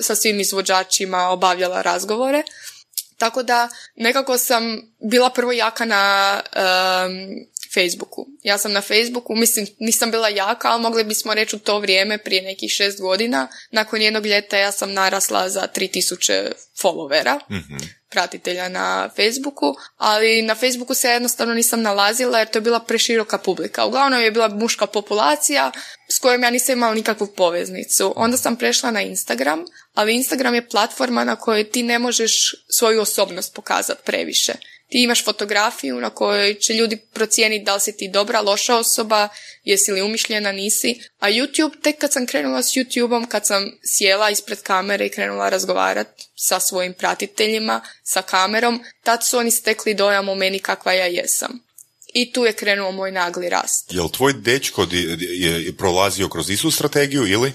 [0.00, 2.42] sa svim izvođačima obavljala razgovore.
[3.20, 8.26] Tako da nekako sam bila prvo jaka na em, Facebooku.
[8.42, 12.18] Ja sam na Facebooku, mislim nisam bila jaka, ali mogli bismo reći u to vrijeme
[12.18, 13.48] prije nekih šest godina.
[13.70, 16.52] Nakon jednog ljeta ja sam narasla za 3000
[16.82, 17.40] followera
[18.10, 23.38] pratitelja na Facebooku, ali na Facebooku se jednostavno nisam nalazila jer to je bila preširoka
[23.38, 23.86] publika.
[23.86, 25.72] Uglavnom je bila muška populacija
[26.08, 28.12] s kojom ja nisam imala nikakvu poveznicu.
[28.16, 33.00] Onda sam prešla na Instagram, ali Instagram je platforma na kojoj ti ne možeš svoju
[33.00, 34.52] osobnost pokazati previše.
[34.90, 39.28] Ti imaš fotografiju na kojoj će ljudi procijeniti da li si ti dobra, loša osoba,
[39.64, 41.00] jesi li umišljena, nisi.
[41.18, 45.48] A YouTube, tek kad sam krenula s YouTubeom, kad sam sjela ispred kamere i krenula
[45.48, 51.06] razgovarati sa svojim pratiteljima, sa kamerom, tad su oni stekli dojam o meni kakva ja
[51.06, 51.60] jesam.
[52.14, 53.92] I tu je krenuo moj nagli rast.
[53.92, 54.86] Jel tvoj dečko
[55.30, 57.52] je prolazio kroz istu strategiju ili?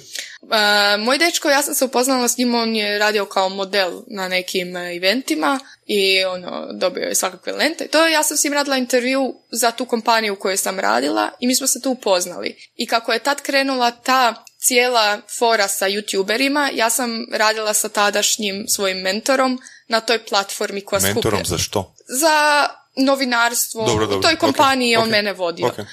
[0.52, 4.28] E, moj dečko, ja sam se upoznala s njim, on je radio kao model na
[4.28, 7.88] nekim e, eventima i ono, dobio je svakakve lente.
[7.88, 11.48] To ja sam s njim radila intervju za tu kompaniju u kojoj sam radila i
[11.48, 12.56] mi smo se tu upoznali.
[12.76, 18.66] I kako je tad krenula ta cijela fora sa youtuberima, ja sam radila sa tadašnjim
[18.68, 21.96] svojim mentorom na toj platformi koja Mentorom skuplja za što?
[22.08, 23.88] za novinarstvo.
[23.88, 25.68] Dobro, U dobro, toj kompaniji je ok, on ok, mene vodio.
[25.68, 25.80] ok.
[25.80, 25.86] E,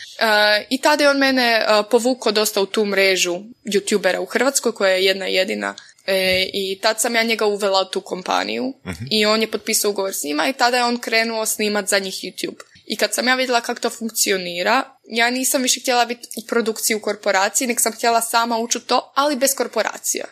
[0.70, 4.90] I tada je on mene e, povukao dosta u tu mrežu youtubera u Hrvatskoj koja
[4.92, 5.74] je jedna jedina
[6.06, 9.04] E, I tad sam ja njega uvela u tu kompaniju Mhm.
[9.10, 12.14] i on je potpisao ugovor s njima i tada je on krenuo snimat za njih
[12.14, 12.60] YouTube.
[12.86, 16.96] I kad sam ja vidjela kako to funkcionira, ja nisam više htjela biti u produkciji
[16.96, 20.24] u korporaciji, nek sam htjela sama ući u to, ali bez korporacija.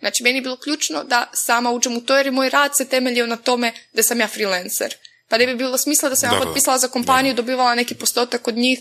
[0.00, 2.84] Znači, meni je bilo ključno da sama uđem u to, jer je moj rad se
[2.84, 4.94] temeljio na tome da sam ja freelancer.
[5.34, 7.94] Pa ne bi bilo smisla da sam Da, ja da, potpisala za kompaniju, dobivala neki
[7.94, 8.78] postotak od njih.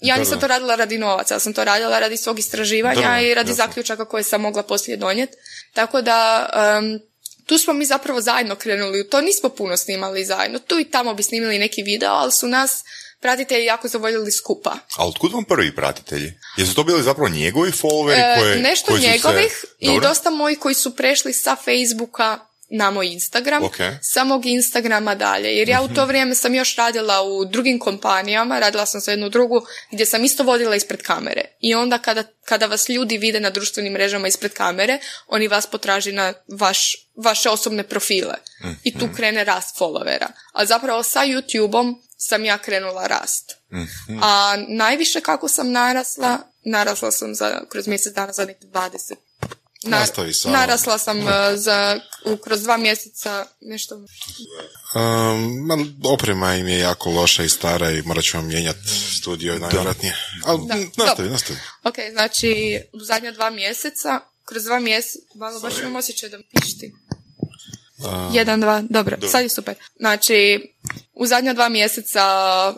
[0.00, 0.40] Ja Da, nisam da.
[0.40, 3.52] to radila radi novaca, ja sam to radila radi svog istraživanja Da, da, i radi
[3.52, 5.36] zaključaka koje sam mogla poslije donijeti.
[5.72, 7.00] Tako da, em,
[7.46, 10.58] tu smo mi zapravo zajedno krenuli u to, nismo puno snimali zajedno.
[10.58, 12.82] Tu i tamo bi snimili neki video, ali su nas
[13.20, 14.72] pratitelji jako zavoljeli skupa.
[14.96, 16.32] A otkud vam prvi pratitelji?
[16.56, 20.30] Jesu to bili zapravo njegovi followeri E, koje, nešto koji su se- njegovih i dosta
[20.30, 22.38] mojih koji su prešli sa Facebooka
[22.70, 23.78] na moj Instagram, Ok.
[23.78, 23.96] Mhm.
[24.02, 25.48] sa mog Instagrama dalje.
[25.48, 29.28] Jer ja u to vrijeme sam još radila u drugim kompanijama, radila sam sa jednu
[29.28, 29.60] drugu
[29.92, 31.44] gdje sam isto vodila ispred kamere.
[31.60, 36.12] I onda kada, kada vas ljudi vide na društvenim mrežama ispred kamere, oni vas potraži
[36.12, 38.34] na vaš, vaše osobne profile.
[38.84, 38.98] I Mhm.
[38.98, 40.26] tu krene rast followera.
[40.52, 43.56] A zapravo sa YouTubeom sam ja krenula rast.
[43.72, 44.18] Mhm.
[44.22, 49.14] A najviše kako sam narasla, narasla sam za, kroz mjesec dana za nekih 20.
[49.84, 50.56] Na- Nastavi samo.
[50.56, 51.24] narasla sam uh,
[51.54, 53.94] za, u- kroz dva mjeseca nešto.
[53.94, 54.06] Um,
[55.58, 58.78] ma, oprema im je jako loša i stara i morat ćemo mijenjati
[59.18, 60.16] studio najvjerojatnije.
[60.44, 60.74] Ali Da.
[60.96, 61.58] nastavi, nastavi.
[61.84, 62.52] Ok, znači
[62.92, 66.92] u zadnja dva mjeseca, kroz dva mjeseca, malo baš imam osjećaj da mi pišti.
[68.32, 69.74] Jedan, dva, dobro, sad je super.
[69.96, 70.60] Znači,
[71.14, 72.22] u zadnja dva mjeseca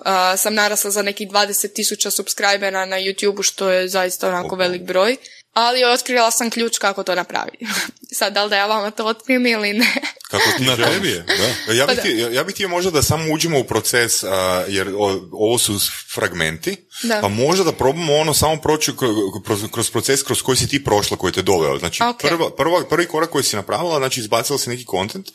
[0.04, 4.82] a, sam narasla za nekih 20 tisuća subscribera na YouTube, što je zaista onako velik
[4.82, 5.16] broj.
[5.56, 7.66] Ali otkrila sam ključ kako to napraviti.
[8.18, 9.86] Sad, da li da ja vama to otkrijem ili ne?
[10.30, 11.24] Kako ti Na tebi je,
[11.66, 11.72] da.
[11.72, 14.28] Ja bih, Pa htio, ja bih htio možda da samo uđemo u proces, a,
[14.68, 15.78] jer o- ovo su
[16.14, 17.20] fragmenti, Da.
[17.20, 20.84] pa možda da probamo ono samo proći kro- kroz, kroz proces kroz koji si ti
[20.84, 21.78] prošla, koji te doveo.
[21.78, 22.18] Znači, Ok.
[22.18, 25.26] prva, prva, prvi korak koji si napravila, znači izbacila si neki kontent,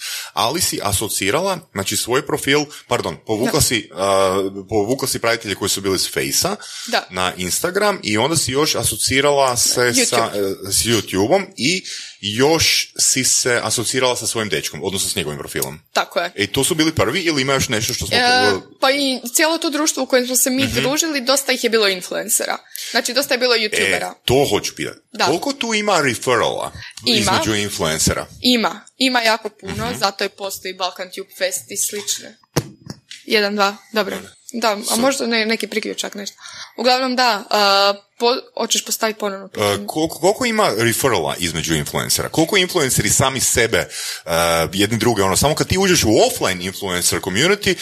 [0.42, 3.62] ali si asocirala, znači svoj profil, pardon, povukla Da.
[3.62, 6.56] si, a, povukla si pratitelje koji su bili s Fejsa
[7.10, 10.68] na Instagram i onda si još asocirala se sa, YouTube.
[10.68, 11.84] e, s YouTube-om i
[12.22, 15.80] još si se asocirala sa svojim dečkom, odnosno s njegovim profilom.
[15.94, 16.32] Tako je.
[16.36, 18.18] E, to su bili prvi ili ima još nešto što smo...
[18.18, 20.76] E, pa i cijelo to društvo u kojem smo se mi Mhm.
[20.76, 22.58] družili, dosta ih je bilo influencera.
[22.92, 24.14] Znači, dosta je bilo E, youtubera.
[24.26, 25.00] to hoću pitati.
[25.12, 25.26] Da.
[25.26, 26.72] Koliko tu ima referrala
[27.06, 27.20] Ima.
[27.20, 28.26] između influencera?
[28.42, 30.00] Ima, ima jako puno, Mhm.
[30.00, 32.38] zato i postoji Balkan Tube Fest i slične.
[33.26, 34.18] Jedan, dva, dobro.
[34.54, 36.38] Da, a možda ne, neki priključak nešto.
[36.78, 38.28] Uglavnom da, a, po,
[38.58, 39.88] hoćeš postaviti ponovno pitanje.
[39.88, 42.30] koliko, koliko ima referrala između influencera?
[42.30, 43.88] Koliko influenceri sami sebe, e,
[44.74, 47.76] jedni druge, ono, samo kad ti uđeš u offline influencer community,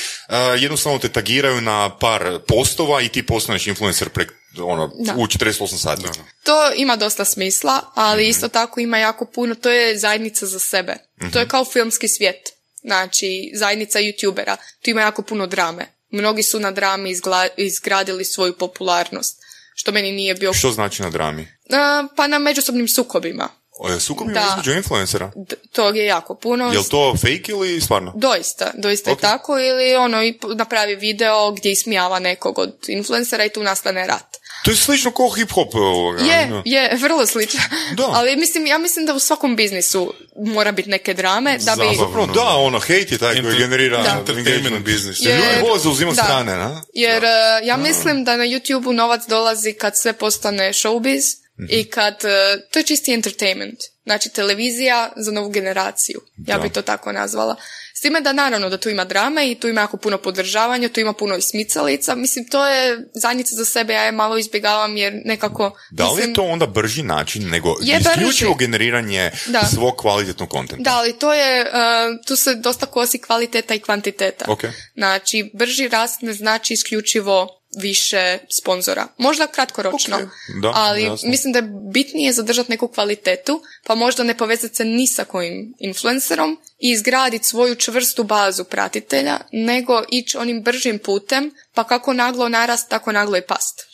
[0.58, 5.14] jednostavno te tagiraju na par postova i ti postaneš influencer prek, ono, Da.
[5.14, 6.04] u 48 sati.
[6.44, 8.30] To ima dosta smisla, ali Mhm.
[8.30, 10.96] isto tako ima jako puno, to je zajednica za sebe.
[11.34, 12.50] To je kao filmski svijet.
[12.82, 15.86] znači zajednica youtubera, tu ima jako puno drame.
[16.12, 19.38] Mnogi su na drami izgla- izgradili svoju popularnost,
[19.76, 20.54] što meni nije bio...
[20.54, 21.48] Što znači na drami?
[21.72, 23.50] A, pa na međusobnim sukobima.
[23.80, 24.48] O, Sukob Da.
[24.52, 25.32] između influencera?
[25.36, 26.72] D- tog je jako puno.
[26.74, 28.14] Jel to fake ili stvarno?
[28.16, 29.18] Doista, doista Ok.
[29.18, 34.08] je tako ili ono i napravi video gdje ismijava nekog od influencera i tu nastane
[34.08, 34.29] rat.
[34.64, 36.24] To je slično kao hip-hop ovoga.
[36.24, 36.62] Je, da.
[36.66, 37.60] je, vrlo slično.
[37.94, 38.04] Da.
[38.06, 41.96] Ali mislim, ja mislim da u svakom biznisu mora biti neke drame da bi...
[41.98, 44.10] Zapravo, da, ono, hejt je taj koji Enter- generira Da.
[44.10, 44.86] Entertainment engagement.
[44.86, 45.20] business.
[45.22, 46.24] Jer ljudi vole zauzimati da.
[46.24, 46.82] strane, na?
[46.94, 47.30] Jer uh,
[47.64, 51.22] ja mislim da na YouTube-u novac dolazi kad sve postane showbiz
[51.60, 51.68] Mhm.
[51.70, 52.30] i kad, uh,
[52.72, 53.80] to je čisti entertainment.
[54.04, 56.22] Znači televizija za novu generaciju.
[56.48, 56.62] Ja Da.
[56.62, 57.56] bi to tako nazvala.
[58.00, 61.00] S time da naravno da tu ima drame i tu ima jako puno podržavanja, tu
[61.00, 62.16] ima puno i smicalica.
[62.16, 65.78] Mislim, to je zadnjica za sebe, ja je malo izbjegavam jer nekako...
[65.92, 68.66] Da li mislim, je to onda brži način nego Je isključivo brži.
[68.66, 69.66] generiranje Da.
[69.66, 70.84] svog kvalitetnog kontenta?
[70.84, 71.70] Da, ali to je, uh,
[72.28, 74.46] tu se dosta kosi kvaliteta i kvantiteta.
[74.48, 74.64] Ok.
[74.94, 79.08] Znači, brži rast ne znači isključivo više sponzora.
[79.18, 80.30] Možda kratkoročno, Ok,
[80.62, 81.30] da, ali jasno.
[81.30, 85.74] mislim da je bitnije zadržati neku kvalitetu, pa možda ne povezati se ni sa kojim
[85.80, 92.50] influencerom i izgraditi svoju čvrstu bazu pratitelja, nego ići onim bržim putem, pa kako naglo
[92.50, 93.89] narast, tako naglo i past.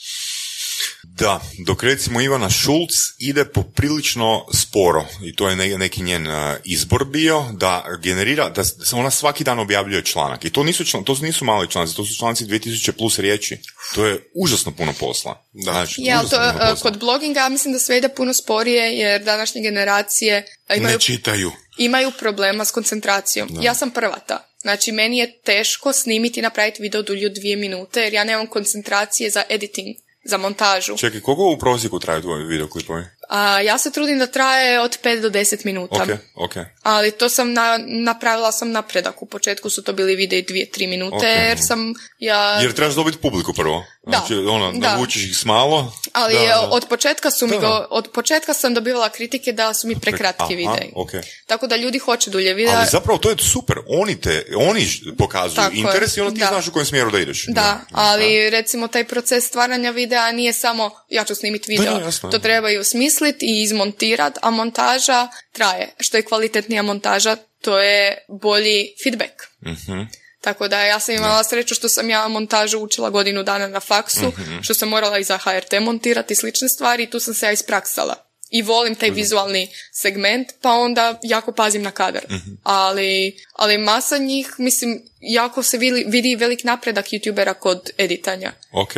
[1.18, 6.34] Da, dok recimo Ivana Šulc ide poprilično sporo i to je ne- neki njen uh,
[6.64, 11.18] izbor bio da generira, da ona svaki dan objavljuje članak i to nisu, član, to
[11.22, 13.58] nisu mali članci, to su članci 2000 plus riječi.
[13.96, 15.46] To je užasno puno posla.
[15.54, 15.72] Da.
[15.72, 16.76] Znači, ali to, puno uh, posla.
[16.92, 21.00] kod bloginga ja mislim da sve ide puno sporije jer današnje generacije uh, imaju Ne
[21.00, 21.52] čitaju.
[21.78, 23.50] imaju problema s koncentracijom.
[23.62, 24.52] Ja sam prva ta.
[24.62, 28.48] Znači, meni je teško snimiti i napraviti video dulju od dvije minute, jer ja nemam
[28.48, 29.96] koncentracije za editing,
[30.26, 30.98] za montažu.
[30.98, 33.04] Čekaj, koliko u prosjeku traju tvoji videoklipovi?
[33.30, 36.04] A ja se trudim da traje od 5 do 10 minuta.
[36.04, 36.66] Ok, ok.
[36.84, 39.22] Ali to sam na, napravila sam napredak.
[39.22, 41.24] U početku su to bili videi dvije, tri minute, Ok.
[41.24, 42.60] jer sam ja...
[42.62, 43.86] Jer trebaš dobiti publiku prvo.
[44.06, 44.90] Da, Znači, ono, da.
[44.90, 45.94] navučiš ih s malo.
[46.14, 46.70] Ali da, da.
[46.72, 47.68] od početka su mi Da, da.
[47.68, 50.92] go- od početka sam dobivala kritike da su mi prekratki videi.
[50.96, 51.10] ok.
[51.46, 52.78] Tako da ljudi hoće dulje videa.
[52.78, 53.76] Ali zapravo to je super.
[53.90, 54.88] Oni te, oni
[55.18, 56.48] pokazuju Tako je, interes i onda ti da.
[56.48, 57.46] znaš u kojem smjeru da ideš.
[57.48, 61.94] Da, ali recimo taj proces stvaranja videa nije samo ja ću snimiti video.
[61.94, 62.44] da, jasno, to da.
[62.44, 65.94] treba i osmisliti i izmontirati, a montaža traje.
[66.00, 69.32] Što je kvalitetnija montaža, to je bolji feedback.
[69.64, 70.02] Mhm.
[70.46, 74.28] Tako da ja sam imala sreću što sam ja montažu učila godinu dana na faksu,
[74.30, 74.62] Mhm.
[74.62, 77.52] što sam morala i za HRT montirati i slične stvari i tu sam se ja
[77.52, 78.16] ispraksala.
[78.50, 82.24] I volim taj vizualni segment, pa onda jako pazim na kadar.
[82.30, 82.52] Mhm.
[82.64, 88.52] Ali, ali masa njih, mislim, jako se vidi, vidi velik napredak youtubera kod editanja.
[88.72, 88.94] Ok.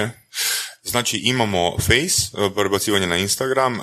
[0.84, 1.98] Znači imamo Face,
[2.34, 3.80] eh, prebacivanje na Instagram,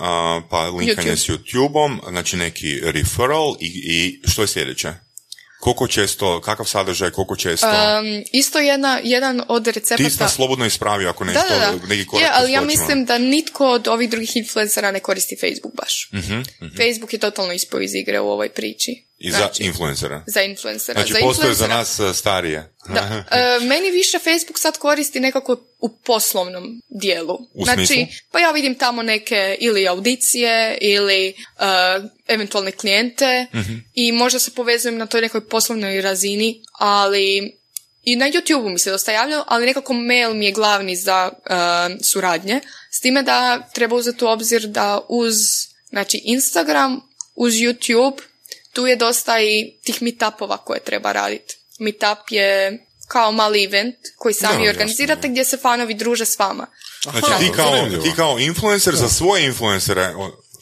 [0.51, 1.17] pa linkanje YouTube.
[1.17, 4.93] s YouTubeom, znači neki referral i, i što je sljedeće?
[5.65, 7.67] Koliko često, kakav sadržaj, koliko često?
[7.67, 10.11] Um, isto jedna, jedan od Ti recepata...
[10.11, 11.87] si nas slobodno ispravi ako Da, nešto, da, da.
[11.87, 15.75] neki korak Je, ali ja mislim da nitko od ovih drugih influencera ne koristi Facebook
[15.75, 16.11] baš.
[16.15, 16.41] Mhm,
[16.77, 19.05] Facebook je totalno ispao iz igre u ovoj priči.
[19.25, 20.22] I za influencera.
[20.27, 21.01] za influencera.
[21.01, 22.75] Znači za postoje za influencera- nas eh, starije.
[22.89, 23.25] Da.
[23.31, 27.35] E, meni više Facebook sad koristi nekako u poslovnom dijelu.
[27.55, 28.05] U znači, smislu?
[28.33, 31.35] pa ja vidim tamo neke ili audicije ili e,
[32.29, 33.75] eventualne klijente Mhm.
[33.95, 37.57] i možda se povezujem na toj nekoj poslovnoj razini, ali
[38.03, 41.55] i na YouTube mi se dosta javljalo, ali nekako mail mi je glavni za e,
[42.05, 42.61] suradnje.
[42.91, 43.39] S time da
[43.75, 45.35] treba uzeti u obzir da uz
[45.89, 47.01] znači Instagram,
[47.35, 48.16] uz YouTube,
[48.75, 51.57] tu je dosta i tih meetupova koje treba raditi.
[51.79, 56.66] Meetup je kao mali event koji sami Da, organizirate gdje se fanovi druže s vama.
[57.03, 60.14] Znači ti kao, ti kao influencer za svoje influencere,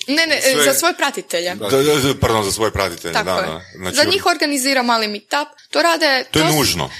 [0.08, 1.54] Ne, ne, Sve- za svoje pratitelje.
[1.54, 3.46] da, da, da, pardon, za svoje pratitelje, Tako da, je.
[3.46, 3.60] da.
[3.78, 5.48] Znači, za njih organizira mali meetup.
[5.70, 6.24] To rade...
[6.30, 6.90] to je nužno.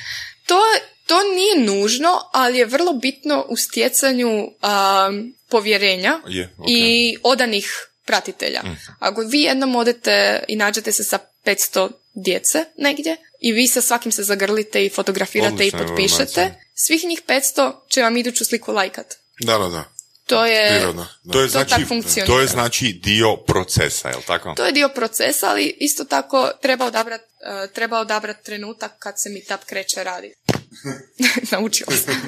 [0.47, 0.59] To,
[1.07, 6.65] to nije nužno, ali je vrlo bitno u stjecanju um, povjerenja Je, ok.
[6.69, 8.63] i odanih pratitelja.
[8.99, 14.13] Ako vi jednom odete i nađete se sa 500 djece negdje i vi sa svakim
[14.13, 16.55] se zagrlite i fotografirate Odlična i potpišete, informacija.
[16.75, 19.15] svih njih 500 će vam iduću sliku lajkat.
[19.41, 19.85] Da, da, da.
[20.27, 21.07] To je, Prirodno.
[21.23, 21.33] Da.
[21.33, 21.87] To je, To znači,
[22.27, 24.55] to je znači dio procesa, je li tako?
[24.57, 27.25] to je dio procesa, ali isto tako treba odabrati
[27.75, 30.37] treba odabrat trenutak kad se meetup kreće raditi.
[31.53, 32.27] Naučila sam.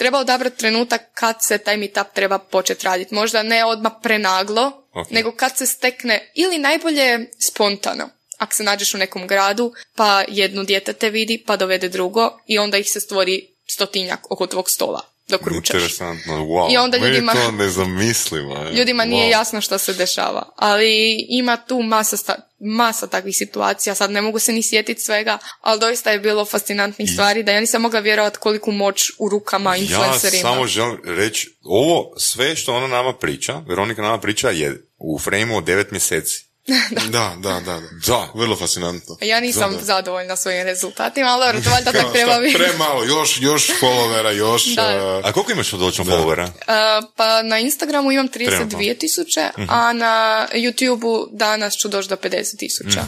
[0.00, 3.14] Treba odabrati trenutak kad se taj meetup treba početi raditi.
[3.14, 5.10] Možda ne odmah prenaglo, Ok.
[5.10, 8.08] nego kad se stekne ili najbolje spontano.
[8.38, 12.58] Ako se nađeš u nekom gradu, pa jedno dijete te vidi, pa dovede drugo i
[12.58, 15.09] onda ih se stvori stotinjak oko tvog stola.
[15.30, 15.74] Dok ručaš.
[15.74, 16.72] Interesantno, wow.
[16.72, 18.54] I onda ljudima- to nezamislivo.
[18.56, 18.72] je.
[18.72, 19.30] Ljudima nije Wow.
[19.30, 20.90] jasno što se dešava, ali
[21.28, 25.80] ima tu masa, sta- masa takvih situacija, sad ne mogu se ni sjetiti svega, ali
[25.80, 29.76] doista je bilo fascinantnih stvari da ja nisam mogla vjerovati koliku moć u rukama Ja
[29.76, 30.42] influencerima.
[30.42, 35.56] samo želim reći, ovo sve što ona nama priča, Veronika nama priča je u frejmu
[35.56, 36.49] od devet mjeseci.
[37.10, 37.80] Da, da, da, da.
[38.06, 38.28] Da.
[38.34, 39.16] Vrlo fascinantno.
[39.20, 39.84] Ja nisam Da, da.
[39.84, 42.58] zadovoljna svojim rezultatima, ali dobro, to valjda tako treba biti.
[42.58, 44.64] Premalo, još, još followera, još...
[44.64, 45.18] Da.
[45.18, 46.44] uh, A koliko imaš točno followera?
[46.46, 48.78] Uh, pa na Instagramu imam Trenutno.
[48.78, 53.04] 32 tisuće, a na YouTubeu danas ću doći do 50 tisuća.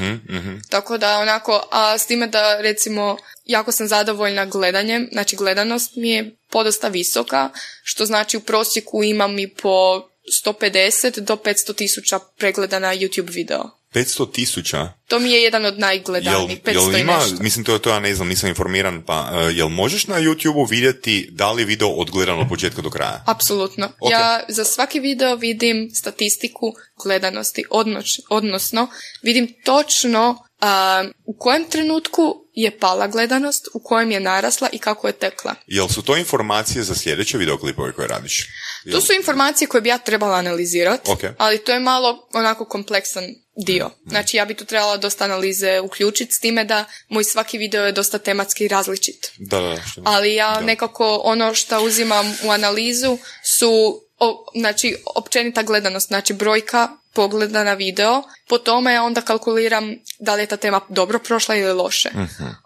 [0.69, 6.11] Tako da onako, a s time da recimo jako sam zadovoljna gledanjem, znači gledanost mi
[6.11, 7.51] je podosta visoka,
[7.83, 10.03] što znači u prosjeku imam i po
[10.45, 13.71] 150 do 500 tisuća pregleda na YouTube video.
[13.95, 14.93] 500 tisuća?
[15.09, 17.43] To mi je jedan od najgledanijih, 500 jel i ima, nešto.
[17.43, 21.29] mislim to, to ja ne znam, nisam informiran, pa uh, jel možeš na YouTube-u vidjeti
[21.33, 23.25] da li je video odgledan od početka do kraja?
[23.35, 23.87] Apsolutno.
[24.01, 24.11] Ok.
[24.11, 26.73] Ja za svaki video vidim statistiku
[27.05, 28.89] gledanosti, odnoš- odnosno
[29.23, 35.07] vidim točno a, u kojem trenutku je pala gledanost, u kojem je narasla i kako
[35.07, 35.55] je tekla.
[35.67, 38.49] Jel su to informacije za sljedeće videoklipove koje radiš?
[38.85, 41.21] Jel- To su informacije koje bi ja trebala analizirati, Ok.
[41.39, 43.25] ali to je malo onako kompleksan
[43.57, 43.91] dio.
[44.07, 47.93] Znači ja bi tu trebala dosta analize uključiti s time da moj svaki video je
[47.93, 49.31] dosta tematski različit.
[49.39, 53.19] Da, da, što- ali ja nekako ono što uzimam u analizu
[53.59, 60.35] su o, znači općenita gledanost, znači brojka pogleda na video, po tome onda kalkuliram da
[60.35, 62.11] li je ta tema dobro prošla ili loše.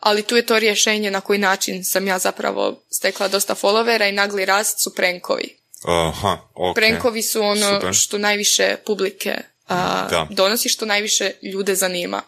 [0.00, 4.12] Ali tu je to rješenje na koji način sam ja zapravo stekla dosta followera i
[4.12, 5.56] nagli rast su prenkovi.
[5.84, 6.74] Aha, ok.
[6.74, 7.94] Prenkovi su ono Super.
[7.94, 9.34] što najviše publike
[9.68, 10.26] a, Da.
[10.30, 12.22] donosi, što najviše ljude zanima.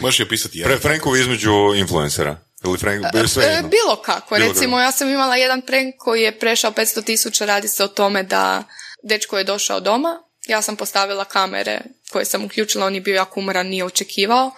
[0.00, 0.72] Možeš je opisati jedan.
[0.72, 2.47] Pre, Frankovi između influencera?
[2.64, 3.68] Ili Frank, sve E, jedno?
[3.68, 4.34] bilo kako.
[4.34, 4.82] Bilo Recimo, kako.
[4.82, 7.44] ja sam imala jedan prank koji je prešao 500 tisuća.
[7.44, 8.64] Radi se o tome da
[9.02, 10.22] dečko je došao doma.
[10.46, 11.80] Ja sam postavila kamere
[12.10, 12.86] koje sam uključila.
[12.86, 14.50] On je bio jako umoran, nije očekivao.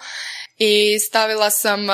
[0.57, 1.93] I stavila sam e,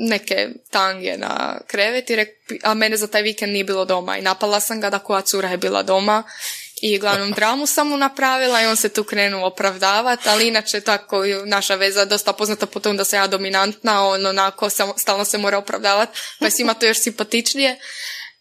[0.00, 4.18] neke tange na krevet, i rek- a mene za taj vikend nije bilo doma.
[4.18, 6.22] I napala sam ga da koja cura je bila doma.
[6.82, 11.22] I glavnom dramu sam mu napravila i on se tu krenuo opravdavati, ali inače tako
[11.44, 15.24] naša veza je dosta poznata po tom da sam ja dominantna, on onako sam, stalno
[15.24, 17.78] se mora opravdavati, pa je svima to još simpatičnije.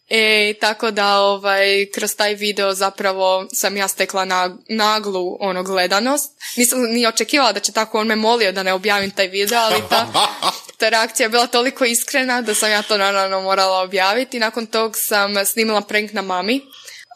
[0.10, 6.32] E, tako da ovaj, kroz taj video zapravo sam ja stekla na, naglu ono gledanost.
[6.58, 9.84] Nisam ni očekivala da će tako on me molio da ne objavim taj video, ali
[9.90, 10.08] ta,
[10.80, 14.40] ta reakcija je bila toliko iskrena da sam ja to naravno morala objaviti.
[14.40, 16.62] Nakon tog sam snimila prank na mami,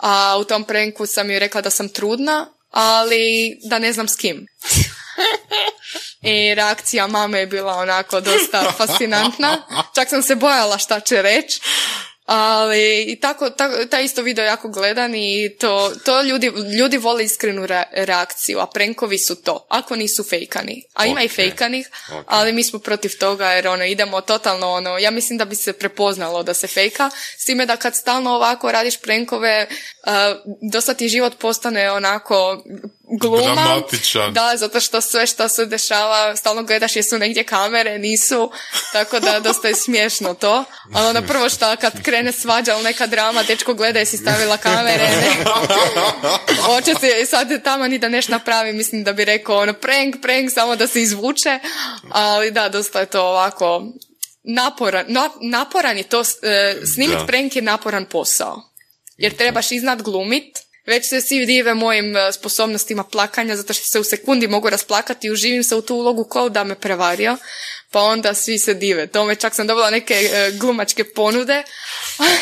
[0.01, 4.15] a u tom pranku sam joj rekla da sam trudna, ali da ne znam s
[4.15, 4.47] kim.
[6.21, 9.61] I reakcija mame je bila onako dosta fascinantna.
[9.95, 11.61] Čak sam se bojala šta će reći.
[12.33, 17.23] Ali i tako, tako, taj isto video jako gledan i to, to ljudi, ljudi vole
[17.23, 20.83] iskrenu re- reakciju, a prenkovi su to, ako nisu fejkani.
[20.93, 21.89] A ima i fejkanih,
[22.25, 25.73] ali mi smo protiv toga jer ono, idemo totalno ono, ja mislim da bi se
[25.73, 30.00] prepoznalo da se fejka, s time da kad stalno ovako radiš prenkove, uh,
[30.63, 32.63] dosta ti život postane onako
[33.11, 33.41] gluma.
[33.43, 34.33] Dramatičan.
[34.33, 38.51] Da, zato što sve što se dešava, stalno gledaš jesu negdje kamere, nisu,
[38.93, 40.63] tako da dosta je smiješno to.
[40.93, 45.03] Ali onda prvo što kad krene svađa ili neka drama, dečko gleda jesi stavila kamere,
[45.03, 45.43] ne.
[46.57, 50.51] Hoće se sad tamo ni da neš napravi, mislim da bi rekao ono prank, prank,
[50.51, 51.59] samo da se izvuče,
[52.09, 53.83] ali da, dosta je to ovako
[54.45, 57.25] naporan, na- naporan je to, e, snimit Da.
[57.25, 58.70] prank je naporan posao.
[59.21, 63.99] Jer trebaš iznad glumit, već se svi dive mojim e, sposobnostima plakanja, zato što se
[63.99, 67.37] u sekundi mogu rasplakati i uživim se u tu ulogu kao da me prevario,
[67.91, 69.07] pa onda svi se dive.
[69.07, 71.63] Tome čak sam dobila neke e, glumačke ponude,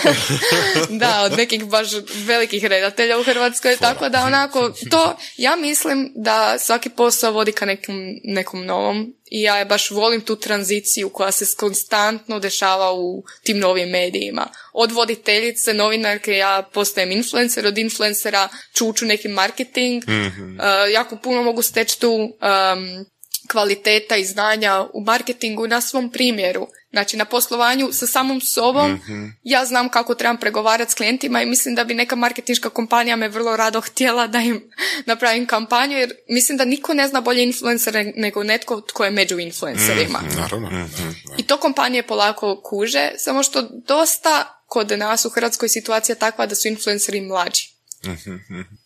[1.02, 1.88] da, od nekih baš
[2.26, 7.66] velikih redatelja u Hrvatskoj, tako da onako, to, ja mislim da svaki posao vodi ka
[7.66, 13.24] nekom, nekom novom i ja je baš volim tu tranziciju koja se konstantno dešava u
[13.43, 14.47] tim novim medijima.
[14.74, 20.60] Od voditeljice, novinarke, ja postajem influencer, od influencera čuču neki marketing, Mhm.
[20.60, 23.06] Uh, jako puno mogu steći tu um,
[23.52, 26.68] kvaliteta i znanja u marketingu na svom primjeru.
[26.91, 29.26] Znači na poslovanju sa samom sobom Mhm.
[29.43, 33.28] ja znam kako trebam pregovarati s klijentima i mislim da bi neka marketinška kompanija me
[33.28, 34.72] vrlo rado htjela da im
[35.06, 39.39] napravim kampanju jer mislim da niko ne zna bolje influencere nego netko tko je među
[39.39, 40.20] influencerima.
[40.38, 40.88] Naravno.
[41.38, 46.45] I to kompanije polako kuže, samo što dosta kod nas u Hrvatskoj situacija je takva
[46.45, 47.70] da su influenceri mlađi.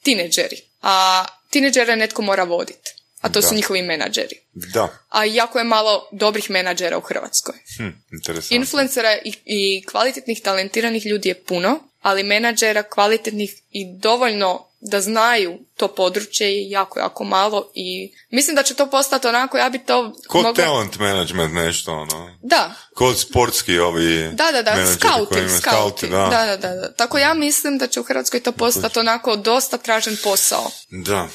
[0.03, 0.57] Tineđeri.
[0.81, 3.02] A tineđere netko mora voditi.
[3.23, 3.55] A to su Da.
[3.55, 4.35] njihovi menadžeri.
[4.53, 4.87] Da.
[5.09, 7.55] A jako je malo dobrih menadžera u Hrvatskoj.
[7.77, 8.55] Hm, interesantno.
[8.55, 15.59] Influencera i, i kvalitetnih, talentiranih ljudi je puno, ali menadžera kvalitetnih i dovoljno da znaju
[15.77, 19.79] to područje je jako, jako malo i mislim da će to postati onako, ja bi
[19.79, 20.65] to Kod mogla...
[20.65, 22.37] talent management nešto, ono.
[22.41, 26.27] Da, Kod sportski ovi da, da, da, scouting, scouting, da.
[26.31, 26.93] da, da, da, da.
[26.93, 30.71] Tako ja mislim da će u Hrvatskoj to postati onako dosta tražen posao.
[30.89, 31.27] Da.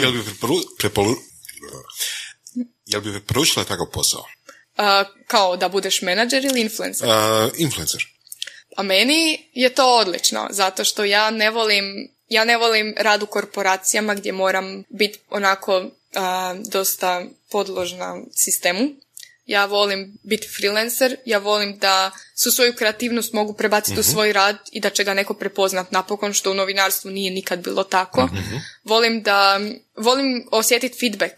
[0.00, 0.54] Jel bi preporu...
[0.78, 1.33] preporu-
[2.86, 4.24] Jel bi preporučila takav posao?
[4.76, 7.08] A, kao da budeš menadžer ili influencer.
[7.08, 8.04] Uh, influencer.
[8.76, 11.84] A meni je to odlično, zato što ja ne volim,
[12.28, 15.84] ja ne volim rad u korporacijama gdje moram biti onako
[16.14, 18.88] a, dosta podložna sistemu.
[19.46, 22.10] Ja volim biti freelancer, ja volim da
[22.42, 26.32] su svoju kreativnost mogu prebaciti u svoj rad i da će ga neko prepoznat napokon,
[26.32, 28.28] što u novinarstvu nije nikad bilo tako.
[28.84, 29.60] Volim da,
[29.96, 31.34] volim osjetiti feedback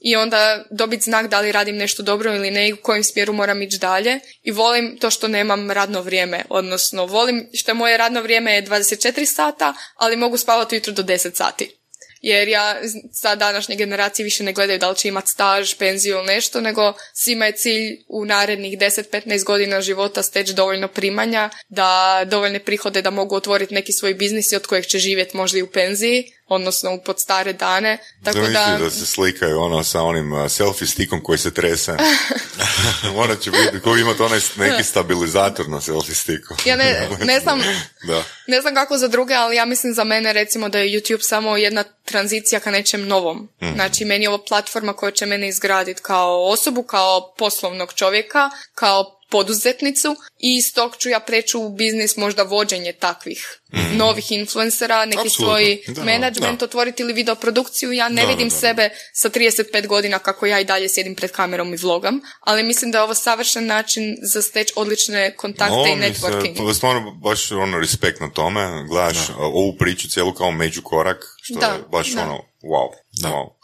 [0.00, 3.32] i onda dobiti znak da li radim nešto dobro ili ne i u kojem smjeru
[3.32, 8.22] moram ići dalje i volim to što nemam radno vrijeme, odnosno volim što moje radno
[8.22, 11.80] vrijeme je 24 sata, ali mogu spavati ujutro do 10 sati.
[12.20, 12.76] Jer ja
[13.12, 16.92] sa današnje generacije više ne gledaju da li će imati staž, penziju ili nešto, nego
[17.14, 23.10] svima je cilj u narednih 10-15 godina života steći dovoljno primanja, da dovoljne prihode da
[23.10, 27.00] mogu otvoriti neki svoj biznis od kojeg će živjeti možda i u penziji, odnosno u
[27.04, 27.98] pod stare dane.
[28.24, 31.96] Tako Zamisli da, da se slikaju ono sa onim uh, selfie stikom koji se trese.
[33.16, 36.54] Morat će biti, koji imati onaj neki stabilizator na selfie stiku.
[36.64, 37.60] ja ne, ne znam,
[38.02, 38.24] Da.
[38.46, 41.56] Ne znam kako za druge, ali ja mislim za mene recimo da je YouTube samo
[41.56, 43.48] jedna tranzicija ka nečem novom.
[43.74, 49.19] Znači, meni je ovo platforma koja će mene izgraditi kao osobu, kao poslovnog čovjeka, kao
[49.30, 53.60] poduzetnicu i iz tog ću ja preći u biznis možda vođenje takvih
[53.94, 56.64] novih influencera, neki svoj Da, management da.
[56.64, 57.92] otvoriti ili videoprodukciju.
[57.92, 58.60] Ja ne Da, vidim da, da.
[58.60, 62.90] sebe sa 35 godina kako ja i dalje sjedim pred kamerom i vlogam, ali mislim
[62.90, 66.72] da je ovo savršen način za steći odlične kontakte Ovo i networking.
[66.72, 71.66] se, stvarno baš ono respekt na tome, gledaš ovu priču cijelu kao međukorak, što Da,
[71.66, 72.22] je baš da.
[72.22, 72.88] ono, wow,
[73.24, 73.59] wow.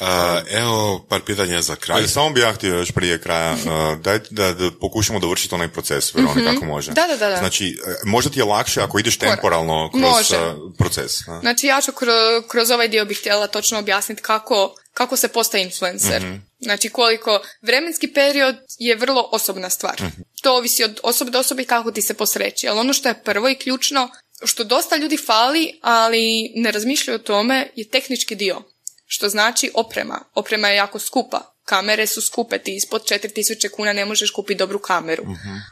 [0.00, 0.06] Uh,
[0.50, 1.98] evo par pitanja za kraj.
[1.98, 5.68] Ali samo bi ja htio još prije kraja, uh, daj da, da pokušamo dovršiti onaj
[5.68, 6.92] proces, Veronika, kako može.
[6.92, 7.36] Da, da, da.
[7.36, 10.36] Znači, uh, možda ti je lakše ako ideš temporalno kroz Može.
[10.36, 11.28] uh, proces.
[11.28, 11.40] a?
[11.40, 15.64] Znači ja ću kro- kroz ovaj dio bih htjela točno objasniti kako, kako se postaje
[15.64, 16.22] influencer.
[16.60, 20.02] Znači koliko vremenski period je vrlo osobna stvar.
[20.42, 22.68] To ovisi od osobe do osobe i kako ti se posreći.
[22.68, 24.08] Ali ono što je prvo i ključno,
[24.44, 28.62] što dosta ljudi fali, ali ne razmišljaju o tome, je tehnički dio.
[29.06, 30.20] Što znači oprema.
[30.34, 31.54] Oprema je jako skupa.
[31.64, 35.24] Kamere su skupe, ti ispod 4000 kuna ne možeš kupiti dobru kameru.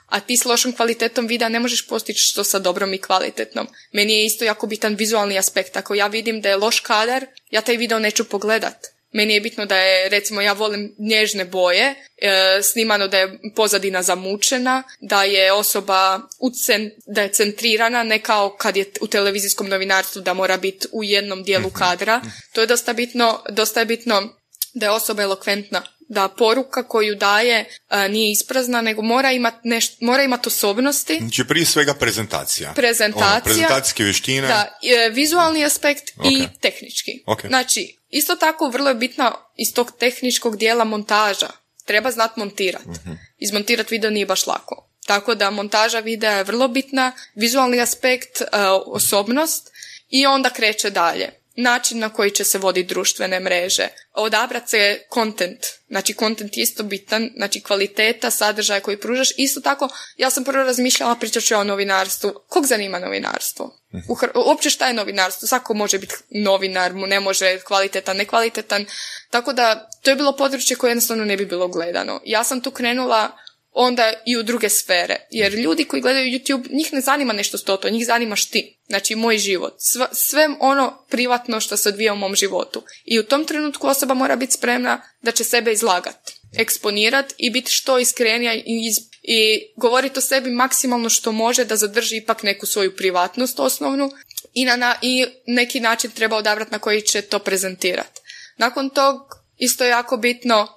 [0.07, 3.69] A ti s lošom kvalitetom videa ne možeš postići što sa dobrom i kvalitetnom.
[3.93, 5.77] Meni je isto jako bitan vizualni aspekt.
[5.77, 8.92] Ako ja vidim da je loš kadar, ja taj video neću pogledat.
[9.13, 14.03] Meni je bitno da je, recimo, ja volim nježne boje, e, snimano da je pozadina
[14.03, 20.23] zamučena, da je osoba ucen, da je centrirana, ne kao kad je u televizijskom novinarstvu
[20.23, 22.21] da mora biti u jednom dijelu kadra.
[22.53, 24.35] To je dosta bitno, dosta je bitno
[24.75, 25.83] da je osoba elokventna,
[26.13, 27.59] da poruka koju daje
[27.91, 32.73] e, nije isprazna, nego mora imati neš- mora imati osobnosti, Znači, prije svega prezentacija.
[32.73, 33.33] Prezentacija.
[33.33, 34.47] Ono, prezentacijske vještine.
[34.49, 36.51] da, e, vizualni aspekt i Ok.
[36.61, 37.11] tehnički.
[37.27, 37.47] Ok.
[37.47, 41.49] Znači, isto tako vrlo je bitna iz tog tehničkog dijela montaža.
[41.85, 42.85] Treba znat montirat.
[42.87, 43.13] Mhm.
[43.39, 44.89] Izmontirat video nije baš lako.
[45.07, 48.47] Tako da montaža videa je vrlo bitna, vizualni aspekt, e,
[48.87, 49.71] osobnost
[50.09, 51.31] i onda kreće dalje.
[51.57, 53.89] Način na koji će se voditi društvene mreže.
[54.13, 55.67] Odabrat se content.
[55.89, 57.31] Znači, content je isto bitan.
[57.37, 59.29] Znači, kvaliteta, sadržaja koji pružaš.
[59.37, 62.33] Isto tako, ja sam prvo razmišljala, pričat ću ja o novinarstvu.
[62.49, 63.79] Kog zanima novinarstvo?
[64.09, 65.49] U Hr- uopće šta je novinarstvo?
[65.49, 68.87] Svako može biti novinar, mu ne može kvalitetan, nekvalitetan.
[69.31, 72.21] Tako da, to je bilo područje koje jednostavno ne bi bilo gledano.
[72.25, 73.31] Ja sam tu krenula
[73.73, 75.17] onda i u druge sfere.
[75.31, 78.79] Jer ljudi koji gledaju YouTube, njih ne zanima nešto stoto, njih zanima šti.
[78.87, 79.75] Znači, moj život.
[79.79, 82.83] Sve, sve ono privatno što se odvija u mom životu.
[83.05, 87.73] I u tom trenutku osoba mora biti spremna da će sebe izlagat, eksponirat i biti
[87.73, 92.67] što iskrenija i, iz, i govoriti o sebi maksimalno što može da zadrži ipak neku
[92.67, 94.11] svoju privatnost osnovnu
[94.53, 98.21] i na, na i neki način treba odabrati na koji će to prezentirati.
[98.57, 99.17] Nakon tog
[99.59, 100.69] isto je jako bitno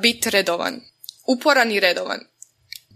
[0.00, 0.80] biti redovan.
[1.26, 2.29] Uporan i redovan.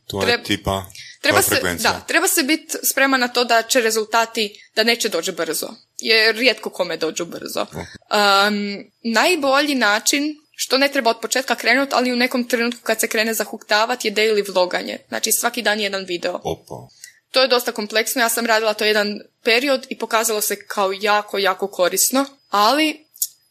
[0.06, 0.86] To je Treba- tipa
[1.24, 5.32] Treba se, da, treba se biti spreman na to da će rezultati, da neće doći
[5.32, 5.68] brzo.
[5.98, 7.66] Jer rijetko kome dođu brzo.
[7.72, 13.08] Um, najbolji način, što ne treba od početka krenuti, ali u nekom trenutku kad se
[13.08, 14.98] krene zahuktavati je daily vloganje.
[15.08, 16.40] Znači svaki dan jedan video.
[16.44, 16.88] Opa.
[17.30, 21.38] To je dosta kompleksno, ja sam radila to jedan period i pokazalo se kao jako,
[21.38, 23.03] jako korisno, ali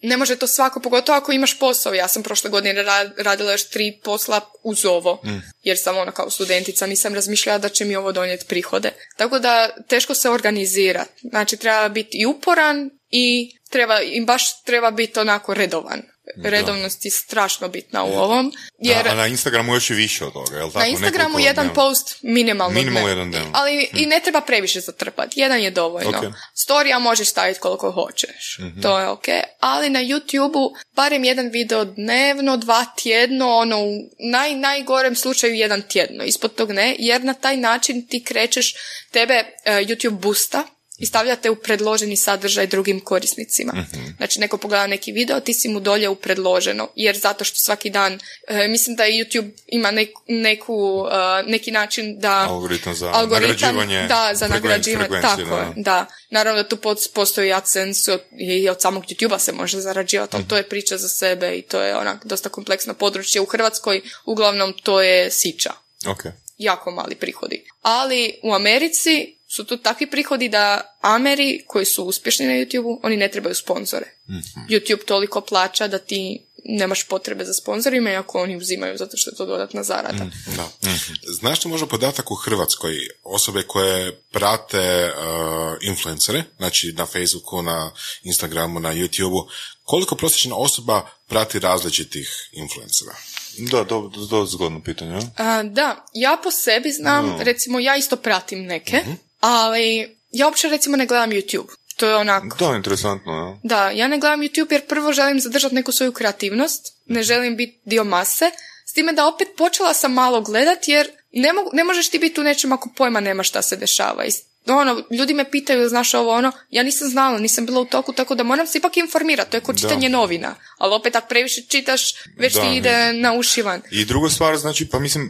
[0.03, 1.93] ne može to svako, pogotovo ako imaš posao.
[1.93, 2.83] Ja sam prošle godine
[3.17, 5.21] radila još tri posla uz ovo,
[5.63, 8.91] jer sam ona kao studentica, nisam razmišljala da će mi ovo donijeti prihode.
[9.17, 11.27] Tako da teško se organizirati.
[11.29, 16.12] Znači treba biti i uporan i treba, i baš treba biti onako redovan
[16.43, 18.53] redovnost je strašno bitna u ovom.
[18.79, 20.79] Jer, a na Instagramu još i više od toga, jel tako?
[20.79, 22.79] Na Instagramu jedan post minimalno.
[22.79, 24.09] Minimalno jedan Ali i hm.
[24.09, 25.39] ne treba previše zatrpati.
[25.39, 26.11] Jedan je dovoljno.
[26.11, 26.33] Okay.
[26.53, 28.57] Storija možeš staviti koliko hoćeš.
[28.59, 28.81] Mhm.
[28.81, 29.25] To je ok.
[29.59, 33.91] Ali na YouTubeu barem jedan video dnevno, dva tjedno, ono u
[34.31, 36.23] naj, najgorem slučaju jedan tjedno.
[36.23, 38.73] Ispod tog ne, jer na taj način ti krećeš
[39.11, 40.63] tebe uh, YouTube boosta
[41.03, 43.73] i stavljate u predloženi sadržaj drugim korisnicima.
[43.73, 47.59] mm Znači, neko pogleda neki video, ti si mu dolje u predloženo, jer zato što
[47.59, 49.91] svaki dan, e, mislim da YouTube ima
[50.27, 52.47] neku, e, neki način da...
[52.49, 54.05] Algoritam za nagrađivanje.
[54.07, 55.73] Da, za nagrađivanje, tako da.
[55.75, 56.05] da.
[56.29, 56.77] Naravno da tu
[57.13, 61.55] postoji AdSense i od samog YouTube-a se može zarađivati, ali to je priča za sebe
[61.55, 63.41] i to je onak dosta kompleksno područje.
[63.41, 65.71] U Hrvatskoj uglavnom to je sića.
[66.03, 66.31] Okay.
[66.57, 67.63] Jako mali prihodi.
[67.81, 73.17] Ali u Americi su to takvi prihodi da Ameri koji su uspješni na YouTube-u, oni
[73.17, 74.05] ne trebaju sponzore.
[74.29, 79.31] mm YouTube toliko plaća da ti nemaš potrebe za sponzorima, iako oni uzimaju zato što
[79.31, 80.23] je to dodatna zarada.
[80.23, 80.89] Mm, da.
[80.89, 80.97] mm
[81.39, 82.93] Znaš li možda podatak u Hrvatskoj
[83.23, 87.91] osobe koje prate uh, influencere, znači na Facebooku, na
[88.23, 89.47] Instagramu, na YouTubeu,
[89.83, 93.15] koliko prosječna osoba prati različitih influencera?
[93.57, 95.19] Da, to, to je zgodno pitanje.
[95.37, 99.13] A, da, ja po sebi znam, recimo ja isto pratim neke, mhm.
[99.43, 101.67] Ali ja uopće recimo ne gledam YouTube.
[101.95, 102.57] To je onako...
[102.57, 103.59] To je interesantno, ja.
[103.63, 107.79] Da, ja ne gledam YouTube jer prvo želim zadržati neku svoju kreativnost, ne želim biti
[107.85, 108.51] dio mase,
[108.85, 112.41] s time da opet počela sam malo gledati jer ne, mogu, ne možeš ti biti
[112.41, 114.25] u nečem ako pojma nema šta se dešava.
[114.25, 114.31] I
[114.67, 118.35] ono, ljudi me pitaju, znaš ovo, ono, ja nisam znala, nisam bila u toku, tako
[118.35, 122.13] da moram se ipak informirati, to je kod čitanje novina, ali opet ako previše čitaš,
[122.37, 123.81] već ti ide na ušivan.
[123.91, 125.29] I druga stvar, znači, pa mislim, e,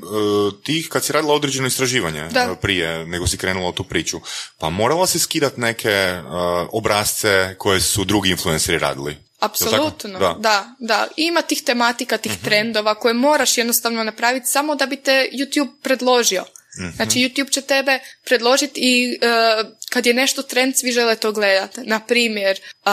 [0.64, 2.40] ti kad si radila određeno istraživanje da.
[2.40, 4.22] E, prije nego si krenula u tu priču,
[4.58, 6.22] pa morala si skidat neke e,
[6.72, 9.18] obrazce koje su drugi influenceri radili?
[9.40, 10.36] Apsolutno, da.
[10.40, 11.08] da, da.
[11.18, 15.72] Ima tih tematika, tih uh trendova koje moraš jednostavno napraviti samo da bi te YouTube
[15.82, 16.44] predložio.
[16.80, 16.96] Mhm.
[16.96, 21.82] Znači YouTube će tebe predložiti i uh, kad je nešto trend svi žele to gledati.
[21.84, 22.92] Na primjer, uh,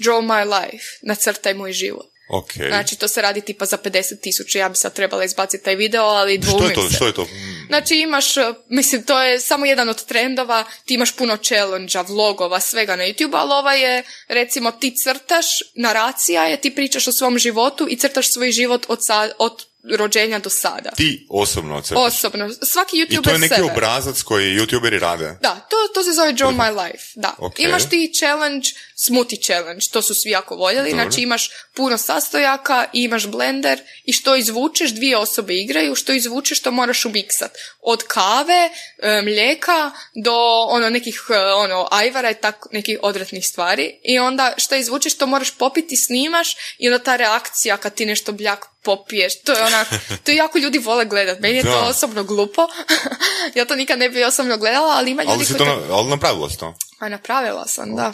[0.00, 2.12] Draw My Life, nacrtaj moj život.
[2.32, 2.68] Okay.
[2.68, 6.04] Znači, to se radi tipa za 50 tisuća, ja bi sad trebala izbaciti taj video,
[6.04, 6.96] ali dvumim što je to, se.
[6.96, 7.28] Što je to?
[7.66, 12.60] Znači, imaš, uh, mislim, to je samo jedan od trendova, ti imaš puno challenge vlogova,
[12.60, 17.38] svega na YouTube, ali ova je, recimo, ti crtaš, naracija je, ti pričaš o svom
[17.38, 18.98] životu i crtaš svoj život od,
[19.38, 19.64] od
[19.96, 20.90] rođenja do sada.
[20.90, 21.98] Ti osobno crtaš?
[22.06, 22.50] Osobno.
[22.72, 23.72] Svaki youtuber I to je neki sebe.
[23.72, 25.38] obrazac koji youtuberi rade?
[25.40, 27.04] Da, to, to se zove Draw My Life.
[27.14, 27.34] Da.
[27.58, 30.90] Imaš ti challenge, smoothie challenge, to su svi jako voljeli.
[30.90, 36.70] Znači imaš puno sastojaka, imaš blender i što izvučeš, dvije osobe igraju, što izvučeš to
[36.70, 37.52] moraš umiksat.
[37.80, 39.90] Od kave, e, mlijeka
[40.24, 40.34] do
[40.68, 44.00] ono nekih e, ono ajvara i tako nekih odvratnih stvari.
[44.04, 48.32] I onda što izvučeš to moraš popiti, snimaš i onda ta reakcija kad ti nešto
[48.32, 49.88] bljak popiješ, to je onak,
[50.24, 51.40] to je jako ljudi vole gledat.
[51.40, 52.68] Meni je to osobno glupo.
[53.54, 55.58] ja to nikad ne bi osobno gledala, ali ima ljudi ali koji...
[55.58, 56.74] To, ali napravila si to?
[56.98, 58.12] A napravila sam, da.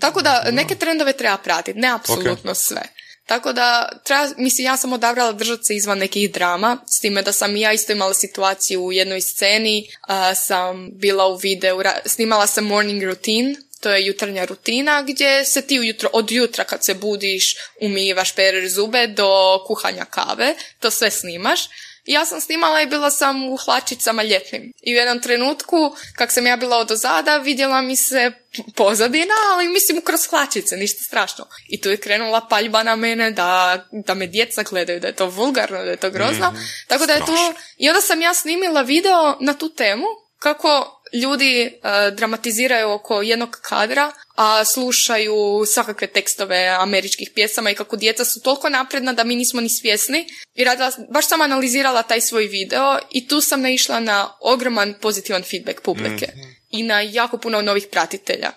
[0.00, 2.82] Tako da neke trendove treba pratiti, ne apsolutno sve.
[3.26, 7.32] Tako da, treba, mislim, ja sam odabrala držati se izvan nekih drama, s time da
[7.32, 9.88] sam i ja isto imala situaciju u jednoj sceni,
[10.34, 15.80] sam bila u videu, snimala sam morning routine, to je jutarnja rutina gdje se ti
[15.80, 21.60] ujutro, od jutra kad se budiš, umivaš, pereš zube do kuhanja kave, to sve snimaš.
[22.08, 24.72] Ja sam snimala i bila sam u hlačicama ljetnim.
[24.82, 28.32] I u jednom trenutku, kak sam ja bila od ozada, vidjela mi se
[28.74, 31.46] pozadina, ali mislim kroz hlačice, ništa strašno.
[31.68, 35.26] I tu je krenula paljba na mene da, da me djeca gledaju, da je to
[35.26, 36.50] vulgarno, da je to grozno.
[36.50, 36.60] Mhm.
[36.86, 37.54] Tako da je to...
[37.78, 40.06] I onda sam ja snimila video na tu temu,
[40.38, 47.96] kako ljudi uh, dramatiziraju oko jednog kadra, a slušaju svakakve tekstove američkih pjesama i kako
[47.96, 50.26] djeca su toliko napredna da mi nismo ni svjesni.
[50.54, 55.42] I radila, baš sam analizirala taj svoj video i tu sam naišla na ogroman pozitivan
[55.42, 56.48] feedback publike mhm.
[56.70, 58.52] i na jako puno novih pratitelja.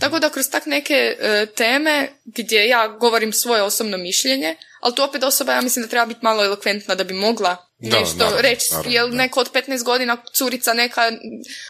[0.00, 5.02] Tako da kroz tak neke e, teme gdje ja govorim svoje osobno mišljenje, ali tu
[5.02, 9.12] opet osoba ja mislim da treba biti malo elokventna da bi mogla nešto reći, jer
[9.12, 11.12] neko od 15 godina curica neka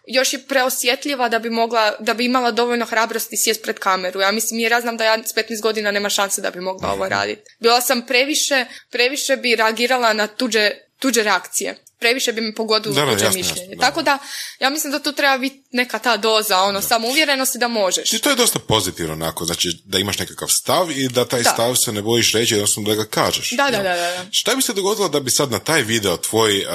[0.06, 4.20] još je preosjetljiva da bi mogla, da bi imala dovoljno hrabrosti sjest pred kameru.
[4.20, 6.92] Ja mislim, jer ja znam da ja s 15 godina nema šanse da bi mogla
[6.92, 7.42] ovo raditi.
[7.58, 11.76] Bila sam previše, previše bi reagirala na tuđe, tuđe reakcije.
[12.00, 13.74] Previše bi mi pogodilo Da, da, tuđe mišljenje.
[13.74, 13.80] da.
[13.80, 14.18] Tako da,
[14.60, 18.12] ja mislim da tu treba biti neka ta doza, ono, samouvjerenosti da možeš.
[18.12, 21.50] I to je dosta pozitivno, onako, znači da imaš nekakav stav i da taj Da.
[21.50, 23.50] stav se ne bojiš reći, jednostavno da ga kažeš.
[23.50, 24.24] Da, da, da, da, da.
[24.30, 26.66] Šta bi se dogodilo da bi sad na taj video tvoj uh,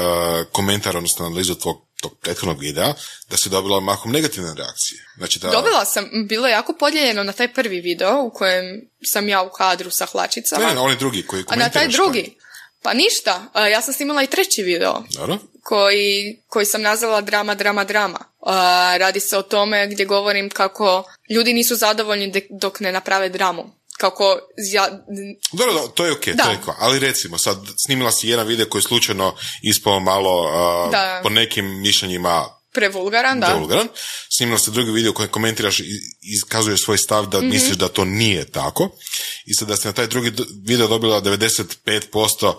[0.51, 2.93] komentar, odnosno analizu tvog tog prethodnog videa,
[3.29, 5.05] da si dobila mahom negativne reakcije?
[5.17, 5.49] Znači da...
[5.49, 8.65] Dobila sam, bilo je jako podijeljeno na taj prvi video u kojem
[9.03, 10.65] sam ja u kadru sa hlačicama.
[10.67, 12.37] Ne, ne, oni drugi koji A na taj drugi?
[12.85, 15.03] Pa ništa, ja sam snimala i treći video.
[15.63, 18.19] koji, koji sam nazvala drama, drama, drama.
[18.97, 23.63] Radi se o tome gdje govorim kako ljudi nisu zadovoljni dok ne naprave dramu.
[23.97, 24.39] Kako
[24.71, 24.89] ja,
[25.51, 26.43] Dobro, da, to je ok, Da.
[26.43, 26.75] to je ko.
[26.79, 31.19] Ali recimo, sad snimila si jedan video koji je slučajno ispao malo, uh, Da.
[31.23, 32.45] po nekim mišljenjima
[32.75, 33.53] prevulgaran, da.
[33.53, 33.87] vulgaran.
[34.37, 35.85] Snimila si drugi video koji komentiraš i
[36.21, 38.89] iskazuješ svoj stav da misliš da to nije tako.
[39.45, 40.31] I sad da si na taj drugi
[40.63, 42.53] video dobila 95%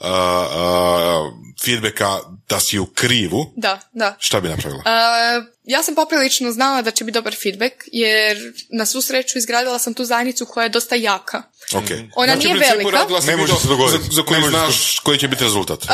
[0.00, 1.32] uh, uh,
[1.64, 2.18] feedbacka
[2.48, 4.16] da si u krivu, Da, da.
[4.18, 4.82] šta bi napravila?
[4.84, 9.78] A, ja sam poprilično znala da će biti dobar feedback, jer na svu sreću izgradila
[9.78, 11.42] sam tu zajednicu koja je dosta jaka.
[11.74, 11.84] Ok.
[12.14, 13.06] Ona Znači, nije velika.
[13.26, 14.04] Ne može se dogoditi.
[14.04, 15.84] Za, za koji Ne može se znaš koji će biti rezultat.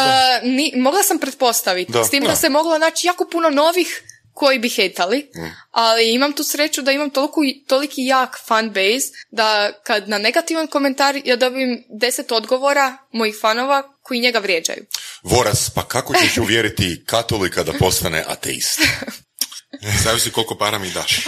[0.42, 2.04] Ni, mogla sam pretpostaviti, Da.
[2.04, 2.36] s tim da, Da.
[2.36, 4.02] se moglo naći jako puno novih
[4.32, 5.30] koji bi hetali,
[5.70, 10.66] ali imam tu sreću da imam toliko, toliki jak fan base da kad na negativan
[10.66, 14.84] komentar ja dobijem deset odgovora mojih fanova koji njega vrijeđaju.
[15.22, 18.80] Voras, pa kako ćeš uvjeriti katolika da postane ateist?
[20.04, 21.16] Zavisi koliko para mi daš.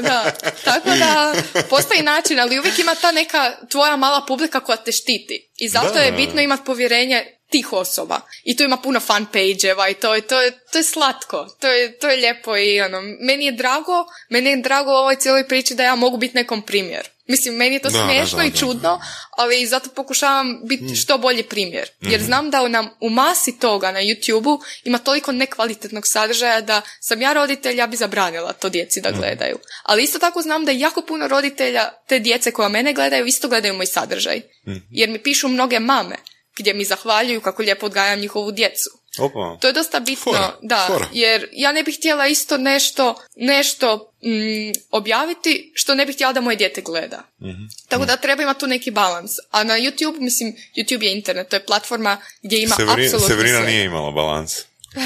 [0.00, 0.30] Da,
[0.64, 1.34] tako da
[1.64, 3.38] postoji način, ali uvijek ima ta neka
[3.68, 5.50] tvoja mala publika koja te štiti.
[5.56, 6.00] I zato Da.
[6.00, 8.20] je bitno imati povjerenje tih osoba.
[8.44, 11.56] I tu ima puno fan page-eva i to, je- to, je, to je slatko.
[11.60, 13.92] To je, to je lijepo i ono, meni je drago,
[14.28, 17.08] meni je drago u ovoj cijeloj priči da ja mogu biti nekom primjer.
[17.30, 19.00] Mislim, meni je to Da, smiješno da, i čudno,
[19.30, 21.88] ali zato pokušavam biti što bolji primjer.
[22.02, 22.12] Mhm.
[22.12, 27.22] Jer znam da nam u masi toga na YouTube-u ima toliko nekvalitetnog sadržaja da sam
[27.22, 29.10] ja roditelj, ja bi zabranila to djeci Mhm.
[29.10, 29.58] da gledaju.
[29.82, 33.74] Ali isto tako znam da jako puno roditelja te djece koja mene gledaju isto gledaju
[33.74, 34.40] moj sadržaj.
[34.68, 34.78] Mhm.
[34.90, 36.16] Jer mi pišu mnoge mame
[36.58, 38.99] gdje mi zahvaljuju kako lijepo odgajam njihovu djecu.
[39.18, 39.56] Opa.
[39.60, 41.06] To je dosta bitno, Fora, da, fora.
[41.12, 44.30] jer ja ne bih htjela isto nešto, nešto mm,
[44.90, 47.22] objaviti što ne bih htjela da moje dijete gleda.
[47.88, 49.30] Tako da treba imati tu neki balans.
[49.50, 53.58] A na YouTube, mislim, YouTube je internet, to je platforma gdje ima Severi- apsolutno Severina
[53.58, 53.66] sve.
[53.66, 54.52] nije imala balans.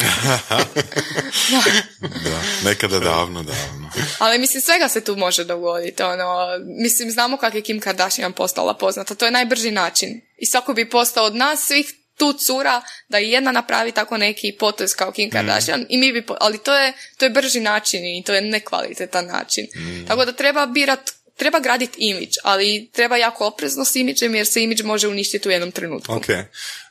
[2.00, 3.90] Da, nekada davno, davno.
[4.18, 6.02] Ali mislim, svega se tu može dogoditi.
[6.02, 6.46] Ono,
[6.78, 9.14] mislim, znamo kako je Kim Kardashian postala poznata.
[9.14, 10.20] To je najbrži način.
[10.38, 14.56] I svako bi postao od nas svih tu cura da i jedna napravi tako neki
[14.58, 18.22] potez kao Kim Kardashian i mi bi, ali to je, to je brži način i
[18.26, 19.66] to je nekvalitetan način.
[20.08, 24.62] Tako da treba birat, treba graditi imidž, ali treba jako oprezno s imidžem jer se
[24.62, 26.12] imidž može uništiti u jednom trenutku.
[26.12, 26.26] Ok.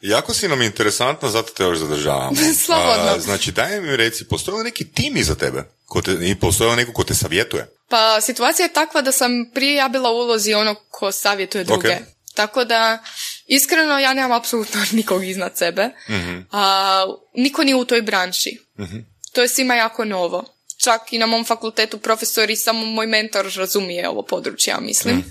[0.01, 2.35] Jako si nam interesantna, zato te još zadržavamo.
[2.65, 3.11] Slobodno.
[3.15, 5.63] A, znači, daj mi reci, postoji li neki tim iza tebe?
[5.85, 7.67] Ko te, I postoji li neko ko te savjetuje?
[7.89, 11.87] Pa situacija je takva da sam prije ja bila u ulozi onog ko savjetuje druge.
[11.87, 11.95] Ok.
[12.35, 13.03] Tako da,
[13.55, 15.89] iskreno, ja nemam apsolutno nikog iznad sebe.
[16.51, 17.05] A,
[17.35, 18.57] niko nije u toj branši.
[19.33, 20.45] To je svima jako novo.
[20.77, 25.23] Čak i na mom fakultetu profesori, samo moj mentor razumije ovo područje, ja mislim.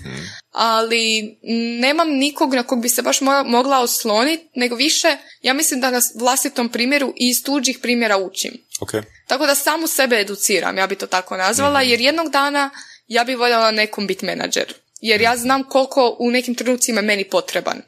[0.51, 1.37] Ali
[1.79, 5.91] nemam nikog na kog bi se baš mo- mogla osloniti, nego više, ja mislim da
[5.91, 8.51] na vlastitom primjeru i iz tuđih primjera učim.
[8.79, 8.91] Ok.
[9.27, 12.69] Tako da samu sebe educiram, ja bi to tako nazvala, jer jednog dana
[13.07, 14.73] ja bi voljela nekom biti menadžer.
[15.03, 17.81] Jer ja znam koliko u nekim trenucima je meni potreban.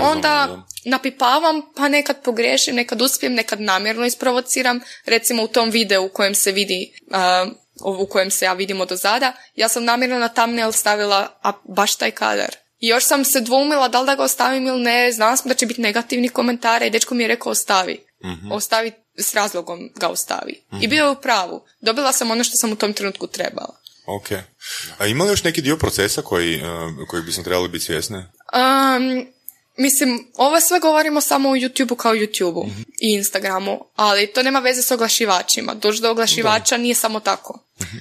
[0.00, 4.80] Onda napipavam, pa nekad pogrešim, nekad uspijem, nekad namjerno isprovociram.
[5.04, 7.46] Recimo u tom videu u kojem se vidi, a,
[8.00, 11.96] u kojem se ja vidimo do zada, ja sam namjerno na thumbnail stavila a, baš
[11.96, 12.56] taj kadar.
[12.78, 15.54] I još sam se dvoumila da li da ga ostavim ili ne, znala sam da
[15.54, 18.04] će biti negativni komentara i dečko mi je rekao ostavi.
[18.52, 20.64] Ostavi, s razlogom ga ostavi.
[20.80, 21.64] I bio je u pravu.
[21.80, 23.81] Dobila sam ono što sam u tom trenutku trebala.
[24.16, 24.30] Ok.
[24.98, 28.16] A ima li još neki dio procesa koji, uh, koji bismo trebali biti svjesni?
[28.16, 29.26] Um,
[29.76, 32.66] mislim, ovo sve govorimo samo u YouTube-u kao YouTube-u
[33.02, 35.74] i Instagramu, ali to nema veze s oglašivačima.
[35.74, 37.58] Doći do oglašivača nije samo tako.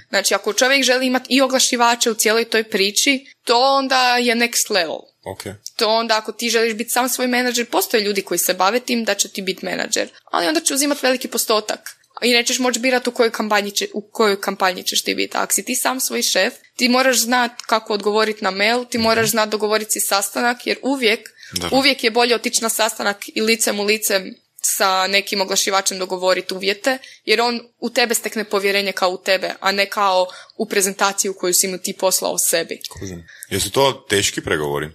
[0.10, 4.72] Znači, ako čovjek želi imati i oglašivače u cijeloj toj priči, to onda je next
[4.72, 5.00] level.
[5.26, 5.44] Ok.
[5.76, 9.04] To onda ako ti želiš biti sam svoj menadžer, postoje ljudi koji se bave tim
[9.04, 12.01] da će ti biti menadžer, ali onda će uzimati veliki postotak.
[12.24, 15.38] I nećeš moći birati u kojoj kampanji, će, u kojoj kampanji ćeš ti biti.
[15.38, 19.30] Ako si ti sam svoj šef, ti moraš znati kako odgovoriti na mail, ti moraš
[19.30, 21.70] znati dogovoriti si sastanak, jer uvijek, Da.
[21.72, 26.98] uvijek je bolje otići na sastanak i licem u licem sa nekim oglašivačem dogovoriti uvjete,
[27.26, 30.28] jer on u tebe stekne povjerenje kao u tebe, a ne kao
[30.58, 32.80] u prezentaciju koju si mu ti poslao sebi.
[32.90, 33.24] Kužim.
[33.50, 34.90] Jesu to teški pregovori?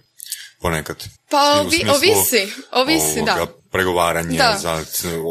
[0.61, 1.05] Ponekad.
[1.31, 3.47] Pa ovi- smislu, ovisi, ovisi, da.
[3.77, 4.59] Pregovaranje Da.
[4.59, 4.85] za,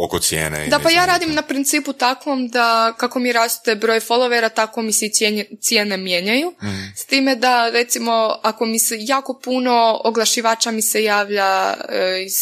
[0.06, 0.68] oko cijene.
[0.68, 4.94] Da, pa ja radim na principu takvom da kako mi raste broj followera, tako mi
[4.94, 6.54] se cijene, cijene mijenjaju.
[6.96, 12.34] S time da, recimo, ako mi se jako puno oglašivača mi se javlja e, iz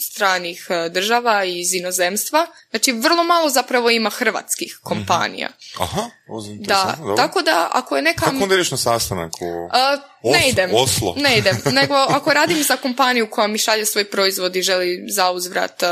[0.00, 5.48] stranih e, država i iz inozemstva, znači vrlo malo zapravo ima hrvatskih kompanija.
[5.78, 6.23] Aha, ovo je
[6.58, 8.24] Da, tako da ako je neka...
[8.24, 9.68] Kako onda ideš na sastanak u...
[9.72, 10.70] A, ne Os- idem.
[10.74, 11.14] Oslo.
[11.16, 11.56] Ne idem.
[11.80, 15.88] Nego ako radim za kompaniju koja mi šalje svoj proizvod i želi za uzvrat uh,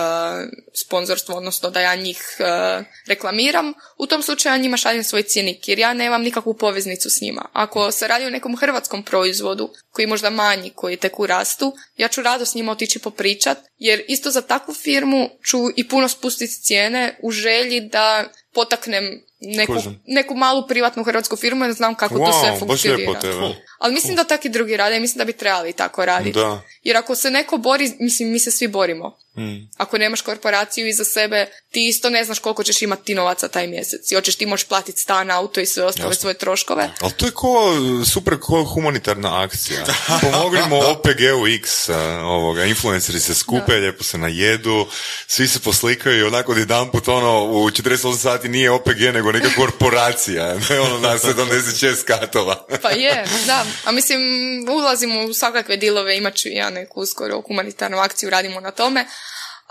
[0.84, 5.68] sponzorstvo, odnosno da ja njih uh, reklamiram, u tom slučaju ja njima šaljem svoj cjenik
[5.68, 7.48] jer ja nemam nikakvu poveznicu s njima.
[7.52, 11.72] Ako se radi o nekom hrvatskom proizvodu koji je možda manji, koji tek u rastu,
[11.96, 16.08] ja ću rado s njima otići popričat jer isto za takvu firmu ću i puno
[16.08, 19.74] spustiti cijene u želji da potaknem neku,
[20.06, 22.96] neku malu privatnu hrvatsku firmu jer znam kako to Wow, sve baš funkcionira.
[22.96, 23.54] lijepo tebe.
[23.78, 26.38] Ali mislim da tak i drugi rade i mislim da bi trebali tako raditi.
[26.38, 26.60] Da.
[26.82, 29.18] Jer ako se neko bori, mislim, mi se svi borimo.
[29.36, 29.70] Mm.
[29.76, 33.66] Ako nemaš korporaciju iza sebe, ti isto ne znaš koliko ćeš imati ti novaca taj
[33.66, 34.12] mjesec.
[34.12, 36.90] I hoćeš ti moći platiti stan, auto i sve ostale svoje troškove.
[37.00, 37.74] Ali to je ko,
[38.12, 39.84] super ko humanitarna akcija.
[40.20, 44.86] Pomognimo OPG-u X, a, ovoga, influenceri se skupe, lijepo se najedu,
[45.26, 49.48] svi se poslikaju i onako jedan put ono, u 48 sati nije OPG nego neka
[49.60, 52.66] korporacija, ne ono na 76 katova.
[52.82, 53.64] Pa je, da.
[53.84, 54.20] A mislim,
[54.68, 59.06] ulazimo u svakakve dilove, imat ću ja neku uskoro humanitarnu akciju, radimo na tome.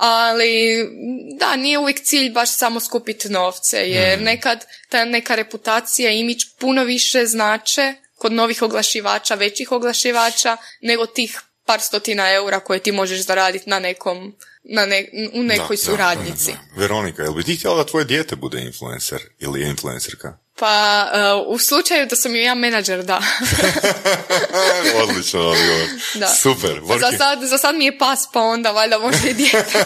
[0.03, 0.87] Ali,
[1.39, 6.43] da, nije uvijek cilj baš samo skupiti novce, jer nekad ta neka reputacija i imidž
[6.59, 12.91] puno više znače kod novih oglašivača, većih oglašivača, nego tih par stotina eura koje ti
[12.91, 16.53] možeš zaraditi na nekom, na ne, u nekoj Da, da, suradnici.
[16.75, 20.37] Veronika, jel bi ti htjela da tvoje dijete bude influencer ili influencerka?
[20.61, 21.11] Pa,
[21.45, 23.21] uh, u slučaju da sam ju ja menadžer, da.
[25.03, 25.87] Odlično odgovor.
[26.13, 26.27] Da.
[26.27, 26.81] Super.
[26.99, 29.85] za, sad, za sad mi je pas, pa onda valjda može i dijete.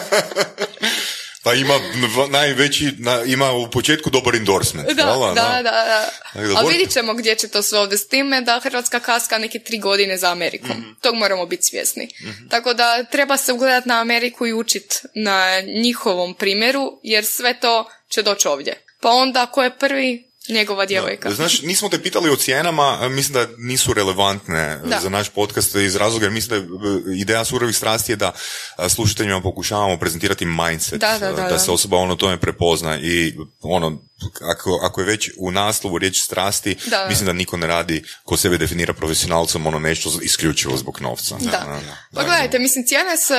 [1.42, 1.80] Pa ima
[2.30, 4.88] najveći, na, ima u početku dobar endorsement.
[4.90, 6.10] Da, jel da, da, da.
[6.34, 9.38] Da Ali Bor- vidit ćemo gdje će to sve ovdje s time da Hrvatska kaska
[9.38, 10.70] neke tri godine za Amerikom.
[10.70, 10.90] Mhm.
[11.00, 12.08] Tog moramo biti svjesni.
[12.50, 17.90] Tako da treba se ugledati na Ameriku i učit na njihovom primjeru, jer sve to
[18.08, 18.82] će doći ovdje.
[19.00, 21.30] Pa onda ko je prvi, njegova djevojka.
[21.30, 24.98] Znaš, nismo te pitali o cijenama, mislim da nisu relevantne Da.
[25.02, 28.32] za naš podcast iz razloga, jer mislim da je e, ideja surovih strasti je da
[28.88, 31.58] slušateljima pokušavamo prezentirati mindset, Da, da, da, da da.
[31.58, 34.02] se osoba ono tome prepozna i ono,
[34.42, 37.06] ako, ako je već u naslovu riječ strasti, Da.
[37.08, 41.36] mislim da niko ne radi ko sebe definira profesionalcom ono nešto isključivo zbog novca.
[41.40, 41.80] Da.
[42.14, 43.34] Pa gledajte, mislim, cijene se,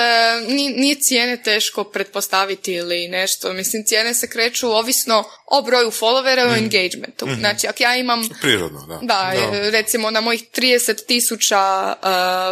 [0.47, 3.53] ni- nije cijene teško pretpostaviti ili nešto.
[3.53, 7.27] Mislim, cijene se kreću ovisno o broju followera i o engagementu.
[7.39, 8.99] Znači, ako ja imam Prirodno, da.
[9.01, 9.31] Da,
[9.69, 12.07] recimo na mojih 30 tisuća uh,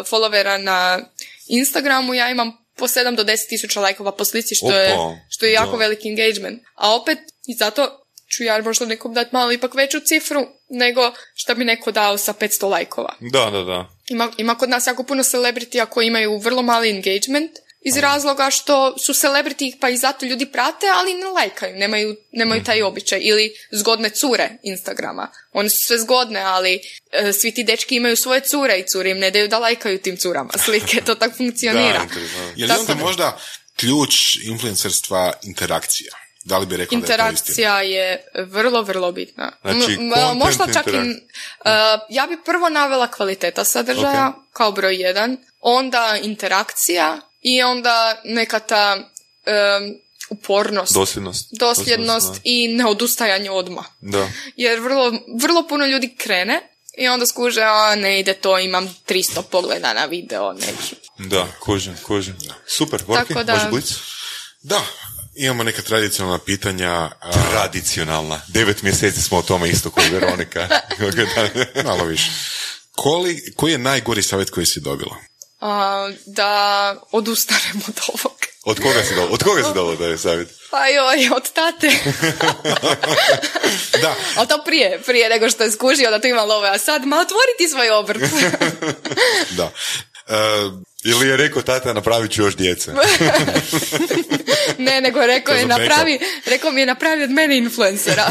[0.07, 0.99] followera na
[1.47, 4.95] Instagramu ja imam po 7 do 10 tisuća lajkova po slici, što je,
[5.29, 5.77] što je jako da.
[5.77, 6.63] veliki engagement.
[6.75, 8.04] A opet, i zato
[8.37, 12.33] ću ja možda nekom dati malo ipak veću cifru nego što bi neko dao sa
[12.33, 13.13] 500 lajkova.
[13.19, 13.89] Da, da, da.
[14.07, 17.51] Ima, ima kod nas jako puno celebritija koji imaju vrlo mali engagement
[17.81, 22.63] iz razloga što su celebrity pa i zato ljudi prate, ali ne lajkaju, nemaju, nemaju
[22.63, 23.19] taj običaj.
[23.21, 25.31] Ili zgodne cure Instagrama.
[25.51, 26.79] One su sve zgodne, ali
[27.11, 30.17] e, svi ti dečki imaju svoje cure i cure im ne daju da lajkaju tim
[30.17, 31.01] curama slike.
[31.01, 32.05] To tako funkcionira.
[32.13, 32.19] Da.
[32.55, 33.39] Je li Tako onda da- možda
[33.75, 36.11] ključ influencerstva interakcija?
[36.45, 37.13] Da li bi rekao da je to?
[37.13, 39.51] Interakcija je vrlo, vrlo bitna.
[39.61, 40.97] Znači, content možda čak i...
[40.97, 41.11] uh,
[42.09, 48.97] ja bi prvo navela kvaliteta sadržaja kao broj jedan, onda interakcija i onda neka ta
[48.97, 49.95] um,
[50.29, 51.49] upornost, Dosljednost.
[51.51, 53.85] dosljednost i neodustajanje odmah.
[54.01, 54.29] Da.
[54.55, 59.41] Jer vrlo, vrlo puno ljudi krene i onda skuže, a ne ide to, imam 300
[59.51, 60.95] pogleda na video, neću.
[61.17, 62.37] Da, kužim, kužim.
[62.67, 63.71] Super, Vorki, Tako da-?
[64.61, 64.81] Da,
[65.35, 66.91] imamo neka tradicionalna pitanja.
[66.91, 68.41] a, Tradicionalna.
[68.47, 70.67] Devet mjeseci smo o tome isto kao Veronika.
[71.85, 72.29] Malo više.
[72.95, 75.15] Koli, koji je najgori savjet koji si dobila?
[75.61, 78.35] A, da odustanem od ovog.
[78.65, 79.33] Od koga si dobila?
[79.33, 80.49] Od koga si dobila da je savjet?
[80.71, 81.91] Pa joj, od tate.
[84.01, 87.05] Da, Ali to prije, prije nego što je skužio da tu ima love, a sad
[87.05, 88.21] ma otvoriti svoj obrt.
[89.57, 89.71] da.
[90.27, 90.35] E,
[91.05, 92.91] Ili je rekao tata napravit ću još djece?
[94.77, 98.27] ne, nego rekao je napravi, rekao mi je napravi od mene influencera.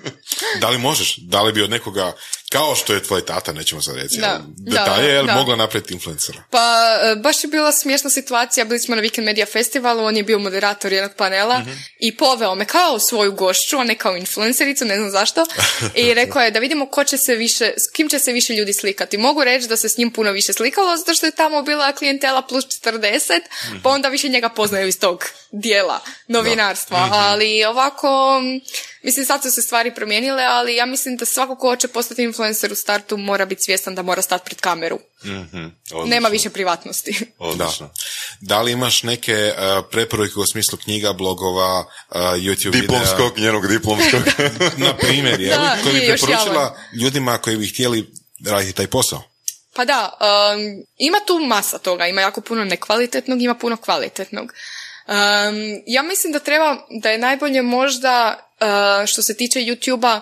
[0.60, 1.16] da li možeš?
[1.16, 2.12] Da li bi od nekoga
[2.52, 4.18] Kao što je tvoj tata, nećemo sad reći.
[4.20, 5.34] Da, ali da, Detalje, je li da.
[5.34, 6.42] mogla napraviti influencera?
[6.50, 10.22] Pa, e, baš je bila smiješna situacija, bili smo na Weekend Media Festivalu, on je
[10.22, 11.62] bio moderator jednog panela
[12.00, 15.46] i poveo me kao svoju gošću, a ne kao influencericu, ne znam zašto,
[15.94, 18.72] i rekao je da vidimo ko će se više, s kim će se više ljudi
[18.72, 19.18] slikati.
[19.18, 22.42] Mogu reći da se s njim puno više slikalo, zato što je tamo bila klijentela
[22.42, 23.40] plus 40,
[23.82, 28.42] pa onda više njega poznaju iz tog dijela novinarstva, ali ovako,
[29.02, 32.72] mislim sad su se stvari promijenile, ali ja mislim da svako ko hoće postati influencer
[32.72, 34.98] u startu mora biti svjestan da mora stati pred kameru.
[36.06, 37.26] Nema više privatnosti.
[37.58, 37.90] Da.
[38.40, 42.80] Da li imaš neke uh, preporuke u smislu knjiga, blogova, uh, YouTube videa?
[42.80, 44.22] Diplomskog, njenog diplomskog.
[44.86, 45.48] Na primjer, je?
[45.48, 48.12] Da, Koji bi preporučila ljudima koji bi htjeli
[48.46, 49.22] raditi taj posao?
[49.74, 54.52] Pa da, um, ima tu masa toga, ima jako puno nekvalitetnog, ima puno kvalitetnog.
[55.08, 55.14] Um,
[55.86, 60.20] ja mislim da treba, da je najbolje možda uh, što se tiče YouTube-a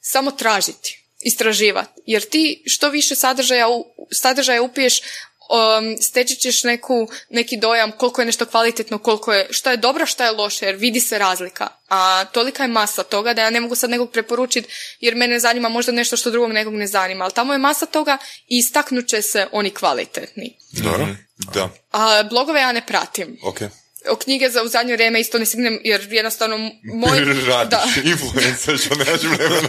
[0.00, 2.00] samo tražiti, istraživati.
[2.06, 8.20] Jer ti što više sadržaja, u- sadržaja upiješ, um, steći ćeš neku, neki dojam koliko
[8.20, 11.68] je nešto kvalitetno, koliko je, što je dobro, što je loše, jer vidi se razlika.
[11.88, 14.68] A tolika je masa toga da ja ne mogu sad nekog preporučiti
[15.00, 17.24] jer mene zanima možda nešto što drugog nekog ne zanima.
[17.24, 20.56] Ali tamo je masa toga i istaknut će se oni kvalitetni.
[20.72, 21.06] Dobro.
[21.54, 23.38] da, A blogove ja ne pratim.
[23.44, 23.58] ok.
[24.08, 27.18] O knjige za u zadnje vrijeme isto ne stignem jer jednostavno moj...
[27.24, 27.84] Radiš, Da.
[28.10, 29.68] influencer, što nemaš vremena.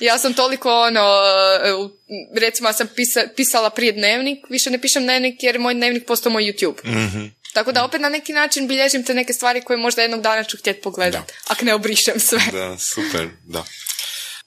[0.00, 1.00] Ja sam toliko ono,
[1.64, 1.70] e,
[2.40, 6.06] recimo ja sam pisa, pisala prije dnevnik, više ne pišem dnevnik jer je moj dnevnik
[6.06, 6.80] postao moj YouTube.
[7.52, 10.56] Tako da opet na neki način bilježim te neke stvari koje možda jednog dana ću
[10.56, 12.40] htjeti pogledati, ako ne obrišem sve.
[12.52, 13.28] Da, super.
[13.44, 13.64] Da.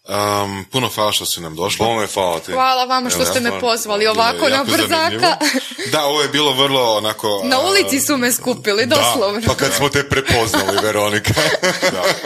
[0.09, 1.85] Um, puno hvala što si nam došla.
[1.85, 2.51] Bome, hvala ti.
[2.51, 5.37] Hvala vama što ste me pozvali ovako na brzaka.
[5.91, 7.41] Da, ovo je bilo vrlo onako...
[7.43, 9.41] Na ulici su me skupili, doslovno.
[9.47, 11.33] Pa kad smo te prepoznali, Veronika.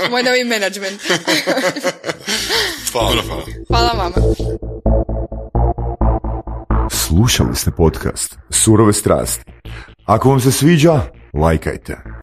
[0.10, 1.01] Moj novi menadžment.
[2.91, 3.22] Hvala.
[3.22, 3.43] Hvala.
[3.69, 4.15] Hvala vama.
[6.89, 9.43] Slušali ste podcast Surove strasti.
[10.05, 11.01] Ako vam se sviđa,
[11.34, 12.23] lajkajte.